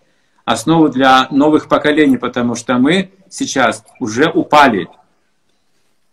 Основу 0.43 0.89
для 0.89 1.27
новых 1.31 1.69
поколений, 1.69 2.17
потому 2.17 2.55
что 2.55 2.77
мы 2.77 3.11
сейчас 3.29 3.85
уже 4.01 4.29
упали. 4.29 4.89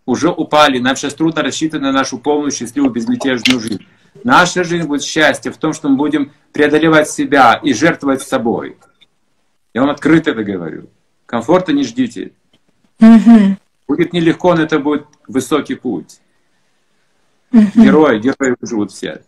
Уже 0.07 0.31
упали. 0.31 0.79
Нам 0.79 0.95
сейчас 0.95 1.15
трудно 1.15 1.43
рассчитывать 1.43 1.83
на 1.83 1.91
нашу 1.91 2.19
полную, 2.19 2.53
счастливую, 2.53 2.93
безмятежную 2.93 3.59
жизнь. 3.59 3.85
Наша 4.23 4.62
жизнь 4.62 4.87
будет 4.87 5.03
счастье 5.03 5.51
в 5.51 5.57
том, 5.57 5.73
что 5.73 5.89
мы 5.89 5.97
будем 5.97 6.31
преодолевать 6.53 7.11
себя 7.11 7.61
и 7.61 7.73
жертвовать 7.73 8.23
собой. 8.23 8.77
Я 9.73 9.81
вам 9.81 9.91
открыто 9.91 10.31
это 10.31 10.45
говорю. 10.45 10.89
Комфорта 11.27 11.72
не 11.72 11.85
ждите. 11.85 12.33
Мгм. 12.99 13.59
Будет 13.89 14.12
нелегко, 14.12 14.55
но 14.55 14.62
это 14.62 14.79
будет 14.79 15.07
высокий 15.27 15.75
путь. 15.75 16.20
Мгм. 17.51 17.70
Герои, 17.75 18.18
герои 18.18 18.57
живут 18.62 18.93
все. 18.93 19.22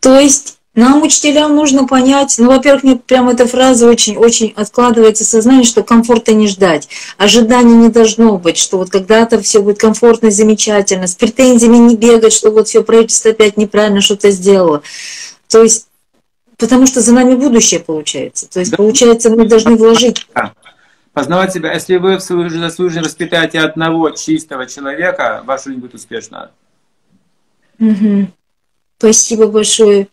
То 0.00 0.18
есть 0.18 0.58
нам, 0.74 1.02
учителям, 1.02 1.56
нужно 1.56 1.86
понять, 1.86 2.36
ну, 2.38 2.46
во-первых, 2.46 2.84
мне 2.84 2.96
прям 2.96 3.28
эта 3.28 3.46
фраза 3.46 3.88
очень-очень 3.88 4.52
откладывается 4.56 5.24
сознание, 5.24 5.64
что 5.64 5.82
комфорта 5.82 6.32
не 6.32 6.46
ждать. 6.46 6.88
Ожиданий 7.18 7.74
не 7.74 7.88
должно 7.88 8.38
быть, 8.38 8.56
что 8.56 8.78
вот 8.78 8.88
когда-то 8.88 9.42
все 9.42 9.60
будет 9.60 9.78
комфортно 9.78 10.28
и 10.28 10.30
замечательно, 10.30 11.08
с 11.08 11.14
претензиями 11.16 11.76
не 11.76 11.96
бегать, 11.96 12.32
что 12.32 12.50
вот 12.50 12.68
все 12.68 12.84
правительство 12.84 13.32
опять 13.32 13.56
неправильно 13.56 14.00
что-то 14.00 14.30
сделало. 14.30 14.82
То 15.48 15.62
есть, 15.62 15.88
потому 16.60 16.86
что 16.86 17.00
за 17.00 17.12
нами 17.12 17.34
будущее 17.34 17.80
получается. 17.80 18.48
То 18.48 18.60
есть, 18.60 18.70
Да. 18.72 18.76
получается, 18.76 19.30
мы 19.30 19.46
должны 19.46 19.76
вложить. 19.76 20.26
Познавать 21.12 21.52
себя. 21.52 21.72
Если 21.72 21.96
вы 21.96 22.18
в 22.18 22.20
свою 22.20 22.48
жизнь, 22.48 22.68
свою 22.70 22.88
жизнь 22.88 23.04
воспитаете 23.04 23.58
одного 23.58 24.10
чистого 24.10 24.66
человека, 24.66 25.42
ваша 25.44 25.70
жизнь 25.70 25.80
будет 25.80 25.94
успешна. 25.94 26.50
Мгм. 27.78 28.32
Спасибо 28.98 29.48
большое. 29.48 30.06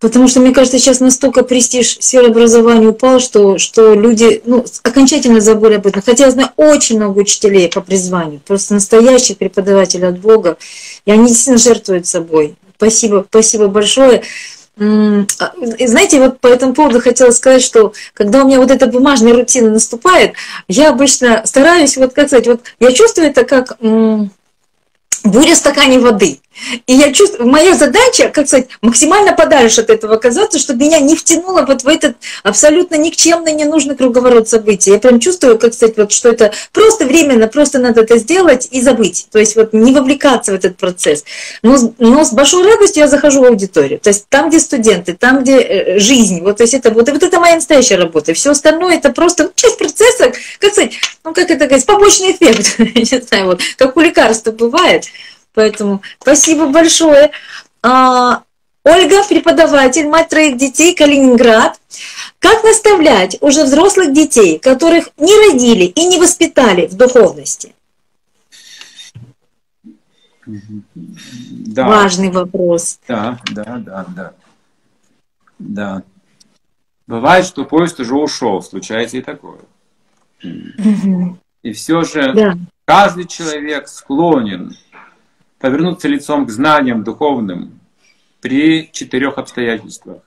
Потому 0.00 0.28
что, 0.28 0.40
мне 0.40 0.52
кажется, 0.52 0.78
сейчас 0.78 1.00
настолько 1.00 1.44
престиж 1.44 1.98
сферы 2.00 2.28
образования 2.28 2.88
упал, 2.88 3.20
что, 3.20 3.58
что 3.58 3.94
люди 3.94 4.42
ну, 4.44 4.64
окончательно 4.82 5.40
забыли 5.40 5.74
об 5.74 5.86
этом. 5.86 6.02
Хотя 6.02 6.24
я 6.24 6.30
знаю 6.30 6.50
очень 6.56 6.96
много 6.96 7.18
учителей 7.18 7.68
по 7.68 7.80
призванию, 7.80 8.40
просто 8.46 8.74
настоящих 8.74 9.38
преподавателей 9.38 10.08
от 10.08 10.18
Бога, 10.18 10.56
и 11.04 11.10
они 11.10 11.26
действительно 11.26 11.58
жертвуют 11.58 12.06
собой. 12.06 12.54
Спасибо, 12.76 13.24
спасибо 13.28 13.68
большое. 13.68 14.22
А, 14.76 15.24
и 15.78 15.86
Знаете, 15.86 16.18
вот 16.20 16.40
по 16.40 16.48
этому 16.48 16.74
поводу 16.74 17.00
хотела 17.00 17.30
сказать, 17.30 17.62
что 17.62 17.92
когда 18.12 18.42
у 18.42 18.46
меня 18.46 18.58
вот 18.58 18.70
эта 18.70 18.86
бумажная 18.86 19.32
рутина 19.32 19.70
наступает, 19.70 20.34
я 20.68 20.90
обычно 20.90 21.42
стараюсь, 21.44 21.96
вот 21.96 22.12
как 22.12 22.26
сказать, 22.26 22.46
вот 22.46 22.62
я 22.80 22.92
чувствую 22.92 23.28
это 23.28 23.44
как 23.44 23.76
буря 23.80 25.54
в 25.54 25.56
стакане 25.56 25.98
воды. 25.98 26.40
И 26.86 26.94
я 26.94 27.12
чувствую, 27.12 27.48
моя 27.48 27.74
задача, 27.74 28.28
как 28.28 28.46
сказать, 28.46 28.68
максимально 28.80 29.32
подальше 29.32 29.80
от 29.80 29.90
этого 29.90 30.14
оказаться, 30.14 30.58
чтобы 30.58 30.84
меня 30.84 31.00
не 31.00 31.16
втянуло 31.16 31.64
вот 31.66 31.82
в 31.82 31.88
этот 31.88 32.16
абсолютно 32.42 32.96
никчемный, 32.96 33.52
ненужный 33.52 33.96
круговорот 33.96 34.48
событий. 34.48 34.92
Я 34.92 34.98
прям 34.98 35.20
чувствую, 35.20 35.58
как 35.58 35.74
сказать, 35.74 35.96
вот, 35.96 36.12
что 36.12 36.28
это 36.28 36.52
просто 36.72 37.06
временно, 37.06 37.48
просто 37.48 37.78
надо 37.78 38.02
это 38.02 38.18
сделать 38.18 38.68
и 38.70 38.80
забыть. 38.80 39.26
То 39.30 39.38
есть 39.38 39.56
вот 39.56 39.72
не 39.72 39.92
вовлекаться 39.92 40.52
в 40.52 40.54
этот 40.54 40.76
процесс. 40.76 41.24
Но, 41.62 41.76
но 41.98 42.24
с 42.24 42.32
большой 42.32 42.64
радостью 42.64 43.02
я 43.02 43.08
захожу 43.08 43.42
в 43.42 43.44
аудиторию. 43.44 43.98
То 43.98 44.10
есть 44.10 44.26
там, 44.28 44.48
где 44.48 44.60
студенты, 44.60 45.14
там, 45.14 45.42
где 45.42 45.58
э, 45.60 45.98
жизнь. 45.98 46.40
Вот, 46.42 46.58
то 46.58 46.62
есть 46.62 46.74
это, 46.74 46.90
вот, 46.90 47.08
вот 47.08 47.22
это 47.22 47.40
моя 47.40 47.56
настоящая 47.56 47.96
работа. 47.96 48.32
Все 48.34 48.50
остальное 48.50 48.96
это 48.96 49.10
просто 49.10 49.44
ну, 49.44 49.52
часть 49.54 49.78
процесса, 49.78 50.32
как 50.58 50.72
сказать, 50.72 50.92
ну 51.24 51.32
как 51.32 51.50
это 51.50 51.66
сказать, 51.66 51.86
побочный 51.86 52.32
эффект. 52.32 52.78
Не 52.78 53.20
знаю, 53.20 53.46
вот, 53.46 53.60
как 53.76 53.96
у 53.96 54.00
лекарства 54.00 54.52
бывает. 54.52 55.04
Поэтому 55.54 56.02
спасибо 56.20 56.66
большое. 56.68 57.30
А, 57.82 58.42
Ольга, 58.82 59.24
преподаватель, 59.28 60.08
мать 60.08 60.28
троих 60.28 60.56
детей, 60.58 60.94
Калининград. 60.94 61.80
Как 62.38 62.62
наставлять 62.64 63.38
уже 63.40 63.64
взрослых 63.64 64.12
детей, 64.12 64.58
которых 64.58 65.08
не 65.16 65.32
родили 65.48 65.84
и 65.84 66.06
не 66.06 66.18
воспитали 66.18 66.86
в 66.86 66.94
духовности? 66.94 67.74
Да, 70.94 71.86
Важный 71.86 72.30
вопрос. 72.30 72.98
да, 73.08 73.38
да, 73.50 73.64
да, 73.78 74.04
да. 74.08 74.32
Да. 75.58 76.02
Бывает, 77.06 77.46
что 77.46 77.64
поезд 77.64 78.00
уже 78.00 78.14
ушел, 78.14 78.60
случается 78.62 79.16
и 79.16 79.22
такое. 79.22 79.60
Мгм. 80.42 81.38
И 81.62 81.72
все 81.72 82.02
же 82.02 82.32
Да. 82.34 82.54
каждый 82.84 83.26
человек 83.26 83.88
склонен 83.88 84.76
повернуться 85.64 86.08
лицом 86.08 86.44
к 86.44 86.50
знаниям 86.50 87.04
духовным 87.04 87.80
при 88.42 88.90
четырех 88.92 89.38
обстоятельствах. 89.38 90.18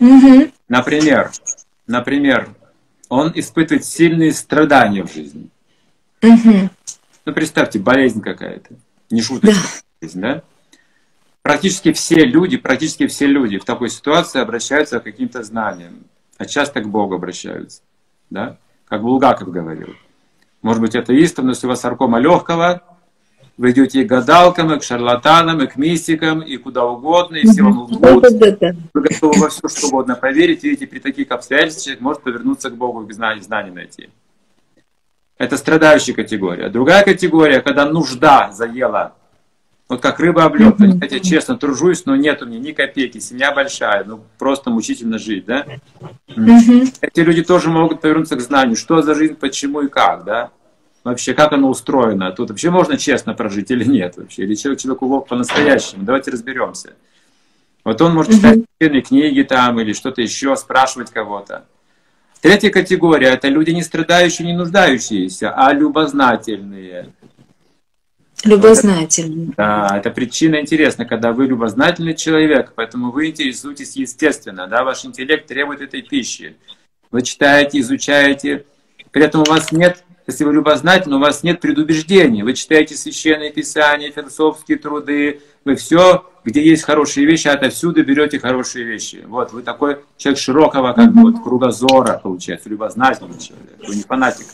Мгм. 0.00 0.50
Например, 0.68 1.30
например, 1.86 2.48
он 3.08 3.30
испытывает 3.36 3.84
сильные 3.84 4.32
страдания 4.32 5.04
в 5.04 5.14
жизни. 5.14 5.48
Мгм. 6.22 6.70
Ну, 7.24 7.32
представьте, 7.32 7.78
болезнь 7.78 8.20
какая-то. 8.20 8.74
Не 9.10 9.22
шуточная 9.22 9.62
болезнь, 10.00 10.20
да? 10.20 10.42
Практически 11.42 11.92
все 11.92 12.24
люди, 12.24 12.56
практически 12.56 13.06
все 13.06 13.26
люди 13.26 13.58
в 13.58 13.64
такой 13.64 13.90
ситуации 13.90 14.40
обращаются 14.40 14.98
к 14.98 15.04
каким-то 15.04 15.44
знаниям. 15.44 16.02
А 16.36 16.46
часто 16.46 16.80
к 16.80 16.88
Богу 16.88 17.14
обращаются. 17.14 17.82
Да? 18.28 18.56
Как 18.86 19.02
Булгаков 19.02 19.52
говорил. 19.52 19.94
Может 20.62 20.82
быть, 20.82 20.96
атеистом, 20.96 21.44
но 21.44 21.52
если 21.52 21.68
у 21.68 21.70
вас 21.70 21.80
саркома 21.80 22.18
легкого, 22.18 22.82
вы 23.58 23.70
идете 23.70 24.04
к 24.04 24.08
гадалкам, 24.08 24.72
и 24.72 24.78
к 24.78 24.82
шарлатанам, 24.82 25.62
и 25.62 25.66
к 25.66 25.76
мистикам, 25.76 26.40
и 26.40 26.56
куда 26.56 26.84
угодно, 26.84 27.36
и 27.36 27.46
все 27.46 27.62
вам 27.62 27.80
лгут. 27.80 28.00
Вы 28.00 29.00
готовы 29.02 29.40
во 29.40 29.48
все, 29.48 29.68
что 29.68 29.88
угодно 29.88 30.14
поверить. 30.14 30.62
Видите, 30.62 30.86
при 30.86 30.98
таких 30.98 31.30
обстоятельствах 31.30 31.84
человек 31.84 32.00
может 32.00 32.22
повернуться 32.22 32.70
к 32.70 32.76
Богу 32.76 33.06
и 33.06 33.12
знаний 33.12 33.70
найти. 33.70 34.08
Это 35.38 35.56
страдающая 35.56 36.14
категория. 36.14 36.68
Другая 36.68 37.04
категория, 37.04 37.60
когда 37.60 37.84
нужда 37.86 38.52
заела. 38.52 39.14
Вот 39.88 40.00
как 40.00 40.20
рыба 40.20 40.44
об 40.44 40.54
лед. 40.54 40.78
Мгм. 40.78 41.00
Хотя 41.00 41.20
честно 41.20 41.58
тружусь, 41.58 42.06
но 42.06 42.16
нет 42.16 42.40
у 42.42 42.46
меня 42.46 42.58
ни 42.58 42.72
копейки, 42.72 43.18
семья 43.18 43.52
большая, 43.52 44.04
ну 44.04 44.20
просто 44.38 44.70
мучительно 44.70 45.18
жить, 45.18 45.44
да? 45.44 45.66
Эти 46.28 47.20
люди 47.20 47.42
тоже 47.42 47.68
могут 47.68 48.00
повернуться 48.00 48.36
к 48.36 48.40
знанию, 48.40 48.76
что 48.76 49.02
за 49.02 49.14
жизнь, 49.14 49.34
почему 49.34 49.82
и 49.82 49.88
как, 49.88 50.24
да? 50.24 50.50
Вообще, 51.04 51.34
как 51.34 51.52
оно 51.52 51.68
устроено? 51.68 52.30
Тут 52.30 52.50
вообще 52.50 52.70
можно 52.70 52.96
честно 52.96 53.34
прожить 53.34 53.70
или 53.70 53.84
нет 53.84 54.16
вообще? 54.16 54.42
Или 54.42 54.54
человек 54.54 54.80
человеку 54.80 55.08
волк 55.08 55.28
по-настоящему? 55.28 56.04
Давайте 56.04 56.30
разберемся. 56.30 56.94
Вот 57.84 58.00
он 58.00 58.14
может 58.14 58.32
читать 58.32 58.60
священные 58.78 59.02
книги 59.02 59.42
там 59.42 59.80
или 59.80 59.92
что-то 59.92 60.22
еще, 60.22 60.54
спрашивать 60.56 61.10
кого-то. 61.10 61.64
Третья 62.40 62.70
категория– 62.70 63.28
это 63.34 63.48
люди 63.48 63.70
не 63.70 63.82
страдающие, 63.82 64.46
не 64.46 64.52
нуждающиеся, 64.52 65.52
а 65.52 65.72
любознательные. 65.72 67.12
Любознательный. 68.44 69.54
Да, 69.56 69.96
это 69.96 70.10
причина 70.10 70.60
интересна, 70.60 71.04
когда 71.04 71.32
вы 71.32 71.46
любознательный 71.46 72.14
человек, 72.14 72.72
поэтому 72.74 73.12
вы 73.12 73.28
интересуетесь 73.28 73.94
естественно, 73.94 74.66
да, 74.66 74.82
ваш 74.82 75.04
интеллект 75.04 75.46
требует 75.46 75.80
этой 75.80 76.02
пищи. 76.02 76.56
Вы 77.12 77.22
читаете, 77.22 77.78
изучаете, 77.78 78.64
при 79.12 79.24
этом 79.24 79.42
у 79.42 79.44
вас 79.44 79.70
нет, 79.70 80.02
если 80.26 80.44
вы 80.44 80.54
любознательны, 80.54 81.16
у 81.16 81.20
вас 81.20 81.42
нет 81.42 81.60
предубеждений. 81.60 82.42
Вы 82.42 82.54
читаете 82.54 82.94
священные 82.94 83.50
писания, 83.50 84.10
философские 84.10 84.78
труды, 84.78 85.40
вы 85.64 85.76
все, 85.76 86.24
где 86.44 86.62
есть 86.64 86.84
хорошие 86.84 87.26
вещи, 87.26 87.48
отовсюду 87.48 88.04
берете 88.04 88.38
хорошие 88.38 88.84
вещи. 88.84 89.24
Вот, 89.26 89.52
вы 89.52 89.62
такой 89.62 89.98
человек 90.16 90.40
широкого, 90.40 90.92
как 90.92 91.12
бы, 91.12 91.22
вот, 91.22 91.42
кругозора, 91.42 92.20
получается, 92.22 92.68
любознательный 92.68 93.38
человек, 93.38 93.78
вы 93.86 93.96
не 93.96 94.02
фанатик. 94.02 94.46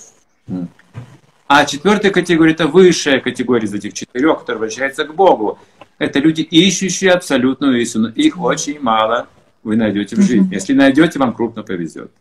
А 1.47 1.65
четвертая 1.65 2.13
категория– 2.13 2.53
это 2.53 2.67
высшая 2.67 3.21
категория 3.21 3.65
из 3.65 3.73
этих 3.73 3.95
четырех, 3.95 4.41
которая 4.41 4.59
обращается 4.59 5.05
к 5.05 5.15
Богу. 5.15 5.59
Это 5.99 6.19
люди, 6.19 6.43
ищущие 6.43 7.13
абсолютную 7.13 7.81
истину. 7.81 8.09
Их 8.09 8.39
очень 8.39 8.79
мало 8.81 9.29
вы 9.63 9.77
найдете 9.77 10.17
в 10.17 10.21
жизни. 10.21 10.55
Если 10.55 10.75
найдете, 10.75 11.19
вам 11.19 11.33
крупно 11.35 11.63
повезет. 11.63 12.13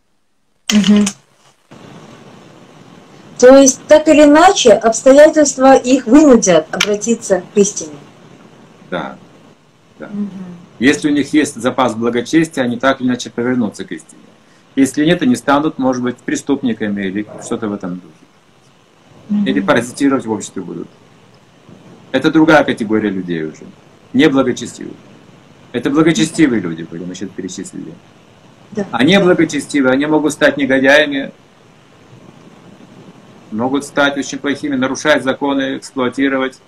Мгм. 0.72 1.04
То 3.38 3.56
есть, 3.56 3.80
так 3.86 4.08
или 4.08 4.24
иначе, 4.24 4.72
обстоятельства 4.72 5.76
их 5.76 6.06
вынудят 6.06 6.66
обратиться 6.72 7.42
к 7.54 7.58
истине. 7.58 7.96
Да. 8.90 9.16
да. 9.98 10.10
Если 10.78 11.08
у 11.08 11.12
них 11.12 11.32
есть 11.32 11.54
запас 11.54 11.94
благочестия, 11.94 12.64
они 12.64 12.78
так 12.78 13.00
или 13.00 13.08
иначе 13.08 13.30
повернутся 13.30 13.84
к 13.84 13.92
истине. 13.92 14.22
Если 14.74 15.04
нет, 15.04 15.22
они 15.22 15.36
станут, 15.36 15.78
может 15.78 16.02
быть, 16.02 16.16
преступниками 16.16 17.02
или 17.02 17.26
что-то 17.44 17.68
в 17.68 17.72
этом 17.72 18.00
духе. 18.00 19.50
Или 19.50 19.60
паразитировать 19.60 20.24
в 20.24 20.30
обществе 20.30 20.62
будут. 20.62 20.88
Это 22.12 22.30
другая 22.30 22.64
категория 22.64 23.10
людей 23.10 23.44
уже. 23.44 23.64
Не 24.12 24.28
благочестивых. 24.28 24.94
Это 25.72 25.90
благочестивые 25.90 26.60
люди 26.60 26.82
были, 26.82 27.04
мы 27.04 27.14
сейчас 27.14 27.28
перечислили. 27.28 27.92
Да. 28.72 28.86
А 28.90 29.04
неблагочестивые, 29.04 29.92
они 29.92 30.06
могут 30.06 30.32
стать 30.32 30.56
негодяями, 30.56 31.32
могут 33.50 33.84
стать 33.84 34.16
очень 34.16 34.38
плохими, 34.38 34.76
нарушать 34.76 35.22
законы, 35.22 35.78
эксплуатировать. 35.78 36.58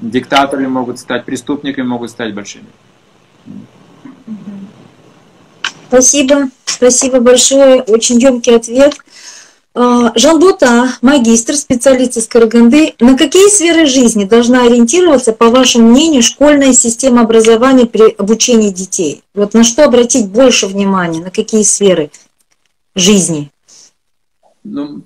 Диктаторы 0.00 0.68
могут 0.68 0.98
стать, 0.98 1.24
преступниками 1.24 1.86
могут 1.86 2.10
стать 2.10 2.34
большими. 2.34 2.66
Спасибо, 5.88 6.48
спасибо 6.64 7.20
большое, 7.20 7.82
очень 7.82 8.18
емкий 8.18 8.56
ответ. 8.56 8.96
А, 9.76 10.12
Жан 10.16 10.38
Бота, 10.38 10.88
магистр, 11.02 11.54
специалист 11.54 12.16
из 12.16 12.28
Караганды. 12.28 12.94
На 13.00 13.18
какие 13.18 13.48
сферы 13.48 13.86
жизни 13.86 14.24
должна 14.24 14.64
ориентироваться, 14.64 15.32
по 15.32 15.50
вашему 15.50 15.90
мнению, 15.90 16.22
школьная 16.22 16.72
система 16.72 17.22
образования 17.22 17.86
при 17.86 18.12
обучении 18.12 18.70
детей? 18.70 19.24
Вот 19.34 19.52
на 19.52 19.64
что 19.64 19.84
обратить 19.84 20.28
больше 20.28 20.68
внимания, 20.68 21.20
на 21.20 21.30
какие 21.30 21.62
сферы 21.64 22.10
жизни? 22.94 23.50
Ну, 24.62 25.02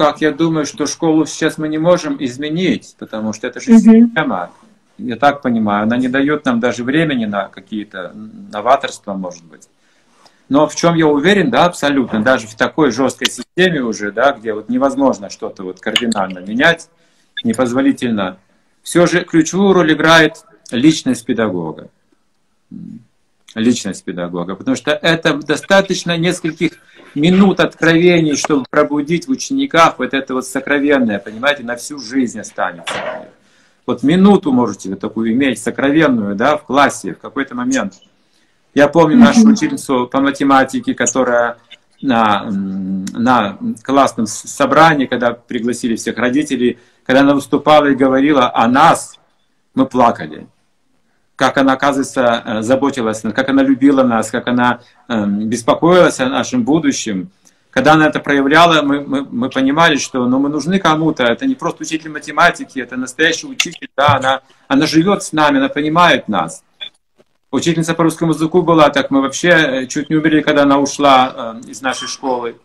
как 0.00 0.22
я 0.22 0.32
думаю, 0.32 0.64
что 0.64 0.86
школу 0.86 1.26
сейчас 1.26 1.58
мы 1.58 1.68
не 1.68 1.76
можем 1.76 2.16
изменить, 2.24 2.96
потому 2.98 3.34
что 3.34 3.46
это 3.46 3.60
же 3.60 3.66
система. 3.78 4.50
Я 4.96 5.16
так 5.16 5.42
понимаю, 5.42 5.82
она 5.82 5.98
не 5.98 6.08
дает 6.08 6.46
нам 6.46 6.58
даже 6.58 6.84
времени 6.84 7.26
на 7.26 7.48
какие-то 7.48 8.10
новаторства, 8.50 9.12
может 9.12 9.44
быть. 9.44 9.68
Но 10.48 10.66
в 10.66 10.74
чем 10.74 10.94
я 10.94 11.06
уверен, 11.06 11.50
да, 11.50 11.66
абсолютно, 11.66 12.22
даже 12.22 12.46
в 12.46 12.54
такой 12.54 12.92
жесткой 12.92 13.28
системе 13.30 13.82
уже, 13.82 14.10
да, 14.10 14.32
где 14.32 14.54
вот 14.54 14.70
невозможно 14.70 15.28
что-то 15.28 15.64
вот 15.64 15.80
кардинально 15.80 16.38
менять, 16.38 16.88
непозволительно, 17.44 18.38
все 18.82 19.04
же 19.06 19.22
ключевую 19.22 19.74
роль 19.74 19.92
играет 19.92 20.46
личность 20.70 21.26
педагога. 21.26 21.90
Личность 23.54 24.02
педагога. 24.02 24.54
Потому 24.54 24.76
что 24.78 24.92
это 24.92 25.34
достаточно 25.34 26.16
нескольких 26.16 26.72
минут 27.14 27.60
откровений, 27.60 28.36
чтобы 28.36 28.64
пробудить 28.68 29.26
в 29.28 29.30
учениках 29.30 29.98
вот 29.98 30.14
это 30.14 30.34
вот 30.34 30.46
сокровенное, 30.46 31.18
понимаете, 31.18 31.62
на 31.62 31.76
всю 31.76 31.98
жизнь 31.98 32.40
останется. 32.40 32.94
Вот 33.86 34.02
минуту 34.02 34.52
можете 34.52 34.94
такую 34.96 35.32
иметь, 35.32 35.58
сокровенную, 35.58 36.36
да, 36.36 36.56
в 36.56 36.64
классе, 36.64 37.14
в 37.14 37.18
какой-то 37.18 37.54
момент– 37.54 37.94
я 38.74 38.88
помню 38.88 39.16
нашу 39.16 39.48
учительницу 39.48 40.06
по 40.06 40.20
математике, 40.20 40.94
которая 40.94 41.56
на, 42.00 42.46
на 42.48 43.58
классном 43.82 44.26
собрании, 44.26 45.06
когда 45.06 45.32
пригласили 45.32 45.96
всех 45.96 46.18
родителей, 46.18 46.78
когда 47.04 47.22
она 47.22 47.34
выступала 47.34 47.86
и 47.86 47.96
говорила 47.96 48.54
о 48.54 48.68
нас, 48.68 49.18
мы 49.74 49.86
плакали. 49.86 50.46
Как 51.40 51.56
она, 51.56 51.72
оказывается, 51.72 52.42
э, 52.44 52.60
заботилась, 52.60 53.22
как 53.22 53.48
она 53.48 53.62
любила 53.62 54.02
нас, 54.02 54.30
как 54.30 54.46
она 54.46 54.80
эм, 55.08 55.48
беспокоилась 55.48 56.20
о 56.20 56.28
нашем 56.28 56.64
будущем. 56.64 57.30
Когда 57.70 57.94
она 57.94 58.08
это 58.08 58.20
проявляла, 58.20 58.82
мы, 58.82 59.00
мы, 59.00 59.24
мы 59.24 59.48
понимали, 59.48 59.96
что 59.96 60.26
ну, 60.26 60.38
мы 60.38 60.50
нужны 60.50 60.78
кому-то. 60.78 61.22
Это 61.24 61.46
не 61.46 61.54
просто 61.54 61.84
учитель 61.84 62.10
математики, 62.10 62.78
это 62.78 62.98
настоящий 62.98 63.46
учитель. 63.46 63.88
Да, 63.96 64.16
она, 64.16 64.40
она 64.68 64.86
живет 64.86 65.22
с 65.22 65.32
нами, 65.32 65.56
она 65.56 65.70
понимает 65.70 66.28
нас. 66.28 66.62
Учительница 67.50 67.94
по 67.94 68.02
русскому 68.02 68.32
языку 68.32 68.60
была, 68.60 68.90
так 68.90 69.10
мы 69.10 69.22
вообще 69.22 69.48
э, 69.48 69.86
чуть 69.86 70.10
не 70.10 70.16
умерли, 70.16 70.42
когда 70.42 70.64
она 70.64 70.78
ушла 70.78 71.54
э, 71.64 71.70
из 71.70 71.80
нашей 71.80 72.08
школы. 72.08 72.56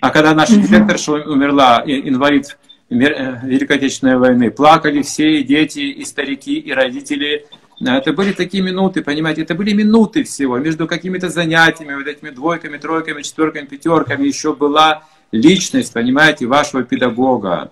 А 0.00 0.08
когда 0.08 0.32
наша 0.32 0.56
директорша 0.56 1.12
умерла, 1.12 1.82
инвалид 1.84 2.56
Великой 2.88 3.76
Отечественной 3.76 4.16
войны, 4.16 4.50
плакали 4.50 5.02
все, 5.02 5.40
и 5.40 5.42
дети, 5.42 5.80
и 5.80 6.04
старики, 6.06 6.58
и 6.58 6.72
родители. 6.72 7.46
Это 7.80 8.12
были 8.12 8.32
такие 8.32 8.62
минуты, 8.62 9.02
понимаете, 9.02 9.42
это 9.42 9.54
были 9.54 9.72
минуты 9.72 10.24
всего. 10.24 10.58
Между 10.58 10.88
какими-то 10.88 11.28
занятиями, 11.28 11.94
вот 11.94 12.06
этими 12.06 12.30
двойками, 12.30 12.76
тройками, 12.76 13.22
четверками, 13.22 13.66
пятерками 13.66 14.26
еще 14.26 14.54
была 14.54 15.04
личность, 15.30 15.92
понимаете, 15.92 16.46
вашего 16.46 16.82
педагога 16.82 17.70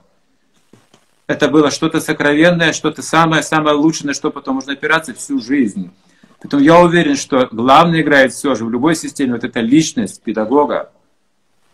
это 1.27 1.49
было 1.49 1.71
что-то 1.71 2.01
сокровенное, 2.01 2.73
что-то 2.73 3.03
самое-самое 3.03 3.77
лучшее, 3.77 4.09
на 4.09 4.15
что 4.15 4.31
потом 4.31 4.57
можно 4.57 4.75
опираться 4.75 5.13
всю 5.13 5.41
жизнь. 5.41 5.91
Поэтому 6.41 6.63
я 6.63 6.79
уверен, 6.79 7.17
что 7.17 7.49
главное 7.51 8.03
играет 8.03 8.33
все 8.33 8.55
же 8.55 8.65
в 8.65 8.71
любой 8.71 8.95
системе 8.95 9.33
вот 9.33 9.45
эта 9.45 9.61
личность 9.61 10.23
педагога, 10.23 10.93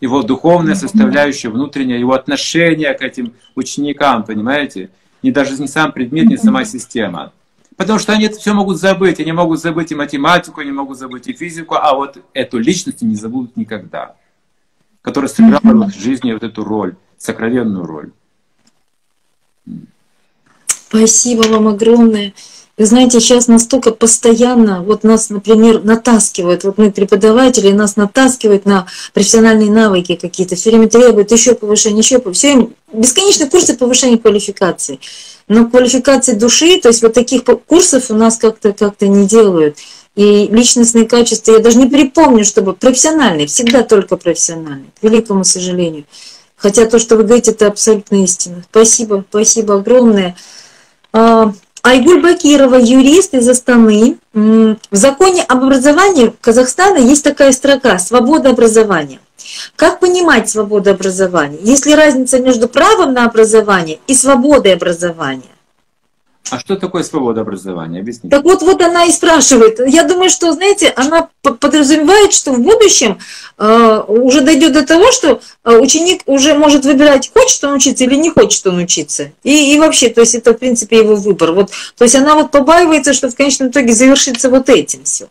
его 0.01 0.23
духовная 0.23 0.75
составляющая, 0.75 1.49
внутренняя, 1.49 1.99
его 1.99 2.13
отношение 2.13 2.93
к 2.93 3.01
этим 3.01 3.33
ученикам, 3.55 4.23
понимаете? 4.23 4.89
Не 5.21 5.31
даже 5.31 5.61
не 5.61 5.67
сам 5.67 5.91
предмет, 5.91 6.25
не 6.25 6.37
сама 6.37 6.65
система. 6.65 7.31
Потому 7.77 7.99
что 7.99 8.13
они 8.13 8.25
это 8.25 8.37
все 8.37 8.53
могут 8.53 8.77
забыть. 8.77 9.19
Они 9.19 9.31
могут 9.31 9.59
забыть 9.59 9.91
и 9.91 9.95
математику, 9.95 10.61
они 10.61 10.71
могут 10.71 10.97
забыть 10.97 11.27
и 11.27 11.33
физику, 11.33 11.75
а 11.75 11.95
вот 11.95 12.17
эту 12.33 12.59
личность 12.59 13.01
не 13.01 13.15
забудут 13.15 13.57
никогда, 13.57 14.15
которая 15.01 15.29
сыграла 15.29 15.85
в 15.85 15.89
их 15.89 15.95
жизни 15.95 16.33
вот 16.33 16.43
эту 16.43 16.63
роль, 16.63 16.95
сокровенную 17.17 17.85
роль. 17.85 18.11
Спасибо 20.67 21.43
вам 21.47 21.67
огромное. 21.69 22.33
Вы 22.75 22.87
знаете, 22.87 23.19
сейчас 23.19 23.47
настолько 23.47 23.91
постоянно, 23.91 24.81
вот 24.81 25.03
нас, 25.03 25.29
например, 25.29 25.83
натаскивают, 25.83 26.63
вот 26.63 26.79
мы 26.79 26.91
преподаватели, 26.91 27.71
нас 27.71 27.97
натаскивают 27.97 28.65
на 28.65 28.87
профессиональные 29.13 29.69
навыки 29.69 30.15
какие-то, 30.15 30.55
все 30.55 30.71
время 30.71 30.89
требуют 30.89 31.31
еще 31.31 31.53
повышения, 31.53 31.99
еще 31.99 32.17
повышения, 32.17 32.69
бесконечные 32.91 33.47
курсы 33.47 33.77
повышения 33.77 34.17
квалификации. 34.17 34.99
Но 35.47 35.69
квалификации 35.69 36.33
души, 36.33 36.79
то 36.81 36.87
есть 36.87 37.03
вот 37.03 37.13
таких 37.13 37.43
курсов 37.43 38.09
у 38.09 38.15
нас 38.15 38.37
как-то 38.37 38.73
как 38.73 38.99
не 39.01 39.27
делают. 39.27 39.77
И 40.15 40.47
личностные 40.47 41.05
качества, 41.05 41.53
я 41.53 41.59
даже 41.59 41.77
не 41.77 41.87
припомню, 41.87 42.43
чтобы 42.43 42.73
профессиональные, 42.73 43.45
всегда 43.45 43.83
только 43.83 44.17
профессиональные, 44.17 44.89
к 44.99 45.03
великому 45.03 45.43
сожалению. 45.43 46.05
Хотя 46.55 46.85
то, 46.85 46.97
что 46.97 47.17
вы 47.17 47.23
говорите, 47.23 47.51
это 47.51 47.67
абсолютно 47.67 48.23
истина. 48.23 48.63
Спасибо, 48.69 49.23
спасибо 49.29 49.75
огромное. 49.75 50.35
Айгуль 51.85 52.21
Бакирова, 52.21 52.75
юрист 52.75 53.33
из 53.33 53.49
Астаны. 53.49 54.17
В 54.33 54.77
законе 54.91 55.43
об 55.43 55.63
образовании 55.63 56.33
Казахстана 56.39 56.97
есть 56.97 57.25
такая 57.25 57.51
строка 57.51 57.99
«Свобода 57.99 58.51
образования». 58.51 59.19
Как 59.75 59.99
понимать 59.99 60.49
свободу 60.49 60.91
образования? 60.91 61.59
Есть 61.61 61.85
ли 61.85 61.93
разница 61.93 62.39
между 62.39 62.69
правом 62.69 63.11
на 63.11 63.25
образование 63.25 63.99
и 64.07 64.15
свободой 64.15 64.73
образования? 64.73 65.52
А 66.49 66.59
что 66.59 66.75
такое 66.75 67.03
свобода 67.03 67.41
образования? 67.41 68.01
Объясните. 68.01 68.29
Так 68.29 68.43
вот, 68.43 68.61
вот 68.61 68.81
она 68.81 69.05
и 69.05 69.11
спрашивает. 69.11 69.79
Я 69.87 70.03
думаю, 70.03 70.29
что, 70.29 70.51
знаете, 70.51 70.89
она 70.95 71.29
подразумевает, 71.41 72.33
что 72.33 72.51
в 72.51 72.59
будущем 72.59 73.17
э, 73.57 74.03
уже 74.07 74.41
дойдет 74.41 74.73
до 74.73 74.85
того, 74.85 75.11
что 75.11 75.41
э, 75.63 75.77
ученик 75.77 76.21
уже 76.25 76.53
может 76.53 76.83
выбирать, 76.83 77.31
хочет 77.33 77.63
он 77.63 77.73
учиться 77.73 78.03
или 78.03 78.15
не 78.15 78.29
хочет 78.29 78.67
он 78.67 78.77
учиться. 78.77 79.31
И, 79.43 79.73
и 79.73 79.79
вообще, 79.79 80.09
то 80.09 80.21
есть 80.21 80.35
это, 80.35 80.53
в 80.53 80.57
принципе, 80.57 80.97
его 80.97 81.15
выбор. 81.15 81.53
Вот, 81.53 81.71
то 81.97 82.03
есть 82.03 82.15
она 82.15 82.35
вот 82.35 82.51
побаивается, 82.51 83.13
что 83.13 83.29
в 83.29 83.35
конечном 83.35 83.69
итоге 83.69 83.93
завершится 83.93 84.49
вот 84.49 84.69
этим 84.69 85.05
все. 85.05 85.29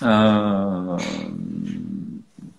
А, 0.00 0.98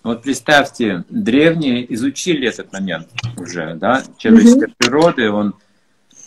вот 0.06 0.22
представьте, 0.22 1.04
древние 1.08 1.92
изучили 1.92 2.48
этот 2.48 2.72
момент 2.72 3.08
уже, 3.36 3.74
да, 3.74 4.04
человеческой 4.18 4.68
mm-hmm. 4.68 4.74
природы, 4.78 5.30
он 5.30 5.56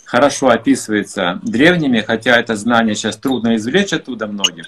хорошо 0.04 0.50
описывается 0.50 1.40
древними, 1.42 2.00
хотя 2.00 2.38
это 2.38 2.56
знание 2.56 2.94
сейчас 2.94 3.16
трудно 3.16 3.56
извлечь 3.56 3.94
оттуда 3.94 4.26
многим, 4.26 4.64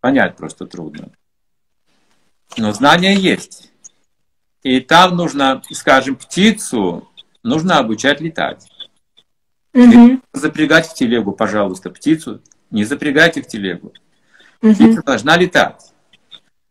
понять 0.00 0.36
просто 0.36 0.66
трудно. 0.66 1.08
Но 2.58 2.72
знание 2.72 3.14
есть. 3.14 3.70
И 4.62 4.80
там 4.80 5.16
нужно, 5.16 5.62
скажем, 5.70 6.16
птицу 6.16 7.08
нужно 7.42 7.78
обучать 7.78 8.20
летать. 8.20 8.66
Mm-hmm. 9.72 10.20
Запрягать 10.34 10.86
в 10.86 10.94
телегу, 10.94 11.32
пожалуйста, 11.32 11.88
птицу 11.88 12.42
не 12.70 12.84
запрягайте 12.84 13.40
в 13.40 13.46
телегу. 13.46 13.94
Mm-hmm. 14.60 14.74
Птица 14.74 15.02
должна 15.02 15.38
летать. 15.38 15.89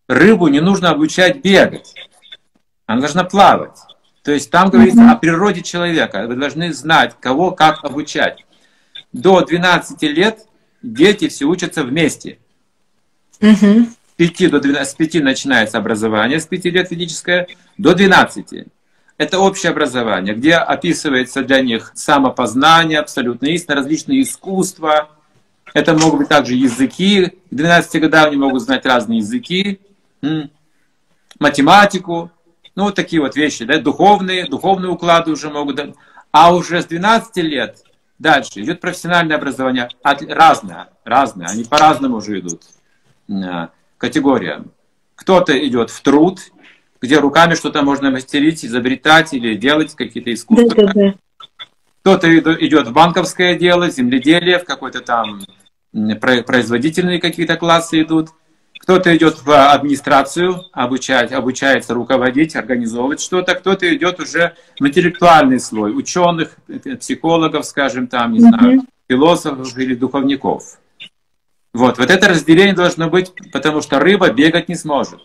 Рыбу 0.10 0.48
не 0.48 0.60
нужно 0.60 0.90
обучать 0.90 1.44
бегать. 1.44 1.94
Она 2.88 3.02
должна 3.02 3.24
плавать. 3.24 3.78
То 4.24 4.32
есть 4.32 4.50
там 4.50 4.72
говорится 4.72 5.02
mm-hmm. 5.02 5.12
о 5.12 5.18
природе 5.18 5.62
человека. 5.62 6.26
Вы 6.28 6.36
должны 6.36 6.74
знать, 6.74 7.16
кого 7.22 7.52
как 7.52 7.86
обучать. 7.86 8.44
До 9.14 9.42
12 9.42 10.02
лет 10.02 10.40
дети 10.82 11.28
все 11.28 11.46
учатся 11.46 11.84
вместе. 11.84 12.40
Mm-hmm. 13.40 13.86
5 14.18 14.50
до 14.50 14.60
12, 14.60 14.92
с 14.92 14.96
5 14.96 15.24
начинается 15.24 15.78
образование, 15.78 16.40
с 16.40 16.48
5 16.48 16.66
лет 16.66 16.90
физическое, 16.90 17.48
до 17.78 17.94
12. 17.94 18.66
Это 19.18 19.40
общее 19.40 19.70
образование, 19.70 20.34
где 20.34 20.56
описывается 20.56 21.44
для 21.44 21.62
них 21.62 21.92
самопознание, 21.94 22.98
абсолютно 22.98 23.46
истина, 23.46 23.76
различные 23.76 24.24
искусства. 24.24 25.10
Это 25.76 25.94
могут 25.94 26.22
быть 26.22 26.30
также 26.30 26.56
языки. 26.56 27.28
К 27.52 27.56
12 27.56 28.02
годам 28.02 28.30
они 28.30 28.38
могут 28.38 28.64
знать 28.64 28.88
разные 28.88 29.20
языки, 29.20 29.80
математику, 31.40 32.32
ну 32.76 32.84
вот 32.86 32.96
такие 32.96 33.22
вот 33.22 33.36
вещи, 33.36 33.66
да, 33.66 33.80
духовные, 33.80 34.46
духовные 34.46 34.90
уклады 34.90 35.32
уже 35.32 35.50
могут. 35.50 35.96
А 36.32 36.54
уже 36.54 36.82
с 36.82 36.86
12 36.86 37.38
лет 37.38 37.84
дальше 38.20 38.62
идет 38.62 38.82
профессиональное 38.82 39.38
образование, 39.38 39.90
разное, 40.04 40.90
разное, 41.04 41.48
они 41.48 41.64
по-разному 41.64 42.18
уже 42.18 42.40
идут 42.40 42.64
категориям. 43.98 44.72
Кто-то 45.16 45.54
идет 45.68 45.90
в 45.90 46.02
труд, 46.02 46.40
где 47.02 47.20
руками 47.20 47.56
что-то 47.56 47.82
можно 47.82 48.12
мастерить, 48.12 48.64
изобретать 48.64 49.34
или 49.34 49.56
делать 49.56 49.96
какие-то 49.96 50.34
искусства. 50.34 50.76
Да, 50.76 50.86
да, 50.86 50.94
да. 50.94 51.14
Кто-то 52.02 52.28
идет 52.66 52.88
в 52.88 52.94
банковское 52.94 53.56
дело, 53.58 53.90
земледелие, 53.90 54.60
в 54.60 54.66
какой-то 54.66 55.02
там 55.02 55.42
производительные 55.92 57.20
какие-то 57.20 57.58
классы 57.58 58.02
идут. 58.02 58.30
Кто-то 58.90 59.16
идет 59.16 59.44
в 59.46 59.72
администрацию, 59.72 60.64
обучать, 60.72 61.32
обучается 61.32 61.94
руководить, 61.94 62.56
организовывать 62.56 63.22
что-то. 63.22 63.54
Кто-то 63.54 63.96
идет 63.96 64.20
уже 64.20 64.56
в 64.80 64.88
интеллектуальный 64.88 65.60
слой, 65.60 65.96
ученых, 65.96 66.58
психологов, 67.00 67.68
скажем, 67.68 68.08
там, 68.08 68.34
не 68.34 68.40
mm-hmm. 68.40 68.50
знаю, 68.50 68.82
философов 69.08 69.78
или 69.78 69.94
духовников. 69.94 70.80
Вот, 71.72 72.00
вот 72.00 72.10
это 72.10 72.30
разделение 72.30 72.74
должно 72.74 73.12
быть, 73.12 73.32
потому 73.54 73.84
что 73.84 74.00
рыба 74.00 74.32
бегать 74.32 74.70
не 74.70 74.76
сможет. 74.76 75.22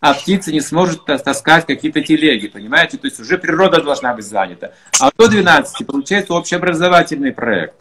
А 0.00 0.12
птица 0.12 0.52
не 0.52 0.60
сможет 0.60 1.06
таскать 1.06 1.64
какие-то 1.64 2.02
телеги, 2.02 2.48
понимаете? 2.48 2.98
То 2.98 3.06
есть 3.06 3.20
уже 3.20 3.38
природа 3.38 3.80
должна 3.80 4.12
быть 4.12 4.26
занята. 4.26 4.74
А 5.00 5.10
до 5.16 5.28
12 5.28 5.86
получается 5.86 6.34
общеобразовательный 6.34 7.32
проект. 7.32 7.76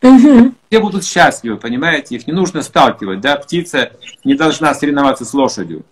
Угу. 0.00 0.54
Все 0.70 0.78
будут 0.78 1.04
счастливы, 1.04 1.56
понимаете? 1.56 2.14
Их 2.14 2.28
не 2.28 2.32
нужно 2.32 2.62
сталкивать, 2.62 3.20
да? 3.20 3.34
Птица 3.34 3.90
не 4.22 4.34
должна 4.34 4.72
соревноваться 4.72 5.24
с 5.24 5.34
лошадью. 5.34 5.84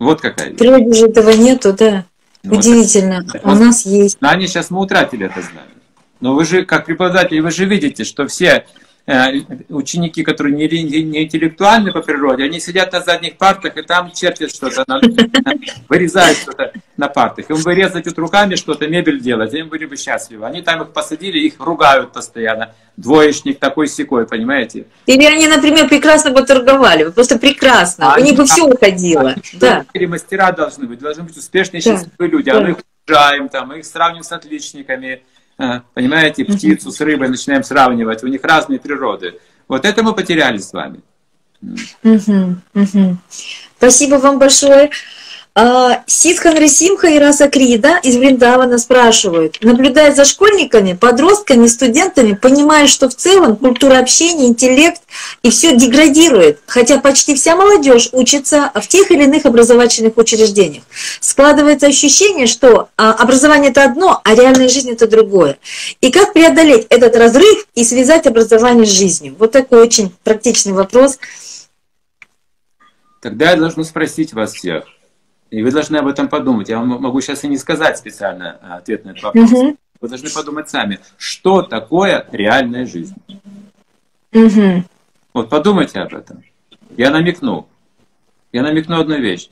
Вот 0.00 0.20
какая. 0.20 0.52
В 0.52 0.56
природе 0.56 0.92
же 0.92 1.06
этого 1.06 1.30
нету, 1.30 1.72
да. 1.72 2.06
Ну, 2.42 2.58
Удивительно. 2.58 3.24
Вот, 3.24 3.44
У 3.44 3.54
нас 3.54 3.86
есть. 3.86 4.18
Знания 4.18 4.48
сейчас 4.48 4.70
мы 4.70 4.80
утратили 4.80 5.26
это 5.26 5.42
знание. 5.42 5.76
Но 6.18 6.34
вы 6.34 6.44
же, 6.44 6.64
как 6.64 6.86
преподаватель, 6.86 7.40
вы 7.40 7.52
же 7.52 7.66
видите, 7.66 8.02
что 8.02 8.26
все 8.26 8.66
ученики, 9.68 10.24
которые 10.24 10.54
не, 10.54 10.66
не 11.02 11.24
интеллектуальны 11.24 11.92
по 11.92 12.02
природе, 12.02 12.44
они 12.44 12.58
сидят 12.58 12.92
на 12.92 13.00
задних 13.00 13.36
партах 13.36 13.76
и 13.76 13.82
там 13.82 14.10
чертят 14.12 14.50
что-то, 14.50 14.84
вырезают 15.88 16.38
что-то 16.38 16.72
на 16.96 17.08
партах. 17.08 17.48
Им 17.50 17.56
вырезать 17.56 18.06
вот 18.06 18.18
руками 18.18 18.56
что-то, 18.56 18.88
мебель 18.88 19.20
делать, 19.20 19.54
им 19.54 19.68
были 19.68 19.86
бы 19.86 19.96
счастливы. 19.96 20.44
Они 20.46 20.60
там 20.60 20.82
их 20.82 20.92
посадили, 20.92 21.38
их 21.38 21.54
ругают 21.60 22.12
постоянно. 22.12 22.74
Двоечник 22.96 23.60
такой 23.60 23.86
секой, 23.86 24.26
понимаете? 24.26 24.86
Или 25.04 25.24
они, 25.24 25.46
например, 25.46 25.88
прекрасно 25.88 26.32
бы 26.32 26.42
торговали, 26.42 27.08
просто 27.10 27.38
прекрасно, 27.38 28.14
а 28.14 28.18
у 28.18 28.22
них 28.22 28.36
бы 28.36 28.44
все 28.44 28.64
уходило. 28.64 29.36
Да. 29.54 29.84
Мастера 29.94 30.50
должны 30.50 30.86
быть, 30.86 30.98
должны 30.98 31.24
быть 31.24 31.36
успешные, 31.36 31.80
счастливые 31.80 32.30
люди, 32.30 32.50
а 32.50 32.60
мы 32.60 32.70
их 32.70 32.76
уважаем, 33.06 33.48
там, 33.48 33.68
мы 33.68 33.78
их 33.78 33.84
сравниваем 33.84 34.24
с 34.24 34.32
отличниками, 34.32 35.22
понимаете, 35.94 36.44
птицу 36.44 36.90
с 36.90 37.00
рыбой 37.00 37.28
начинаем 37.28 37.62
сравнивать, 37.62 38.22
у 38.22 38.26
них 38.26 38.42
разные 38.44 38.78
природы. 38.78 39.38
Вот 39.68 39.84
это 39.84 40.02
мы 40.02 40.14
потеряли 40.14 40.58
с 40.58 40.72
вами. 40.72 41.00
Спасибо 43.78 44.16
вам 44.16 44.38
большое. 44.38 44.90
А, 45.58 46.02
Ситхан 46.06 46.58
Ресимха 46.58 47.06
и 47.06 47.18
Раса 47.18 47.48
Крида 47.48 47.98
из 48.02 48.16
Вриндавана 48.16 48.76
спрашивают, 48.76 49.56
наблюдая 49.62 50.14
за 50.14 50.26
школьниками, 50.26 50.92
подростками, 50.92 51.66
студентами, 51.66 52.34
понимая, 52.34 52.86
что 52.86 53.08
в 53.08 53.14
целом 53.14 53.56
культура 53.56 53.98
общения, 53.98 54.48
интеллект 54.48 55.00
и 55.42 55.48
все 55.48 55.74
деградирует, 55.74 56.60
хотя 56.66 56.98
почти 56.98 57.34
вся 57.34 57.56
молодежь 57.56 58.10
учится 58.12 58.70
в 58.74 58.86
тех 58.86 59.10
или 59.10 59.24
иных 59.24 59.46
образовательных 59.46 60.18
учреждениях. 60.18 60.82
Складывается 61.20 61.86
ощущение, 61.86 62.46
что 62.46 62.90
а, 62.98 63.14
образование 63.14 63.70
это 63.70 63.82
одно, 63.84 64.20
а 64.24 64.34
реальная 64.34 64.68
жизнь 64.68 64.90
это 64.90 65.06
другое. 65.08 65.56
И 66.02 66.10
как 66.12 66.34
преодолеть 66.34 66.84
этот 66.90 67.16
разрыв 67.16 67.66
и 67.74 67.82
связать 67.82 68.26
образование 68.26 68.84
с 68.84 68.90
жизнью? 68.90 69.34
Вот 69.38 69.52
такой 69.52 69.80
очень 69.80 70.12
практичный 70.22 70.74
вопрос. 70.74 71.18
Тогда 73.22 73.52
я 73.52 73.56
должен 73.56 73.84
спросить 73.84 74.34
вас 74.34 74.52
всех, 74.52 74.84
и 75.56 75.62
вы 75.62 75.70
должны 75.70 75.96
об 75.96 76.06
этом 76.06 76.28
подумать. 76.28 76.68
Я 76.68 76.78
вам 76.78 77.00
могу 77.00 77.18
сейчас 77.22 77.42
и 77.44 77.48
не 77.48 77.56
сказать 77.56 77.96
специально 77.96 78.58
а, 78.60 78.76
ответ 78.76 79.06
на 79.06 79.12
этот 79.12 79.22
вопрос. 79.22 79.50
Угу. 79.50 79.76
Вы 80.02 80.08
должны 80.08 80.28
подумать 80.28 80.68
сами, 80.68 81.00
что 81.16 81.62
такое 81.62 82.26
реальная 82.30 82.84
жизнь. 82.84 83.14
Угу. 84.34 84.84
Вот 85.32 85.48
подумайте 85.48 86.00
об 86.00 86.14
этом. 86.14 86.44
Я 86.98 87.10
намекну. 87.10 87.68
Я 88.52 88.64
намекну 88.64 89.00
одну 89.00 89.18
вещь. 89.18 89.48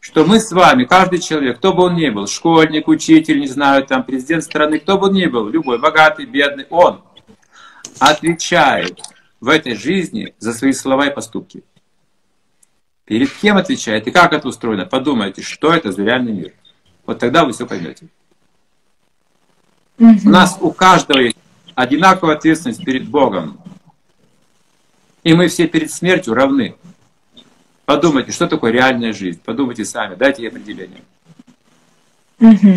Что 0.00 0.24
мы 0.24 0.40
с 0.40 0.50
вами, 0.50 0.86
каждый 0.86 1.20
человек, 1.20 1.58
кто 1.58 1.72
бы 1.72 1.84
он 1.84 1.94
ни 1.94 2.08
был, 2.08 2.26
школьник, 2.26 2.88
учитель, 2.88 3.38
не 3.38 3.46
знаю, 3.46 3.86
там, 3.86 4.02
президент 4.02 4.42
страны, 4.42 4.80
кто 4.80 4.98
бы 4.98 5.06
он 5.06 5.12
ни 5.12 5.26
был, 5.26 5.48
любой, 5.48 5.78
богатый, 5.78 6.26
бедный, 6.26 6.66
он 6.68 7.00
отвечает 8.00 9.00
в 9.40 9.48
этой 9.48 9.76
жизни 9.76 10.34
за 10.40 10.52
свои 10.52 10.72
слова 10.72 11.06
и 11.06 11.14
поступки. 11.14 11.62
Перед 13.04 13.30
кем 13.32 13.56
отвечает 13.56 14.06
и 14.06 14.10
как 14.10 14.32
это 14.32 14.48
устроено? 14.48 14.86
Подумайте, 14.86 15.42
что 15.42 15.72
это 15.72 15.92
за 15.92 16.02
реальный 16.04 16.32
мир. 16.32 16.52
Вот 17.04 17.18
тогда 17.18 17.44
вы 17.44 17.52
все 17.52 17.66
поймете. 17.66 18.08
У 19.98 20.28
нас 20.28 20.56
у 20.60 20.72
каждого 20.72 21.18
есть 21.18 21.36
одинаковая 21.74 22.36
ответственность 22.36 22.84
перед 22.84 23.08
Богом. 23.08 23.60
И 25.22 25.34
мы 25.34 25.48
все 25.48 25.66
перед 25.66 25.90
смертью 25.90 26.34
равны. 26.34 26.76
Подумайте, 27.84 28.32
что 28.32 28.46
такое 28.46 28.72
реальная 28.72 29.12
жизнь. 29.12 29.40
Подумайте 29.44 29.84
сами, 29.84 30.14
дайте 30.14 30.42
ей 30.42 30.48
определение. 30.48 31.02
Угу. 32.40 32.74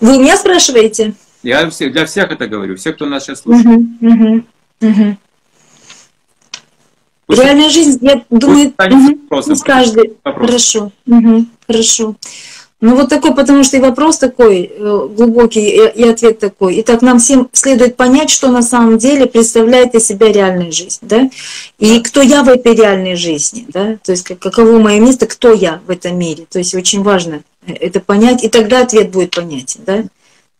Вы 0.00 0.18
меня 0.18 0.36
спрашиваете? 0.36 1.14
Я 1.42 1.66
для 1.66 2.06
всех 2.06 2.30
это 2.30 2.48
говорю, 2.48 2.76
все, 2.76 2.92
кто 2.92 3.06
нас 3.06 3.24
сейчас 3.24 3.42
слушает. 3.42 3.78
Угу, 4.00 4.08
угу, 4.08 4.44
угу. 4.80 5.16
Реальная 7.28 7.70
жизнь, 7.70 7.98
я 8.02 8.22
думаю, 8.30 8.68
угу, 8.68 9.18
каждый. 9.64 10.12
Вопрос. 10.24 10.46
Хорошо, 10.48 10.92
угу, 11.06 11.46
хорошо. 11.66 12.14
Ну 12.80 12.94
вот 12.94 13.08
такой, 13.08 13.34
потому 13.34 13.64
что 13.64 13.78
и 13.78 13.80
вопрос 13.80 14.18
такой 14.18 14.70
э, 14.70 15.08
глубокий, 15.10 15.88
и 15.88 16.02
ответ 16.04 16.38
такой. 16.38 16.80
Итак, 16.82 17.00
нам 17.00 17.18
всем 17.18 17.48
следует 17.52 17.96
понять, 17.96 18.28
что 18.28 18.50
на 18.50 18.60
самом 18.60 18.98
деле 18.98 19.26
представляет 19.26 19.94
из 19.94 20.06
себя 20.06 20.30
реальная 20.30 20.70
жизнь, 20.70 20.98
да? 21.00 21.30
И 21.78 22.00
кто 22.00 22.20
я 22.20 22.42
в 22.42 22.48
этой 22.48 22.74
реальной 22.74 23.16
жизни, 23.16 23.64
да? 23.68 23.96
То 24.04 24.12
есть 24.12 24.24
каково 24.24 24.78
мое 24.78 25.00
место, 25.00 25.26
кто 25.26 25.54
я 25.54 25.80
в 25.86 25.90
этом 25.90 26.18
мире. 26.18 26.44
То 26.50 26.58
есть 26.58 26.74
очень 26.74 27.02
важно 27.02 27.40
э, 27.66 27.72
это 27.72 28.00
понять, 28.00 28.44
и 28.44 28.48
тогда 28.50 28.82
ответ 28.82 29.10
будет 29.10 29.34
понятен, 29.34 29.80
да? 29.86 30.04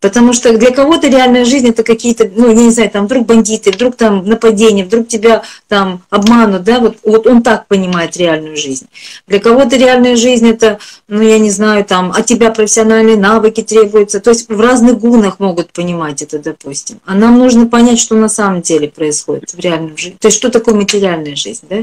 Потому 0.06 0.32
что 0.32 0.56
для 0.56 0.70
кого-то 0.70 1.08
реальная 1.08 1.44
жизнь 1.44 1.68
это 1.68 1.82
какие-то, 1.82 2.30
ну, 2.32 2.46
я 2.46 2.54
не 2.54 2.70
знаю, 2.70 2.88
там 2.90 3.06
вдруг 3.06 3.26
бандиты, 3.26 3.72
вдруг 3.72 3.96
там 3.96 4.24
нападение, 4.24 4.84
вдруг 4.84 5.08
тебя 5.08 5.42
там 5.66 6.00
обманут, 6.10 6.62
да, 6.62 6.78
вот, 6.78 6.98
вот 7.02 7.26
он 7.26 7.42
так 7.42 7.66
понимает 7.66 8.16
реальную 8.16 8.56
жизнь. 8.56 8.86
Для 9.26 9.40
кого-то 9.40 9.76
реальная 9.76 10.14
жизнь 10.14 10.48
это, 10.48 10.78
ну, 11.08 11.22
я 11.22 11.40
не 11.40 11.50
знаю, 11.50 11.84
там, 11.84 12.12
от 12.12 12.24
тебя 12.24 12.52
профессиональные 12.52 13.16
навыки 13.16 13.64
требуются, 13.64 14.20
то 14.20 14.30
есть 14.30 14.48
в 14.48 14.60
разных 14.60 15.00
гунах 15.00 15.40
могут 15.40 15.72
понимать 15.72 16.22
это, 16.22 16.38
допустим. 16.38 17.00
А 17.04 17.16
нам 17.16 17.40
нужно 17.40 17.66
понять, 17.66 17.98
что 17.98 18.14
на 18.14 18.28
самом 18.28 18.62
деле 18.62 18.88
происходит 18.88 19.54
в 19.54 19.58
реальной 19.58 19.96
жизни. 19.96 20.18
То 20.20 20.28
есть 20.28 20.38
что 20.38 20.50
такое 20.50 20.76
материальная 20.76 21.34
жизнь, 21.34 21.66
да? 21.68 21.78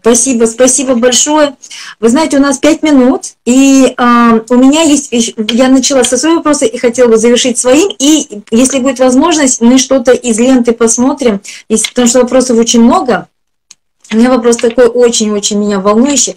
Спасибо, 0.00 0.44
спасибо 0.44 0.94
большое. 0.94 1.56
Вы 1.98 2.08
знаете, 2.10 2.36
у 2.36 2.40
нас 2.40 2.58
пять 2.58 2.82
минут, 2.82 3.34
и 3.44 3.94
э, 3.96 4.40
у 4.48 4.54
меня 4.56 4.82
есть, 4.82 5.12
я 5.50 5.68
начала 5.68 6.04
со 6.04 6.18
своего 6.18 6.38
вопроса 6.38 6.66
и 6.66 6.76
хотела 6.76 7.08
бы 7.08 7.16
завершить 7.16 7.58
своим, 7.58 7.94
и 7.98 8.42
если 8.50 8.80
будет 8.80 8.98
возможность, 8.98 9.60
мы 9.62 9.78
что-то 9.78 10.12
из 10.12 10.38
ленты 10.38 10.72
посмотрим, 10.72 11.40
если, 11.68 11.88
потому 11.88 12.08
что 12.08 12.20
вопросов 12.20 12.58
очень 12.58 12.82
много. 12.82 13.28
У 14.12 14.16
меня 14.16 14.30
вопрос 14.30 14.58
такой 14.58 14.86
очень-очень 14.86 15.58
меня 15.58 15.80
волнующий. 15.80 16.36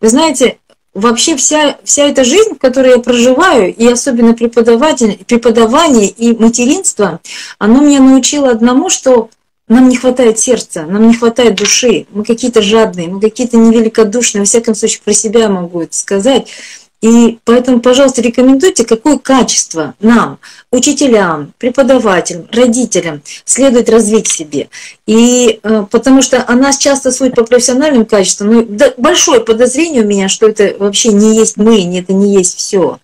Вы 0.00 0.08
знаете, 0.08 0.58
вообще 0.94 1.36
вся, 1.36 1.78
вся 1.84 2.06
эта 2.06 2.24
жизнь, 2.24 2.54
в 2.54 2.58
которой 2.58 2.92
я 2.92 2.98
проживаю, 2.98 3.74
и 3.74 3.86
особенно 3.86 4.34
преподаватель, 4.34 5.18
преподавание 5.26 6.08
и 6.08 6.36
материнство, 6.36 7.20
оно 7.58 7.80
меня 7.80 8.00
научило 8.00 8.50
одному, 8.50 8.90
что 8.90 9.30
нам 9.70 9.88
не 9.88 9.96
хватает 9.96 10.38
сердца, 10.38 10.82
нам 10.82 11.06
не 11.06 11.14
хватает 11.14 11.54
души, 11.54 12.06
мы 12.10 12.24
какие-то 12.24 12.60
жадные, 12.60 13.08
мы 13.08 13.20
какие-то 13.20 13.56
невеликодушные, 13.56 14.42
во 14.42 14.44
всяком 14.44 14.74
случае 14.74 15.00
про 15.04 15.14
себя 15.14 15.48
могу 15.48 15.80
это 15.82 15.96
сказать. 15.96 16.48
И 17.00 17.38
поэтому, 17.44 17.80
пожалуйста, 17.80 18.20
рекомендуйте, 18.20 18.84
какое 18.84 19.16
качество 19.16 19.94
нам, 20.00 20.38
учителям, 20.70 21.54
преподавателям, 21.56 22.46
родителям 22.52 23.22
следует 23.46 23.88
развить 23.88 24.28
себе. 24.28 24.68
И 25.06 25.60
э, 25.62 25.86
потому 25.90 26.20
что 26.20 26.44
о 26.46 26.54
нас 26.56 26.76
часто 26.76 27.10
судят 27.10 27.36
по 27.36 27.44
профессиональным 27.44 28.04
качествам, 28.04 28.52
но 28.52 28.62
да, 28.64 28.92
большое 28.98 29.40
подозрение 29.40 30.02
у 30.02 30.06
меня, 30.06 30.28
что 30.28 30.48
это 30.48 30.76
вообще 30.78 31.12
не 31.12 31.36
есть 31.36 31.56
мы, 31.56 31.96
это 31.96 32.12
не 32.12 32.34
есть 32.34 32.58
все. 32.58 32.98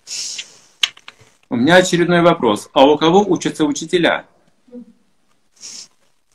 У 1.48 1.56
меня 1.56 1.76
очередной 1.76 2.20
вопрос. 2.20 2.68
А 2.74 2.84
у 2.84 2.98
кого 2.98 3.24
учатся 3.26 3.64
учителя? 3.64 4.26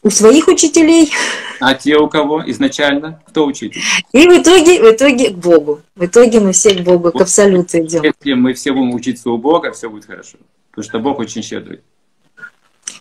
У 0.04 0.10
своих 0.10 0.47
учителей. 0.47 1.12
А 1.60 1.76
те 1.76 1.95
у 1.95 2.10
кого 2.10 2.41
изначально? 2.49 3.22
Кто 3.28 3.45
учитель? 3.45 3.82
И 4.12 4.28
в 4.28 4.41
итоге, 4.41 4.82
в 4.82 4.95
итоге 4.95 5.30
к 5.30 5.36
Богу. 5.36 5.82
В 5.95 6.06
итоге 6.06 6.39
мы 6.39 6.54
все 6.54 6.74
к 6.74 6.82
Богу, 6.82 7.12
к 7.12 7.22
абсолюту 7.22 7.78
идем. 7.78 8.04
Если 8.04 8.34
мы 8.34 8.54
все 8.54 8.72
будем 8.72 8.95
учиться 8.95 9.30
у 9.30 9.38
Бога, 9.38 9.72
все 9.72 9.89
будет 9.89 10.06
хорошо. 10.06 10.38
Потому 10.72 10.89
что 10.89 10.99
Бог 10.99 11.20
очень 11.20 11.43
щедрый. 11.43 11.82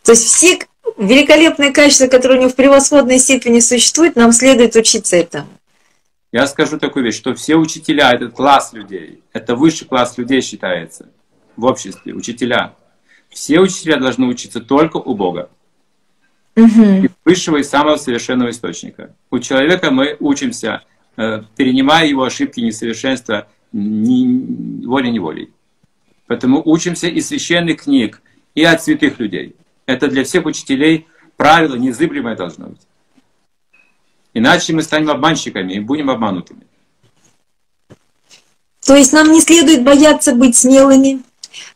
То 0.05 0.12
есть 0.12 0.24
все 0.24 0.59
великолепные 0.98 1.72
качества, 1.72 2.07
которые 2.07 2.38
у 2.38 2.40
него 2.42 2.51
в 2.51 2.57
превосходной 2.57 3.18
степени 3.18 3.61
существуют, 3.61 4.16
нам 4.16 4.32
следует 4.32 4.76
учиться 4.76 5.16
этому. 5.16 5.48
Я 6.32 6.46
скажу 6.46 6.78
такую 6.78 7.07
вещь, 7.07 7.16
что 7.16 7.34
все 7.34 7.57
учителя— 7.57 8.12
это 8.12 8.28
класс 8.28 8.74
людей. 8.74 9.22
Это 9.32 9.57
высший 9.57 9.86
класс 9.86 10.18
людей 10.18 10.42
считается 10.42 11.09
в 11.57 11.64
обществе, 11.64 12.12
учителя. 12.12 12.74
Все 13.30 13.59
учителя 13.61 13.96
должны 13.96 14.26
учиться 14.26 14.61
только 14.61 14.98
у 14.98 15.14
Бога 15.14 15.48
угу. 16.57 17.09
высшего 17.24 17.59
и 17.59 17.62
самого 17.62 17.96
совершенного 17.96 18.51
источника. 18.51 19.14
У 19.30 19.38
человека 19.38 19.90
мы 19.90 20.16
учимся, 20.20 20.82
э, 21.16 21.42
перенимая 21.57 22.07
его 22.07 22.24
ошибки, 22.24 22.61
несовершенства 22.61 23.48
ни, 23.72 24.84
волей-неволей. 24.86 25.51
Поэтому 26.26 26.62
учимся 26.64 27.09
из 27.09 27.28
священных 27.28 27.82
книг, 27.82 28.20
и 28.55 28.64
от 28.64 28.82
святых 28.82 29.18
людей. 29.18 29.55
Это 29.86 30.09
для 30.09 30.24
всех 30.24 30.46
учителей 30.46 31.07
правило 31.36 31.76
незыблемое 31.76 32.36
должно 32.36 32.68
быть. 32.68 32.80
Иначе 34.34 34.72
мы 34.72 34.82
станем 34.82 35.11
обманщиками 35.11 35.74
и 35.74 35.80
будем 35.80 36.11
обманутыми. 36.11 36.62
То 38.84 38.96
есть 38.96 39.12
нам 39.12 39.30
не 39.30 39.40
следует 39.40 39.82
бояться 39.82 40.34
быть 40.34 40.57
смелыми, 40.57 41.22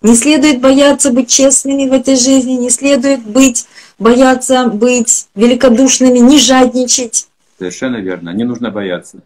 не 0.02 0.14
следует 0.14 0.60
бояться 0.60 1.10
быть 1.10 1.28
честными 1.28 1.88
в 1.88 1.92
этой 1.92 2.16
жизни, 2.16 2.52
не 2.52 2.70
следует 2.70 3.22
быть 3.22 3.66
бояться 3.98 4.68
быть 4.68 5.28
великодушными, 5.34 6.18
не 6.18 6.38
жадничать. 6.38 7.28
Совершенно 7.58 7.96
верно. 7.96 8.30
Не 8.30 8.44
нужно 8.44 8.70
бояться. 8.70 9.18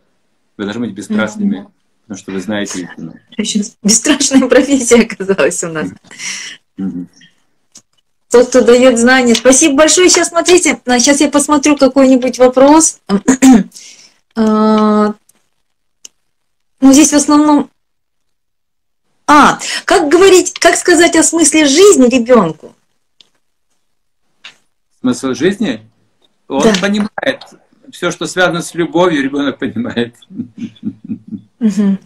Вы 0.56 0.64
должны 0.64 0.86
быть 0.86 0.94
бесстрашными, 0.94 1.58
mm-hmm. 1.58 1.70
потому 2.06 2.18
что 2.18 2.32
вы 2.32 2.40
знаете 2.40 2.82
истину. 2.82 3.14
Бесстрашная 3.82 4.48
профессия 4.48 5.02
оказалась 5.02 5.62
у 5.64 5.68
нас. 5.68 5.88
Mm-hmm. 6.78 7.06
Тот, 8.30 8.48
кто 8.48 8.60
дает 8.60 8.98
знания. 8.98 9.34
Спасибо 9.34 9.76
большое. 9.76 10.10
Сейчас 10.10 10.28
смотрите, 10.28 10.80
сейчас 10.84 11.20
я 11.20 11.28
посмотрю 11.28 11.76
какой-нибудь 11.76 12.38
вопрос. 12.38 13.00
А, 14.40 15.14
ну, 16.80 16.92
здесь 16.92 17.10
в 17.10 17.16
основном... 17.16 17.70
А, 19.26 19.58
как 19.84 20.08
говорить, 20.08 20.56
как 20.60 20.76
сказать 20.76 21.16
о 21.16 21.24
смысле 21.24 21.66
жизни 21.66 22.08
ребенку? 22.08 22.72
Смысл 25.01 25.34
жизни, 25.34 25.80
он 26.49 26.62
да. 26.62 26.72
понимает 26.80 27.42
все, 27.90 28.11
что 28.11 28.26
связано 28.26 28.62
с 28.62 28.74
любовью, 28.74 29.22
ребенок 29.22 29.59
понимает. 29.59 30.16
Угу. 31.61 31.99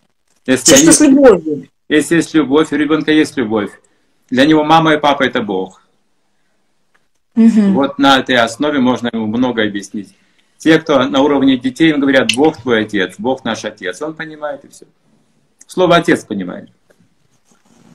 Если 0.47 0.75
все, 0.75 0.77
что 0.77 0.93
с 0.93 1.01
любовью. 1.01 1.69
Если 1.89 2.17
есть 2.17 2.35
любовь, 2.35 2.73
у 2.73 2.77
ребенка 2.77 3.13
есть 3.13 3.37
любовь. 3.37 3.71
Для 4.31 4.47
него 4.47 4.65
мама 4.65 4.95
и 4.95 4.99
папа 4.99 5.25
это 5.25 5.43
Бог. 5.43 5.83
Угу. 7.37 7.73
Вот 7.73 7.99
на 7.99 8.19
этой 8.19 8.37
основе 8.37 8.79
можно 8.79 9.11
ему 9.13 9.27
много 9.27 9.63
объяснить. 9.63 10.15
Те, 10.59 10.79
кто 10.79 11.03
на 11.05 11.21
уровне 11.21 11.57
детей, 11.57 11.91
им 11.91 12.01
говорят, 12.01 12.33
Бог 12.37 12.57
твой 12.57 12.83
отец, 12.83 13.17
Бог 13.19 13.45
наш 13.45 13.65
отец. 13.65 14.01
Он 14.01 14.15
понимает 14.15 14.65
и 14.65 14.69
все. 14.69 14.87
Слово 15.67 15.97
отец 15.97 16.25
понимает. 16.25 16.71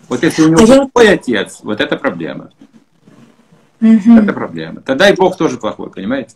Вот 0.09 0.23
если 0.23 0.43
у 0.43 0.49
него 0.49 0.83
а 0.83 0.89
твой 0.89 1.05
я... 1.05 1.13
отец, 1.13 1.59
вот 1.63 1.79
это 1.79 1.97
проблема. 1.97 2.51
Угу. 3.81 4.17
Это 4.17 4.33
проблема. 4.33 4.81
Тогда 4.81 5.09
и 5.09 5.15
Бог 5.15 5.37
тоже 5.37 5.57
плохой, 5.57 5.89
понимаете? 5.91 6.35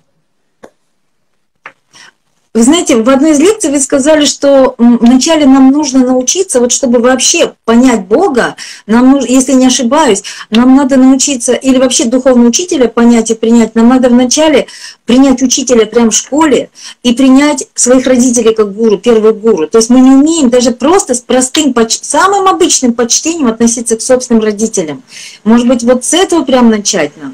Вы 2.54 2.64
знаете, 2.64 2.98
в 2.98 3.10
одной 3.10 3.32
из 3.32 3.40
лекций 3.40 3.72
вы 3.72 3.80
сказали, 3.80 4.26
что 4.26 4.76
вначале 4.78 5.46
нам 5.46 5.72
нужно 5.72 6.06
научиться, 6.06 6.60
вот 6.60 6.74
чтобы 6.74 7.00
вообще 7.00 7.54
понять 7.64 8.08
Бога, 8.08 8.58
нам 8.88 9.12
нужно, 9.12 9.28
если 9.30 9.54
не 9.54 9.68
ошибаюсь, 9.68 10.22
нам 10.50 10.76
надо 10.76 10.98
научиться, 10.98 11.54
или 11.54 11.78
вообще 11.78 12.04
духовного 12.06 12.50
учителя 12.50 12.90
понять 12.90 13.32
и 13.32 13.36
принять, 13.36 13.74
нам 13.76 13.88
надо 13.88 14.10
вначале 14.10 14.68
принять 15.06 15.42
учителя 15.42 15.86
прямо 15.86 16.12
в 16.12 16.14
школе 16.14 16.72
и 17.04 17.14
принять 17.14 17.70
своих 17.74 18.06
родителей 18.06 18.54
как 18.54 18.76
гуру, 18.76 18.98
первый 18.98 19.32
гуру. 19.32 19.68
То 19.68 19.78
есть 19.78 19.90
мы 19.90 20.02
не 20.02 20.12
умеем 20.12 20.50
даже 20.50 20.72
просто 20.72 21.14
с 21.14 21.22
простым, 21.22 21.74
самым 21.90 22.50
обычным 22.50 22.94
почтением 22.94 23.48
относиться 23.48 23.96
к 23.96 24.02
собственным 24.02 24.44
родителям. 24.44 25.04
Может 25.46 25.70
быть, 25.70 25.84
вот 25.84 26.04
с 26.04 26.14
этого 26.14 26.44
прям 26.44 26.70
начать 26.70 27.16
нам? 27.16 27.34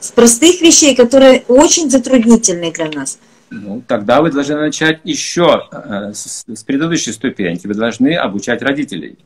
С 0.00 0.10
простых 0.12 0.62
вещей, 0.62 0.94
которые 0.96 1.44
очень 1.46 1.90
затруднительны 1.90 2.72
для 2.72 2.86
нас– 2.86 3.18
ну, 3.50 3.82
тогда 3.86 4.22
вы 4.22 4.30
должны 4.30 4.56
начать 4.56 5.00
еще 5.04 5.68
э, 5.72 6.12
с, 6.12 6.44
с 6.46 6.64
предыдущей 6.64 7.12
ступеньки. 7.12 7.66
Вы 7.66 7.74
должны 7.74 8.14
обучать 8.14 8.62
родителей, 8.62 9.18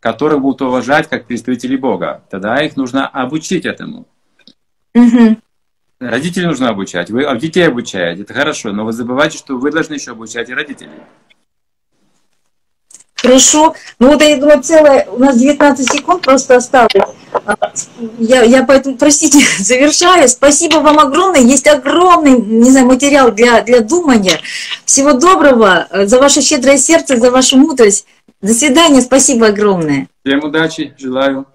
которые 0.00 0.38
будут 0.38 0.62
уважать 0.62 1.08
как 1.08 1.26
представителей 1.26 1.76
Бога. 1.76 2.22
Тогда 2.30 2.62
их 2.62 2.76
нужно 2.76 3.08
обучить 3.08 3.66
этому. 3.66 4.06
Угу. 4.94 5.36
Родителей 6.00 6.46
нужно 6.46 6.68
обучать. 6.68 7.10
Вы 7.10 7.26
детей 7.38 7.66
обучаете, 7.66 8.22
это 8.22 8.34
хорошо, 8.34 8.72
но 8.72 8.84
вы 8.84 8.92
забывайте, 8.92 9.38
что 9.38 9.56
вы 9.56 9.70
должны 9.70 9.94
еще 9.94 10.12
обучать 10.12 10.48
и 10.48 10.54
родителей. 10.54 10.90
Хорошо. 13.24 13.74
Ну 13.98 14.08
вот 14.12 14.22
я 14.22 14.36
думаю, 14.36 14.62
целое, 14.62 15.06
у 15.10 15.18
нас 15.18 15.36
19 15.38 15.90
секунд 15.90 16.22
просто 16.22 16.56
осталось. 16.56 16.92
Я, 18.18 18.42
я 18.42 18.64
поэтому, 18.64 18.96
простите, 18.96 19.38
завершаю. 19.58 20.28
Спасибо 20.28 20.76
вам 20.76 20.98
огромное. 20.98 21.40
Есть 21.40 21.66
огромный, 21.66 22.38
не 22.38 22.70
знаю, 22.70 22.86
материал 22.86 23.32
для, 23.32 23.62
для 23.62 23.80
думания. 23.80 24.40
Всего 24.84 25.14
доброго 25.14 25.86
э, 25.90 26.06
за 26.06 26.18
ваше 26.18 26.42
щедрое 26.42 26.76
сердце, 26.76 27.16
за 27.16 27.30
вашу 27.30 27.56
мудрость. 27.56 28.06
До 28.42 28.52
свидания. 28.52 29.00
Спасибо 29.00 29.46
огромное. 29.46 30.06
Всем 30.22 30.44
удачи. 30.44 30.94
Желаю. 30.98 31.46